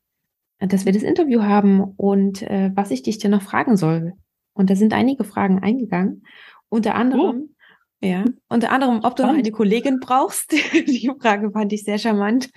dass 0.59 0.85
wir 0.85 0.93
das 0.93 1.03
Interview 1.03 1.43
haben 1.43 1.83
und 1.97 2.43
äh, 2.43 2.71
was 2.75 2.91
ich 2.91 3.03
dich 3.03 3.19
denn 3.19 3.31
noch 3.31 3.43
fragen 3.43 3.77
soll. 3.77 4.15
Und 4.55 4.71
da 4.71 4.77
sind 4.77 4.93
einige 4.93 5.25
Fragen 5.25 5.61
eingegangen. 5.61 6.25
Unter 6.69 6.97
anderem, 6.97 7.51
oh. 8.03 8.07
ja, 8.07 8.25
unter 8.49 8.73
anderem, 8.73 9.01
ob 9.05 9.15
du 9.15 9.23
noch 9.23 9.35
eine 9.35 9.53
Kollegin 9.53 10.01
brauchst. 10.01 10.53
Die 10.73 11.11
Frage 11.21 11.53
fand 11.53 11.73
ich 11.73 11.85
sehr 11.85 11.99
charmant. 11.99 12.51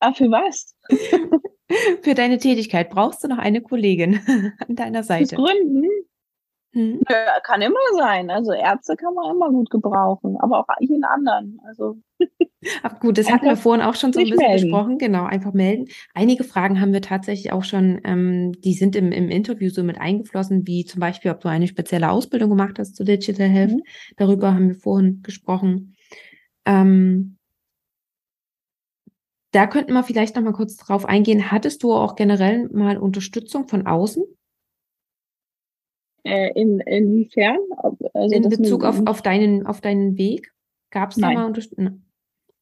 Ah, 0.00 0.12
für 0.12 0.30
was? 0.30 0.76
für 2.02 2.14
deine 2.14 2.38
Tätigkeit 2.38 2.90
brauchst 2.90 3.24
du 3.24 3.28
noch 3.28 3.38
eine 3.38 3.60
Kollegin 3.62 4.20
an 4.58 4.76
deiner 4.76 5.02
Seite. 5.02 5.36
Fürs 5.36 5.48
Gründen? 5.48 5.86
Hm. 6.76 7.00
Ja, 7.08 7.40
kann 7.42 7.62
immer 7.62 7.80
sein. 7.96 8.28
Also 8.28 8.52
Ärzte 8.52 8.96
kann 8.96 9.14
man 9.14 9.34
immer 9.34 9.48
gut 9.48 9.70
gebrauchen, 9.70 10.36
aber 10.38 10.60
auch 10.60 10.66
jeden 10.78 11.04
anderen. 11.04 11.58
Also 11.66 11.96
Ach 12.82 13.00
gut, 13.00 13.16
das 13.16 13.30
hatten 13.30 13.46
wir 13.46 13.56
vorhin 13.56 13.82
auch 13.82 13.94
schon 13.94 14.12
so 14.12 14.20
ein 14.20 14.24
bisschen 14.24 14.46
melden. 14.46 14.70
besprochen. 14.70 14.98
Genau, 14.98 15.24
einfach 15.24 15.54
melden. 15.54 15.86
Einige 16.12 16.44
Fragen 16.44 16.78
haben 16.78 16.92
wir 16.92 17.00
tatsächlich 17.00 17.50
auch 17.50 17.64
schon, 17.64 18.02
ähm, 18.04 18.52
die 18.60 18.74
sind 18.74 18.94
im, 18.94 19.10
im 19.10 19.30
Interview 19.30 19.70
so 19.70 19.82
mit 19.84 19.98
eingeflossen, 19.98 20.66
wie 20.66 20.84
zum 20.84 21.00
Beispiel, 21.00 21.30
ob 21.30 21.40
du 21.40 21.48
eine 21.48 21.66
spezielle 21.66 22.10
Ausbildung 22.10 22.50
gemacht 22.50 22.78
hast 22.78 22.94
zu 22.94 23.04
Digital 23.04 23.48
Health. 23.48 23.72
Mhm. 23.72 23.82
Darüber 24.18 24.52
haben 24.52 24.68
wir 24.68 24.74
vorhin 24.74 25.22
gesprochen. 25.22 25.96
Ähm, 26.66 27.38
da 29.52 29.66
könnten 29.66 29.94
wir 29.94 30.02
vielleicht 30.02 30.36
noch 30.36 30.42
mal 30.42 30.52
kurz 30.52 30.76
drauf 30.76 31.06
eingehen. 31.06 31.50
Hattest 31.50 31.82
du 31.82 31.94
auch 31.94 32.16
generell 32.16 32.68
mal 32.68 32.98
Unterstützung 32.98 33.66
von 33.66 33.86
außen? 33.86 34.24
Äh, 36.26 36.50
in, 36.60 36.80
inwiefern? 36.80 37.58
Also 38.14 38.34
in 38.34 38.48
Bezug 38.48 38.84
auf, 38.84 39.00
auf, 39.06 39.22
deinen, 39.22 39.64
auf 39.64 39.80
deinen 39.80 40.18
Weg? 40.18 40.52
Gab 40.90 41.10
es 41.10 41.16
da 41.18 41.30
mal 41.30 41.46
Unterstützung? 41.46 42.02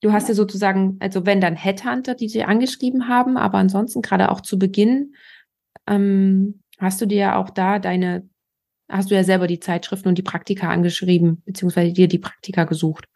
Du 0.02 0.12
hast 0.12 0.28
ja 0.28 0.34
sozusagen, 0.34 0.98
also 1.00 1.24
wenn 1.24 1.40
dann 1.40 1.56
Headhunter, 1.56 2.14
die 2.14 2.26
dir 2.26 2.46
angeschrieben 2.48 3.08
haben, 3.08 3.38
aber 3.38 3.56
ansonsten 3.56 4.02
gerade 4.02 4.30
auch 4.30 4.42
zu 4.42 4.58
Beginn, 4.58 5.14
ähm, 5.86 6.60
hast 6.78 7.00
du 7.00 7.06
dir 7.06 7.16
ja 7.16 7.36
auch 7.36 7.48
da 7.48 7.78
deine, 7.78 8.28
hast 8.90 9.10
du 9.10 9.14
ja 9.14 9.24
selber 9.24 9.46
die 9.46 9.60
Zeitschriften 9.60 10.08
und 10.08 10.18
die 10.18 10.22
Praktika 10.22 10.68
angeschrieben, 10.68 11.42
beziehungsweise 11.46 11.94
dir 11.94 12.06
die 12.06 12.18
Praktika 12.18 12.64
gesucht. 12.64 13.08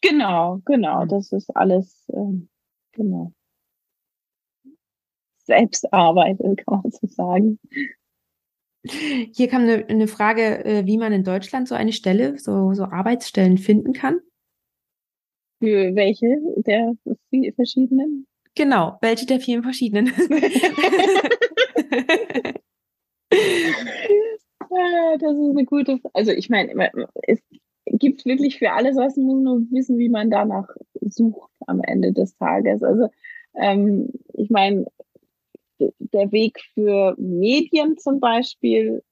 Genau, 0.00 0.62
genau, 0.64 1.04
das 1.04 1.32
ist 1.32 1.54
alles, 1.54 2.06
ähm, 2.14 2.48
genau. 2.92 3.34
Selbstarbeit, 5.44 6.38
kann 6.66 6.80
man 6.82 6.90
so 6.90 7.06
sagen. 7.06 7.58
Hier 8.84 9.48
kam 9.48 9.62
eine, 9.62 9.86
eine 9.88 10.08
Frage, 10.08 10.64
äh, 10.64 10.86
wie 10.86 10.98
man 10.98 11.12
in 11.12 11.24
Deutschland 11.24 11.68
so 11.68 11.74
eine 11.74 11.92
Stelle, 11.92 12.38
so, 12.38 12.74
so 12.74 12.84
Arbeitsstellen 12.84 13.58
finden 13.58 13.92
kann. 13.92 14.20
Für 15.60 15.94
welche 15.94 16.38
der 16.58 16.94
verschiedenen? 17.56 18.26
Genau, 18.54 18.98
welche 19.00 19.26
der 19.26 19.40
vielen 19.40 19.62
verschiedenen. 19.62 20.12
Ah, 24.70 25.16
das 25.18 25.32
ist 25.32 25.50
eine 25.50 25.64
gute, 25.64 25.98
also 26.12 26.30
ich 26.30 26.50
meine, 26.50 26.90
es 27.22 27.40
gibt 27.86 28.26
wirklich 28.26 28.58
für 28.58 28.72
alles 28.72 28.96
was, 28.96 29.16
man 29.16 29.26
muss 29.26 29.42
nur 29.42 29.60
wissen, 29.70 29.98
wie 29.98 30.10
man 30.10 30.30
danach 30.30 30.68
sucht 31.00 31.50
am 31.66 31.80
Ende 31.80 32.12
des 32.12 32.36
Tages. 32.36 32.82
Also 32.82 33.08
ähm, 33.54 34.10
ich 34.34 34.50
meine, 34.50 34.86
der 35.98 36.32
Weg 36.32 36.60
für 36.74 37.14
Medien 37.18 37.96
zum 37.98 38.20
Beispiel, 38.20 39.02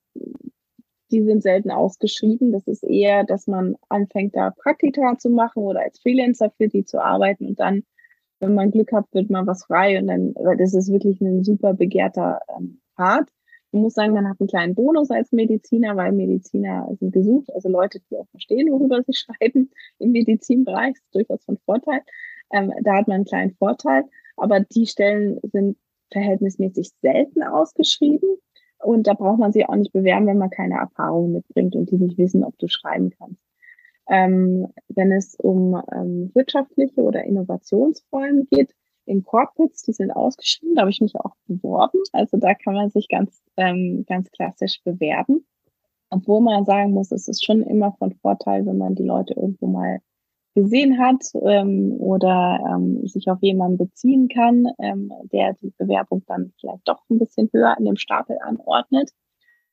die 1.11 1.23
sind 1.23 1.43
selten 1.43 1.71
ausgeschrieben. 1.71 2.53
Das 2.53 2.67
ist 2.67 2.83
eher, 2.83 3.25
dass 3.25 3.47
man 3.47 3.77
anfängt, 3.89 4.35
da 4.35 4.51
Praktika 4.51 5.17
zu 5.19 5.31
machen 5.31 5.63
oder 5.63 5.81
als 5.81 6.01
Freelancer 6.01 6.51
für 6.57 6.69
die 6.69 6.85
zu 6.85 7.03
arbeiten 7.03 7.47
und 7.47 7.61
dann, 7.61 7.85
wenn 8.41 8.55
man 8.55 8.71
Glück 8.71 8.93
hat, 8.93 9.07
wird 9.13 9.31
man 9.31 9.47
was 9.47 9.65
frei 9.65 9.99
und 9.99 10.09
dann, 10.09 10.35
das 10.59 10.75
ist 10.75 10.93
wirklich 10.93 11.21
ein 11.21 11.43
super 11.43 11.75
begehrter 11.75 12.41
ähm, 12.57 12.81
Part. 12.97 13.31
Man 13.73 13.83
muss 13.83 13.95
sagen, 13.95 14.13
man 14.13 14.29
hat 14.29 14.41
einen 14.41 14.49
kleinen 14.49 14.75
Bonus 14.75 15.11
als 15.11 15.33
Mediziner, 15.33 15.97
weil 15.97 16.13
Mediziner 16.13 16.89
sind 16.99 17.13
gesucht, 17.13 17.53
also 17.55 17.69
Leute, 17.69 18.01
die 18.11 18.17
auch 18.17 18.29
verstehen, 18.31 18.71
worüber 18.71 19.03
sie 19.03 19.13
schreiben 19.15 19.71
im 19.99 20.13
Medizinbereich, 20.13 20.95
ist 20.97 21.15
durchaus 21.15 21.45
von 21.45 21.59
Vorteil. 21.65 22.01
Ähm, 22.53 22.73
da 22.83 22.97
hat 22.97 23.09
man 23.09 23.17
einen 23.17 23.25
kleinen 23.25 23.55
Vorteil, 23.55 24.05
aber 24.37 24.61
die 24.61 24.87
Stellen 24.87 25.41
sind 25.43 25.77
verhältnismäßig 26.13 26.91
selten 27.03 27.43
ausgeschrieben. 27.43 28.29
Und 28.79 29.07
da 29.07 29.15
braucht 29.15 29.39
man 29.39 29.53
sich 29.53 29.69
auch 29.69 29.75
nicht 29.75 29.93
bewerben, 29.93 30.27
wenn 30.27 30.39
man 30.39 30.51
keine 30.51 30.77
Erfahrung 30.77 31.33
mitbringt 31.33 31.75
und 31.75 31.91
die 31.91 31.97
nicht 31.97 32.19
wissen, 32.19 32.45
ob 32.45 32.59
du 32.59 32.69
schreiben 32.69 33.11
kannst. 33.11 33.43
Ähm, 34.09 34.69
wenn 34.89 35.11
es 35.13 35.35
um 35.35 35.83
ähm, 35.93 36.31
wirtschaftliche 36.35 37.03
oder 37.03 37.25
Innovationsrollen 37.25 38.47
geht, 38.51 38.75
in 39.07 39.25
Corporates, 39.25 39.83
die 39.83 39.93
sind 39.93 40.11
ausgeschrieben, 40.11 40.75
da 40.75 40.83
habe 40.83 40.91
ich 40.91 41.01
mich 41.01 41.17
auch 41.17 41.35
beworben. 41.47 42.01
Also 42.13 42.37
da 42.37 42.55
kann 42.55 42.75
man 42.75 42.91
sich 42.91 43.09
ganz, 43.09 43.41
ähm, 43.57 44.05
ganz 44.07 44.31
klassisch 44.31 44.83
bewerben. 44.85 45.47
Obwohl 46.11 46.41
man 46.41 46.65
sagen 46.65 46.93
muss, 46.93 47.11
es 47.13 47.27
ist 47.29 47.45
schon 47.45 47.63
immer 47.63 47.93
von 47.99 48.13
Vorteil, 48.15 48.67
wenn 48.67 48.79
man 48.79 48.95
die 48.95 49.05
Leute 49.05 49.35
irgendwo 49.35 49.67
mal 49.67 50.01
gesehen 50.57 50.99
hat 50.99 51.23
ähm, 51.43 51.93
oder 51.99 52.59
ähm, 52.67 53.07
sich 53.07 53.29
auf 53.29 53.39
jemanden 53.43 53.77
beziehen 53.77 54.29
kann, 54.29 54.67
ähm, 54.79 55.13
der 55.31 55.53
die 55.53 55.73
Bewerbung 55.77 56.23
dann 56.27 56.53
vielleicht 56.59 56.89
doch 56.89 57.03
ein 57.11 57.19
bisschen 57.19 57.51
höher 57.53 57.77
in 57.79 57.85
dem 57.85 57.97
Stapel 57.97 58.39
anordnet. 58.43 59.11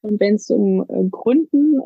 Und 0.02 0.20
wenn 0.20 0.36
es 0.36 0.50
um 0.50 0.82
äh, 0.90 1.10
Gründen, 1.10 1.82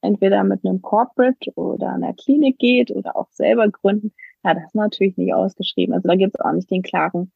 entweder 0.00 0.42
mit 0.44 0.64
einem 0.64 0.80
Corporate 0.80 1.52
oder 1.56 1.92
einer 1.92 2.14
Klinik 2.14 2.58
geht 2.58 2.90
oder 2.90 3.14
auch 3.16 3.28
selber 3.30 3.68
gründen, 3.68 4.12
ja, 4.42 4.54
das 4.54 4.64
ist 4.64 4.74
natürlich 4.74 5.18
nicht 5.18 5.34
ausgeschrieben. 5.34 5.94
Also 5.94 6.08
da 6.08 6.16
gibt 6.16 6.34
es 6.34 6.40
auch 6.40 6.52
nicht 6.52 6.70
den 6.70 6.82
klaren 6.82 7.30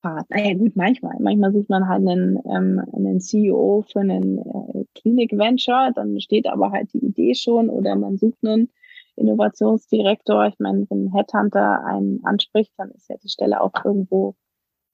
Pfad. 0.00 0.30
Naja, 0.30 0.54
gut, 0.54 0.76
manchmal. 0.76 1.16
Manchmal 1.18 1.52
sucht 1.52 1.70
man 1.70 1.88
halt 1.88 2.06
einen, 2.06 2.38
ähm, 2.48 2.80
einen 2.92 3.20
CEO 3.20 3.84
für 3.90 4.00
einen 4.00 4.38
äh, 4.38 4.84
Klinik-Venture, 4.94 5.90
dann 5.92 6.20
steht 6.20 6.46
aber 6.46 6.70
halt 6.70 6.92
die 6.92 7.04
Idee 7.04 7.34
schon 7.34 7.68
oder 7.68 7.96
man 7.96 8.16
sucht 8.16 8.38
einen 8.44 8.68
Innovationsdirektor. 9.16 10.46
Ich 10.46 10.58
meine, 10.58 10.86
wenn 10.90 11.06
ein 11.06 11.12
Headhunter 11.12 11.84
einen 11.84 12.24
anspricht, 12.24 12.72
dann 12.76 12.90
ist 12.90 13.08
ja 13.08 13.16
die 13.22 13.28
Stelle 13.28 13.60
auch 13.60 13.72
irgendwo 13.84 14.34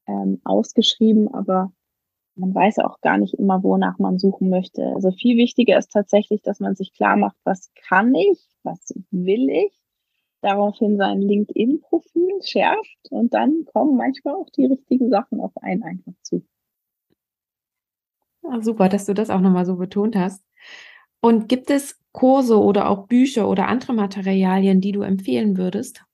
ähm, 0.06 0.40
ausgeschrieben, 0.44 1.32
aber 1.32 1.72
man 2.34 2.54
weiß 2.54 2.78
auch 2.78 3.00
gar 3.00 3.18
nicht 3.18 3.34
immer, 3.34 3.62
wonach 3.62 3.98
man 3.98 4.18
suchen 4.18 4.48
möchte. 4.48 4.82
Also 4.94 5.10
viel 5.10 5.36
wichtiger 5.36 5.76
ist 5.76 5.92
tatsächlich, 5.92 6.42
dass 6.42 6.60
man 6.60 6.76
sich 6.76 6.92
klar 6.92 7.16
macht, 7.16 7.36
was 7.44 7.70
kann 7.88 8.14
ich, 8.14 8.38
was 8.62 8.94
will 9.10 9.48
ich, 9.50 9.78
daraufhin 10.40 10.96
sein 10.96 11.20
LinkedIn-Profil 11.20 12.40
schärft 12.42 13.10
und 13.10 13.34
dann 13.34 13.64
kommen 13.72 13.96
manchmal 13.96 14.34
auch 14.34 14.48
die 14.50 14.66
richtigen 14.66 15.10
Sachen 15.10 15.40
auf 15.40 15.52
einen 15.56 15.82
einfach 15.82 16.12
zu. 16.22 16.44
Ja, 18.42 18.62
super, 18.62 18.88
dass 18.88 19.06
du 19.06 19.14
das 19.14 19.30
auch 19.30 19.40
nochmal 19.40 19.66
so 19.66 19.76
betont 19.76 20.16
hast. 20.16 20.44
Und 21.20 21.48
gibt 21.48 21.70
es 21.70 21.97
Kurse 22.12 22.58
oder 22.60 22.88
auch 22.90 23.06
Bücher 23.06 23.48
oder 23.48 23.68
andere 23.68 23.94
Materialien, 23.94 24.80
die 24.80 24.92
du 24.92 25.02
empfehlen 25.02 25.56
würdest? 25.56 26.04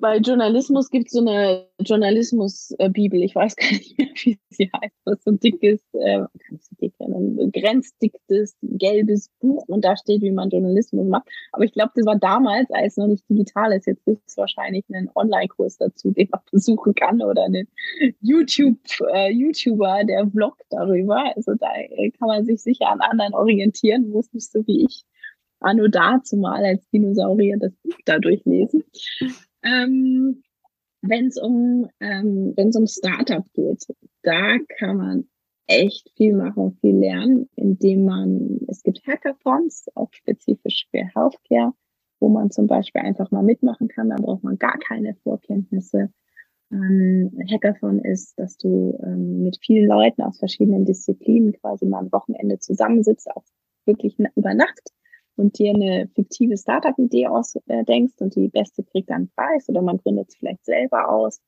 Bei 0.00 0.16
Journalismus 0.18 0.90
gibt 0.90 1.06
es 1.06 1.12
so 1.12 1.20
eine 1.20 1.66
Journalismus-Bibel. 1.80 3.22
Ich 3.22 3.34
weiß 3.34 3.56
gar 3.56 3.70
nicht 3.70 3.98
mehr, 3.98 4.08
wie 4.14 4.38
sie 4.50 4.70
heißt. 4.74 4.94
Das 5.04 5.18
ist 5.18 5.24
so 5.24 5.30
ein 5.30 5.40
dickes, 5.40 5.80
äh, 5.92 6.24
so 6.50 6.76
dick, 6.80 6.94
ein 7.00 7.52
grenzdicktes, 7.52 8.56
gelbes 8.62 9.30
Buch 9.40 9.64
und 9.68 9.84
da 9.84 9.96
steht, 9.96 10.22
wie 10.22 10.30
man 10.30 10.50
Journalismus 10.50 11.06
macht. 11.06 11.28
Aber 11.52 11.64
ich 11.64 11.72
glaube, 11.72 11.92
das 11.94 12.06
war 12.06 12.16
damals, 12.16 12.70
als 12.70 12.96
noch 12.96 13.06
nicht 13.06 13.28
digital 13.28 13.72
ist. 13.72 13.86
Jetzt 13.86 14.04
gibt 14.04 14.22
es 14.26 14.36
wahrscheinlich 14.36 14.84
einen 14.92 15.10
Online-Kurs 15.14 15.78
dazu, 15.78 16.10
den 16.10 16.28
man 16.30 16.40
besuchen 16.50 16.94
kann 16.94 17.22
oder 17.22 17.44
einen 17.44 17.68
YouTube, 18.20 18.78
äh, 19.12 19.30
YouTuber, 19.30 20.04
der 20.04 20.26
vloggt 20.28 20.64
darüber. 20.70 21.32
Also 21.36 21.54
da 21.54 21.68
kann 22.18 22.28
man 22.28 22.44
sich 22.44 22.62
sicher 22.62 22.88
an 22.88 23.00
anderen 23.00 23.34
orientieren, 23.34 24.10
muss 24.10 24.32
nicht 24.32 24.50
so 24.50 24.66
wie 24.66 24.84
ich 24.84 25.04
anno 25.60 25.88
dazu 25.88 26.36
mal 26.36 26.64
als 26.64 26.88
Dinosaurier 26.88 27.58
das 27.58 27.72
Buch 27.82 27.98
da 28.06 28.18
durchlesen. 28.18 28.82
Ähm, 29.62 30.42
wenn 31.02 31.26
es 31.26 31.36
um, 31.38 31.88
ähm, 32.00 32.52
wenn's 32.56 32.76
um 32.76 32.86
Startup 32.86 33.44
geht, 33.54 33.86
da 34.22 34.58
kann 34.78 34.96
man 34.96 35.28
echt 35.66 36.10
viel 36.16 36.34
machen, 36.34 36.76
viel 36.80 36.96
lernen, 36.96 37.48
indem 37.56 38.04
man, 38.04 38.60
es 38.68 38.82
gibt 38.82 39.06
Hackathons, 39.06 39.86
auch 39.94 40.12
spezifisch 40.12 40.86
für 40.90 41.04
Healthcare, 41.14 41.72
wo 42.18 42.28
man 42.28 42.50
zum 42.50 42.66
Beispiel 42.66 43.02
einfach 43.02 43.30
mal 43.30 43.42
mitmachen 43.42 43.88
kann, 43.88 44.10
da 44.10 44.16
braucht 44.16 44.42
man 44.42 44.58
gar 44.58 44.78
keine 44.78 45.14
Vorkenntnisse. 45.22 46.12
Ähm, 46.72 47.32
Hackathon 47.50 48.00
ist, 48.00 48.38
dass 48.38 48.56
du 48.56 48.98
ähm, 49.02 49.42
mit 49.42 49.58
vielen 49.64 49.86
Leuten 49.88 50.22
aus 50.22 50.38
verschiedenen 50.38 50.84
Disziplinen 50.84 51.52
quasi 51.52 51.86
mal 51.86 52.04
ein 52.04 52.12
Wochenende 52.12 52.58
zusammensitzt, 52.58 53.30
auch 53.30 53.44
wirklich 53.86 54.18
über 54.36 54.54
Nacht 54.54 54.92
und 55.40 55.58
dir 55.58 55.74
eine 55.74 56.08
fiktive 56.14 56.56
Startup-Idee 56.56 57.26
ausdenkst 57.26 58.20
und 58.20 58.36
die 58.36 58.48
beste 58.48 58.84
kriegt 58.84 59.10
dann 59.10 59.16
einen 59.16 59.30
Preis 59.34 59.68
oder 59.68 59.82
man 59.82 59.98
gründet 59.98 60.28
es 60.28 60.36
vielleicht 60.36 60.64
selber 60.64 61.08
aus. 61.08 61.40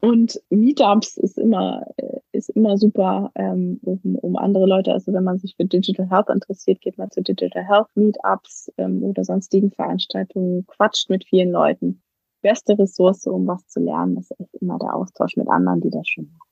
Und 0.00 0.40
Meetups 0.50 1.16
ist 1.16 1.38
immer, 1.38 1.84
äh, 1.96 2.20
ist 2.30 2.50
immer 2.50 2.78
super, 2.78 3.32
ähm, 3.34 3.80
um, 3.82 4.16
um 4.16 4.36
andere 4.36 4.66
Leute, 4.66 4.92
also 4.92 5.12
wenn 5.12 5.24
man 5.24 5.38
sich 5.38 5.56
für 5.56 5.64
Digital 5.64 6.08
Health 6.08 6.28
interessiert, 6.28 6.80
geht 6.80 6.98
man 6.98 7.10
zu 7.10 7.20
Digital 7.20 7.64
Health 7.66 7.88
Meetups 7.96 8.72
ähm, 8.78 9.02
oder 9.02 9.24
sonstigen 9.24 9.72
Veranstaltungen, 9.72 10.66
quatscht 10.68 11.10
mit 11.10 11.24
vielen 11.24 11.50
Leuten. 11.50 12.00
Beste 12.42 12.78
Ressource, 12.78 13.26
um 13.26 13.48
was 13.48 13.66
zu 13.66 13.80
lernen, 13.80 14.18
ist 14.18 14.30
echt 14.38 14.54
immer 14.60 14.78
der 14.78 14.94
Austausch 14.94 15.36
mit 15.36 15.48
anderen, 15.48 15.80
die 15.80 15.90
das 15.90 16.06
schon 16.06 16.26
machen. 16.26 16.48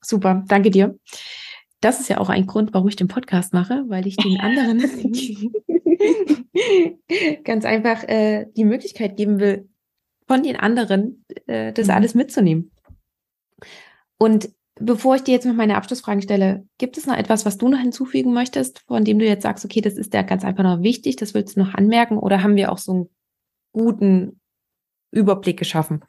Super, 0.00 0.44
danke 0.48 0.70
dir. 0.70 0.98
Das 1.84 2.00
ist 2.00 2.08
ja 2.08 2.16
auch 2.16 2.30
ein 2.30 2.46
Grund, 2.46 2.72
warum 2.72 2.88
ich 2.88 2.96
den 2.96 3.08
Podcast 3.08 3.52
mache, 3.52 3.84
weil 3.88 4.06
ich 4.06 4.16
den 4.16 4.40
anderen 4.40 4.78
ganz 7.44 7.66
einfach 7.66 8.04
äh, 8.04 8.46
die 8.56 8.64
Möglichkeit 8.64 9.18
geben 9.18 9.38
will, 9.38 9.68
von 10.26 10.42
den 10.42 10.56
anderen 10.56 11.26
äh, 11.46 11.74
das 11.74 11.88
mhm. 11.88 11.92
alles 11.92 12.14
mitzunehmen. 12.14 12.70
Und 14.16 14.48
bevor 14.76 15.16
ich 15.16 15.24
dir 15.24 15.32
jetzt 15.32 15.44
noch 15.44 15.52
meine 15.52 15.76
Abschlussfragen 15.76 16.22
stelle, 16.22 16.66
gibt 16.78 16.96
es 16.96 17.04
noch 17.04 17.18
etwas, 17.18 17.44
was 17.44 17.58
du 17.58 17.68
noch 17.68 17.80
hinzufügen 17.80 18.32
möchtest, 18.32 18.78
von 18.86 19.04
dem 19.04 19.18
du 19.18 19.26
jetzt 19.26 19.42
sagst, 19.42 19.66
okay, 19.66 19.82
das 19.82 19.98
ist 19.98 20.14
ja 20.14 20.22
ganz 20.22 20.42
einfach 20.42 20.64
noch 20.64 20.82
wichtig, 20.82 21.16
das 21.16 21.34
willst 21.34 21.56
du 21.56 21.60
noch 21.60 21.74
anmerken, 21.74 22.16
oder 22.16 22.42
haben 22.42 22.56
wir 22.56 22.72
auch 22.72 22.78
so 22.78 22.92
einen 22.92 23.10
guten 23.72 24.40
Überblick 25.10 25.58
geschaffen? 25.58 26.02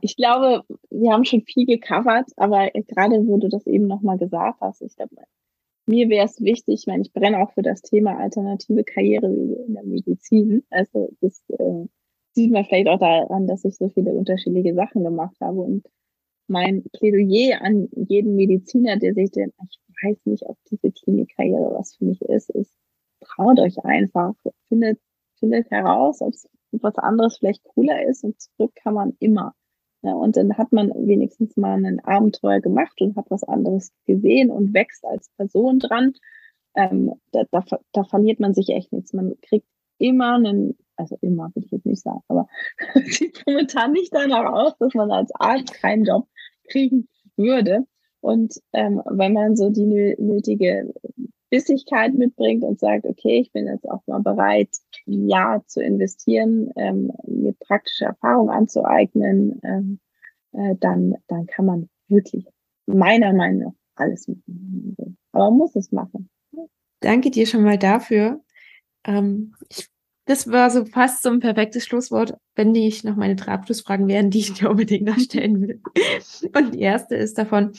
Ich 0.00 0.16
glaube, 0.16 0.64
wir 0.90 1.12
haben 1.12 1.24
schon 1.24 1.42
viel 1.42 1.66
gecovert, 1.66 2.30
aber 2.36 2.70
gerade 2.70 3.26
wo 3.26 3.38
du 3.38 3.48
das 3.48 3.66
eben 3.66 3.86
nochmal 3.86 4.18
gesagt 4.18 4.60
hast, 4.60 4.82
ich 4.82 4.96
glaube, 4.96 5.14
mir 5.86 6.08
wäre 6.08 6.26
es 6.26 6.40
wichtig, 6.40 6.80
ich 6.80 6.86
meine, 6.86 7.02
ich 7.02 7.12
brenne 7.12 7.38
auch 7.42 7.52
für 7.52 7.62
das 7.62 7.82
Thema 7.82 8.18
alternative 8.18 8.84
Karriere 8.84 9.26
in 9.26 9.74
der 9.74 9.84
Medizin. 9.84 10.64
Also 10.70 11.10
das, 11.20 11.42
äh, 11.48 11.86
sieht 12.38 12.52
man 12.52 12.64
vielleicht 12.64 12.88
auch 12.88 13.00
daran, 13.00 13.46
dass 13.46 13.64
ich 13.64 13.76
so 13.76 13.88
viele 13.88 14.12
unterschiedliche 14.12 14.74
Sachen 14.74 15.02
gemacht 15.02 15.36
habe. 15.40 15.60
Und 15.60 15.84
mein 16.46 16.84
Plädoyer 16.92 17.60
an 17.62 17.88
jeden 17.92 18.36
Mediziner, 18.36 18.96
der 18.96 19.14
sich 19.14 19.32
denkt, 19.32 19.56
ich 19.68 19.78
weiß 20.04 20.18
nicht, 20.26 20.44
ob 20.46 20.56
diese 20.70 20.92
Klinikkarriere 20.92 21.74
was 21.74 21.96
für 21.96 22.04
mich 22.04 22.22
ist, 22.22 22.50
ist, 22.50 22.72
traut 23.20 23.58
euch 23.58 23.84
einfach, 23.84 24.34
findet, 24.68 25.00
findet 25.40 25.70
heraus, 25.70 26.20
ob 26.20 26.34
es 26.34 26.48
was 26.70 26.96
anderes 26.96 27.38
vielleicht 27.38 27.64
cooler 27.64 28.04
ist 28.06 28.22
und 28.22 28.40
zurück 28.40 28.72
kann 28.76 28.94
man 28.94 29.16
immer. 29.18 29.54
Ja, 30.02 30.12
und 30.12 30.36
dann 30.36 30.56
hat 30.56 30.72
man 30.72 30.90
wenigstens 30.94 31.56
mal 31.56 31.84
ein 31.84 32.00
Abenteuer 32.00 32.60
gemacht 32.60 33.00
und 33.00 33.16
hat 33.16 33.26
was 33.30 33.42
anderes 33.42 33.92
gesehen 34.06 34.50
und 34.50 34.72
wächst 34.72 35.04
als 35.04 35.28
Person 35.36 35.80
dran. 35.80 36.12
Ähm, 36.74 37.14
da, 37.32 37.42
da, 37.50 37.64
da 37.92 38.04
verliert 38.04 38.38
man 38.38 38.54
sich 38.54 38.68
echt 38.70 38.92
nichts. 38.92 39.12
Man 39.12 39.34
kriegt 39.42 39.66
immer 39.98 40.34
einen, 40.34 40.78
also 40.96 41.18
immer 41.20 41.50
will 41.54 41.64
ich 41.64 41.72
jetzt 41.72 41.86
nicht 41.86 42.02
sagen, 42.02 42.22
aber 42.28 42.46
sieht 43.06 43.42
momentan 43.46 43.92
nicht 43.92 44.14
danach 44.14 44.52
aus, 44.52 44.78
dass 44.78 44.94
man 44.94 45.10
als 45.10 45.32
Arzt 45.34 45.74
keinen 45.74 46.04
Job 46.04 46.28
kriegen 46.68 47.08
würde. 47.36 47.84
Und 48.20 48.60
ähm, 48.72 49.02
wenn 49.10 49.32
man 49.32 49.56
so 49.56 49.70
die 49.70 50.16
nötige 50.18 50.92
Bissigkeit 51.50 52.14
mitbringt 52.14 52.62
und 52.62 52.78
sagt, 52.78 53.06
okay, 53.06 53.40
ich 53.40 53.52
bin 53.52 53.66
jetzt 53.66 53.88
auch 53.88 54.02
mal 54.06 54.20
bereit, 54.20 54.68
Jahr 55.06 55.64
zu 55.66 55.82
investieren, 55.82 56.70
ähm, 56.76 57.12
mir 57.26 57.54
praktische 57.58 58.04
Erfahrung 58.04 58.50
anzueignen, 58.50 59.60
ähm, 59.64 60.00
äh, 60.52 60.74
dann, 60.78 61.16
dann 61.26 61.46
kann 61.46 61.66
man 61.66 61.88
wirklich 62.08 62.46
meiner 62.86 63.32
Meinung 63.32 63.60
nach 63.60 63.72
alles 63.96 64.28
machen. 64.28 65.16
Aber 65.32 65.50
man 65.50 65.58
muss 65.58 65.76
es 65.76 65.92
machen. 65.92 66.28
Danke 67.00 67.30
dir 67.30 67.46
schon 67.46 67.62
mal 67.62 67.78
dafür. 67.78 68.40
Ähm, 69.04 69.54
ich, 69.68 69.88
das 70.26 70.50
war 70.50 70.70
so 70.70 70.84
fast 70.84 71.22
so 71.22 71.30
ein 71.30 71.40
perfektes 71.40 71.86
Schlusswort, 71.86 72.34
wenn 72.54 72.72
nicht 72.72 73.04
noch 73.04 73.16
meine 73.16 73.36
drei 73.36 73.52
Abschlussfragen 73.52 74.08
wären, 74.08 74.30
die 74.30 74.40
ich 74.40 74.52
dir 74.52 74.70
unbedingt 74.70 75.06
noch 75.06 75.18
stellen 75.18 75.62
will. 75.62 75.80
Und 76.54 76.74
die 76.74 76.80
erste 76.80 77.16
ist 77.16 77.38
davon, 77.38 77.72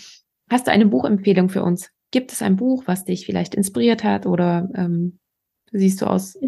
hast 0.50 0.68
du 0.68 0.72
eine 0.72 0.88
Buchempfehlung 0.88 1.50
für 1.50 1.64
uns? 1.64 1.92
Gibt 2.12 2.32
es 2.32 2.42
ein 2.42 2.56
Buch, 2.56 2.84
was 2.86 3.06
dich 3.06 3.26
vielleicht 3.26 3.56
inspiriert 3.56 4.04
hat 4.04 4.26
oder 4.26 4.70
ähm, 4.76 5.20
siehst 5.72 6.02
du 6.02 6.06
aus? 6.06 6.38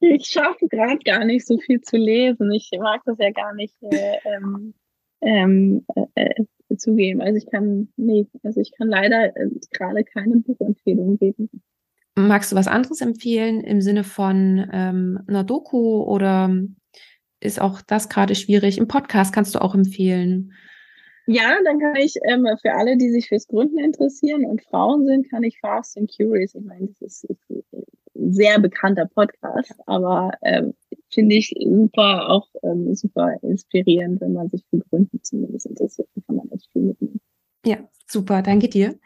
Ich 0.00 0.26
schaffe 0.26 0.68
gerade 0.68 0.98
gar 0.98 1.24
nicht 1.24 1.46
so 1.46 1.58
viel 1.58 1.80
zu 1.80 1.96
lesen. 1.96 2.52
Ich 2.52 2.70
mag 2.78 3.00
das 3.06 3.16
ja 3.18 3.30
gar 3.30 3.54
nicht 3.54 3.74
äh, 3.82 4.16
ähm, 4.24 4.74
ähm, 5.22 5.86
äh, 6.14 6.28
äh, 6.68 6.76
zugeben. 6.76 7.22
Also 7.22 7.38
ich 7.38 7.50
kann, 7.50 7.88
nee, 7.96 8.26
also 8.42 8.60
ich 8.60 8.72
kann 8.72 8.88
leider 8.88 9.34
äh, 9.36 9.48
gerade 9.70 10.04
keine 10.04 10.36
Buchempfehlung 10.36 11.18
geben. 11.18 11.48
Magst 12.16 12.52
du 12.52 12.56
was 12.56 12.68
anderes 12.68 13.00
empfehlen 13.00 13.60
im 13.60 13.80
Sinne 13.80 14.04
von 14.04 14.68
ähm, 14.72 15.20
einer 15.26 15.42
Doku 15.42 16.02
oder 16.02 16.54
ist 17.40 17.60
auch 17.60 17.82
das 17.82 18.08
gerade 18.08 18.34
schwierig? 18.34 18.78
Im 18.78 18.88
Podcast 18.88 19.34
kannst 19.34 19.54
du 19.54 19.62
auch 19.62 19.74
empfehlen. 19.74 20.52
Ja, 21.26 21.56
dann 21.64 21.80
kann 21.80 21.96
ich 21.96 22.16
ähm, 22.28 22.46
für 22.60 22.74
alle, 22.74 22.96
die 22.96 23.10
sich 23.10 23.28
fürs 23.28 23.46
Gründen 23.46 23.78
interessieren 23.78 24.44
und 24.44 24.62
Frauen 24.62 25.06
sind, 25.06 25.30
kann 25.30 25.42
ich 25.42 25.58
Fast 25.58 25.96
and 25.96 26.10
Curious. 26.14 26.54
Ich 26.54 26.64
meine, 26.64 26.88
das 27.00 27.22
ist, 27.22 27.24
ist 27.24 27.72
ein 28.14 28.32
sehr 28.32 28.58
bekannter 28.60 29.06
Podcast, 29.06 29.74
aber 29.86 30.32
ähm, 30.42 30.74
finde 31.10 31.36
ich 31.36 31.54
super, 31.58 32.28
auch 32.28 32.48
ähm, 32.62 32.94
super 32.94 33.38
inspirierend, 33.42 34.20
wenn 34.20 34.34
man 34.34 34.50
sich 34.50 34.64
für 34.68 34.78
Gründen 34.78 35.22
zumindest 35.22 35.66
interessiert. 35.66 36.08
Dann 36.14 36.24
kann 36.26 36.36
man 36.36 36.50
echt 36.50 36.70
viel 36.72 36.82
mitnehmen. 36.82 37.20
Ja, 37.64 37.78
super, 38.06 38.42
danke 38.42 38.68
dir. 38.68 38.98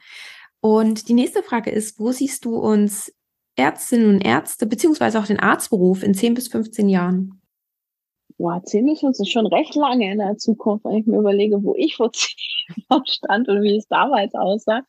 Und 0.61 1.09
die 1.09 1.15
nächste 1.15 1.43
Frage 1.43 1.71
ist, 1.71 2.01
wo 2.01 2.11
siehst 2.11 2.45
du 2.45 2.57
uns 2.57 3.15
Ärztinnen 3.55 4.15
und 4.15 4.21
Ärzte, 4.25 4.67
beziehungsweise 4.67 5.21
auch 5.21 5.27
den 5.27 5.39
Arztberuf 5.39 6.03
in 6.03 6.15
10 6.15 6.35
bis 6.35 6.49
15 6.49 6.89
Jahren? 6.89 7.41
Boah, 8.39 8.63
ziemlich 8.65 9.03
uns 9.03 9.21
ist 9.21 9.31
schon 9.31 9.47
recht 9.47 9.75
lange 9.75 10.11
in 10.11 10.19
der 10.19 10.39
Zukunft, 10.39 10.85
wenn 10.85 10.97
ich 10.97 11.07
mir 11.07 11.19
überlege, 11.19 11.63
wo 11.63 11.75
ich 11.77 11.97
vor 11.97 12.13
zehn 12.13 12.85
Jahren 12.89 13.07
stand 13.07 13.49
und 13.49 13.63
wie 13.63 13.77
es 13.77 13.89
damals 13.89 14.35
aussah. 14.35 14.83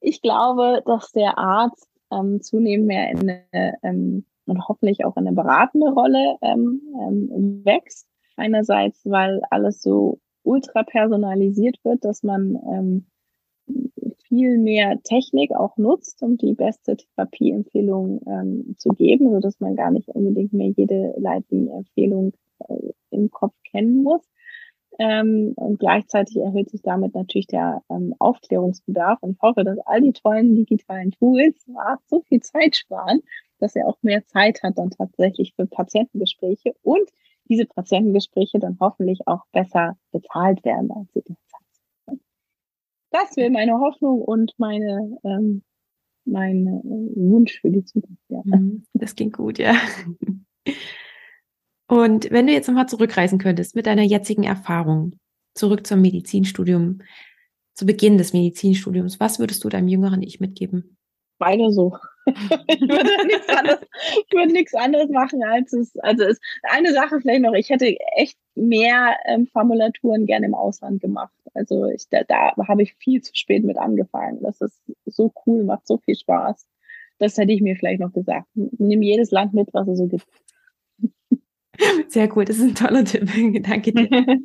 Ich 0.00 0.20
glaube, 0.20 0.82
dass 0.84 1.12
der 1.12 1.38
Arzt 1.38 1.88
ähm, 2.12 2.40
zunehmend 2.40 2.86
mehr 2.86 3.10
in 3.10 3.20
eine, 3.20 3.74
ähm, 3.82 4.24
und 4.46 4.66
hoffentlich 4.66 5.04
auch 5.04 5.16
in 5.16 5.26
eine 5.26 5.36
beratende 5.36 5.90
Rolle 5.92 6.36
ähm, 6.42 6.80
ähm, 7.00 7.64
wächst. 7.64 8.06
Einerseits, 8.36 9.00
weil 9.04 9.42
alles 9.50 9.82
so 9.82 10.20
ultra 10.42 10.84
personalisiert 10.84 11.76
wird, 11.82 12.04
dass 12.04 12.22
man 12.22 12.56
ähm, 12.72 13.06
viel 14.28 14.58
mehr 14.58 15.00
Technik 15.02 15.52
auch 15.52 15.76
nutzt, 15.76 16.22
um 16.22 16.36
die 16.36 16.54
beste 16.54 16.96
Therapieempfehlung 16.96 18.20
ähm, 18.26 18.74
zu 18.78 18.90
geben, 18.90 19.30
so 19.32 19.40
dass 19.40 19.58
man 19.60 19.74
gar 19.74 19.90
nicht 19.90 20.08
unbedingt 20.08 20.52
mehr 20.52 20.68
jede 20.68 21.14
Leitlinien-Empfehlung 21.18 22.32
im 23.10 23.30
Kopf 23.30 23.54
kennen 23.70 24.02
muss. 24.02 24.22
Ähm, 24.98 25.52
und 25.56 25.78
gleichzeitig 25.78 26.36
erhöht 26.36 26.70
sich 26.70 26.82
damit 26.82 27.14
natürlich 27.14 27.46
der 27.46 27.82
ähm, 27.88 28.14
Aufklärungsbedarf. 28.18 29.22
Und 29.22 29.32
ich 29.32 29.42
hoffe, 29.42 29.62
dass 29.62 29.78
all 29.80 30.00
die 30.00 30.12
tollen 30.12 30.56
digitalen 30.56 31.12
Tools 31.12 31.66
so 32.06 32.22
viel 32.22 32.40
Zeit 32.40 32.76
sparen, 32.76 33.20
dass 33.58 33.76
er 33.76 33.86
auch 33.86 33.98
mehr 34.02 34.24
Zeit 34.26 34.62
hat 34.62 34.78
dann 34.78 34.90
tatsächlich 34.90 35.54
für 35.54 35.66
Patientengespräche 35.66 36.74
und 36.82 37.08
diese 37.48 37.66
Patientengespräche 37.66 38.58
dann 38.58 38.76
hoffentlich 38.80 39.26
auch 39.26 39.44
besser 39.52 39.96
bezahlt 40.10 40.64
werden, 40.64 40.90
als 40.90 41.12
sie 41.12 41.22
derzeit. 41.22 42.20
Das 43.10 43.36
wäre 43.36 43.50
meine 43.50 43.78
Hoffnung 43.80 44.20
und 44.20 44.52
meine, 44.58 45.18
ähm, 45.24 45.62
mein 46.24 46.66
äh, 46.66 47.30
Wunsch 47.30 47.60
für 47.60 47.70
die 47.70 47.84
Zukunft. 47.84 48.22
Ja. 48.28 48.42
Mhm. 48.44 48.84
Das 48.92 49.14
klingt 49.14 49.36
gut, 49.36 49.58
ja. 49.58 49.74
Und 51.88 52.30
wenn 52.30 52.46
du 52.46 52.52
jetzt 52.52 52.68
nochmal 52.68 52.88
zurückreisen 52.88 53.38
könntest 53.38 53.74
mit 53.74 53.86
deiner 53.86 54.02
jetzigen 54.02 54.44
Erfahrung, 54.44 55.14
zurück 55.54 55.86
zum 55.86 56.02
Medizinstudium, 56.02 57.00
zu 57.74 57.86
Beginn 57.86 58.18
des 58.18 58.32
Medizinstudiums, 58.32 59.18
was 59.20 59.38
würdest 59.38 59.64
du 59.64 59.68
deinem 59.68 59.88
jüngeren 59.88 60.22
Ich 60.22 60.38
mitgeben? 60.38 60.98
Beide 61.38 61.70
so. 61.72 61.96
ich 62.26 62.80
würde 62.80 63.26
nichts 63.26 63.48
anderes, 63.48 63.80
ich 64.26 64.32
würde 64.34 64.52
nichts 64.52 64.74
anderes 64.74 65.08
machen 65.08 65.42
als 65.44 65.72
es, 65.72 65.96
also 66.00 66.24
es, 66.24 66.38
eine 66.62 66.92
Sache 66.92 67.20
vielleicht 67.22 67.40
noch, 67.40 67.54
ich 67.54 67.70
hätte 67.70 67.96
echt 68.16 68.36
mehr 68.54 69.16
ähm, 69.24 69.46
Formulaturen 69.46 70.26
gerne 70.26 70.44
im 70.44 70.54
Ausland 70.54 71.00
gemacht. 71.00 71.32
Also 71.54 71.86
ich, 71.86 72.06
da, 72.10 72.22
da 72.24 72.52
habe 72.68 72.82
ich 72.82 72.96
viel 72.96 73.22
zu 73.22 73.34
spät 73.34 73.64
mit 73.64 73.78
angefangen. 73.78 74.42
Das 74.42 74.60
ist 74.60 74.78
so 75.06 75.32
cool, 75.46 75.64
macht 75.64 75.86
so 75.86 75.96
viel 75.98 76.16
Spaß. 76.16 76.66
Das 77.18 77.38
hätte 77.38 77.52
ich 77.52 77.62
mir 77.62 77.76
vielleicht 77.76 78.00
noch 78.00 78.12
gesagt. 78.12 78.46
Nimm 78.54 79.02
jedes 79.02 79.30
Land 79.30 79.54
mit, 79.54 79.72
was 79.72 79.88
es 79.88 79.98
so 79.98 80.06
gibt. 80.06 80.26
Sehr 82.08 82.34
cool, 82.36 82.44
das 82.44 82.56
ist 82.56 82.62
ein 82.62 82.74
toller 82.74 83.04
Tipp. 83.04 83.30
Danke 83.62 83.92
dir. 83.92 84.40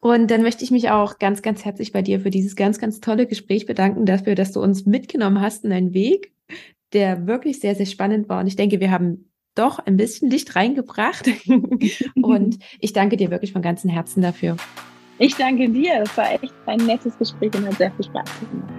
Und 0.00 0.30
dann 0.30 0.42
möchte 0.42 0.64
ich 0.64 0.70
mich 0.70 0.90
auch 0.90 1.18
ganz, 1.18 1.42
ganz 1.42 1.64
herzlich 1.64 1.92
bei 1.92 2.02
dir 2.02 2.20
für 2.20 2.30
dieses 2.30 2.56
ganz, 2.56 2.78
ganz 2.78 3.00
tolle 3.00 3.26
Gespräch 3.26 3.66
bedanken, 3.66 4.06
dafür, 4.06 4.34
dass 4.34 4.52
du 4.52 4.60
uns 4.60 4.86
mitgenommen 4.86 5.40
hast 5.40 5.64
in 5.64 5.72
einen 5.72 5.94
Weg, 5.94 6.32
der 6.92 7.26
wirklich 7.26 7.60
sehr, 7.60 7.74
sehr 7.74 7.86
spannend 7.86 8.28
war. 8.28 8.40
Und 8.40 8.46
ich 8.46 8.56
denke, 8.56 8.80
wir 8.80 8.90
haben 8.90 9.30
doch 9.54 9.78
ein 9.78 9.96
bisschen 9.96 10.30
Licht 10.30 10.56
reingebracht. 10.56 11.30
Und 12.22 12.58
ich 12.80 12.92
danke 12.92 13.16
dir 13.16 13.30
wirklich 13.30 13.52
von 13.52 13.62
ganzem 13.62 13.90
Herzen 13.90 14.22
dafür. 14.22 14.56
Ich 15.18 15.36
danke 15.36 15.68
dir. 15.68 16.02
Es 16.02 16.16
war 16.16 16.32
echt 16.32 16.52
ein 16.66 16.84
nettes 16.86 17.16
Gespräch 17.16 17.54
und 17.54 17.66
hat 17.66 17.74
sehr 17.74 17.92
viel 17.92 18.04
Spaß 18.04 18.28
gemacht. 18.40 18.72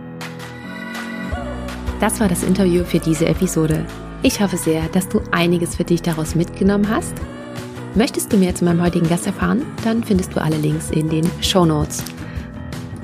Das 2.02 2.20
war 2.20 2.28
das 2.28 2.44
Interview 2.44 2.84
für 2.84 3.00
diese 3.00 3.26
Episode. 3.26 3.86
Ich 4.22 4.42
hoffe 4.42 4.58
sehr, 4.58 4.84
dass 4.90 5.08
du 5.08 5.22
einiges 5.32 5.78
für 5.78 5.86
dich 5.86 6.02
daraus 6.02 6.36
mitgenommen 6.36 6.90
hast 6.90 7.16
Möchtest 7.96 8.34
du 8.34 8.36
mehr 8.36 8.54
zu 8.54 8.66
meinem 8.66 8.82
heutigen 8.82 9.08
Gast 9.08 9.26
erfahren? 9.26 9.62
Dann 9.86 10.04
findest 10.04 10.36
du 10.36 10.42
alle 10.42 10.58
Links 10.58 10.92
in 10.92 11.10
den 11.10 11.26
Show 11.40 11.66
Notes. 11.66 12.04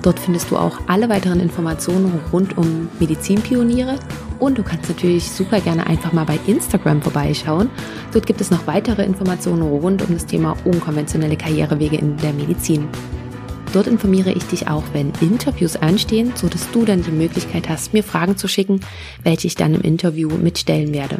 Dort 0.01 0.19
findest 0.19 0.51
du 0.51 0.57
auch 0.57 0.81
alle 0.87 1.07
weiteren 1.07 1.39
Informationen 1.39 2.19
rund 2.33 2.57
um 2.57 2.89
Medizinpioniere 2.99 3.99
und 4.39 4.57
du 4.57 4.63
kannst 4.63 4.89
natürlich 4.89 5.31
super 5.31 5.61
gerne 5.61 5.87
einfach 5.87 6.11
mal 6.11 6.25
bei 6.25 6.37
Instagram 6.45 7.01
vorbeischauen. 7.01 7.69
Dort 8.11 8.25
gibt 8.25 8.41
es 8.41 8.51
noch 8.51 8.67
weitere 8.67 9.05
Informationen 9.05 9.61
rund 9.61 10.01
um 10.01 10.13
das 10.13 10.25
Thema 10.25 10.57
unkonventionelle 10.65 11.37
Karrierewege 11.37 11.95
in 11.95 12.17
der 12.17 12.33
Medizin. 12.33 12.89
Dort 13.71 13.87
informiere 13.87 14.33
ich 14.33 14.43
dich 14.43 14.67
auch, 14.67 14.83
wenn 14.91 15.13
Interviews 15.21 15.77
anstehen, 15.77 16.33
sodass 16.35 16.69
du 16.71 16.83
dann 16.83 17.01
die 17.01 17.11
Möglichkeit 17.11 17.69
hast, 17.69 17.93
mir 17.93 18.03
Fragen 18.03 18.35
zu 18.35 18.49
schicken, 18.49 18.81
welche 19.23 19.47
ich 19.47 19.55
dann 19.55 19.73
im 19.73 19.81
Interview 19.81 20.27
mitstellen 20.31 20.93
werde. 20.93 21.19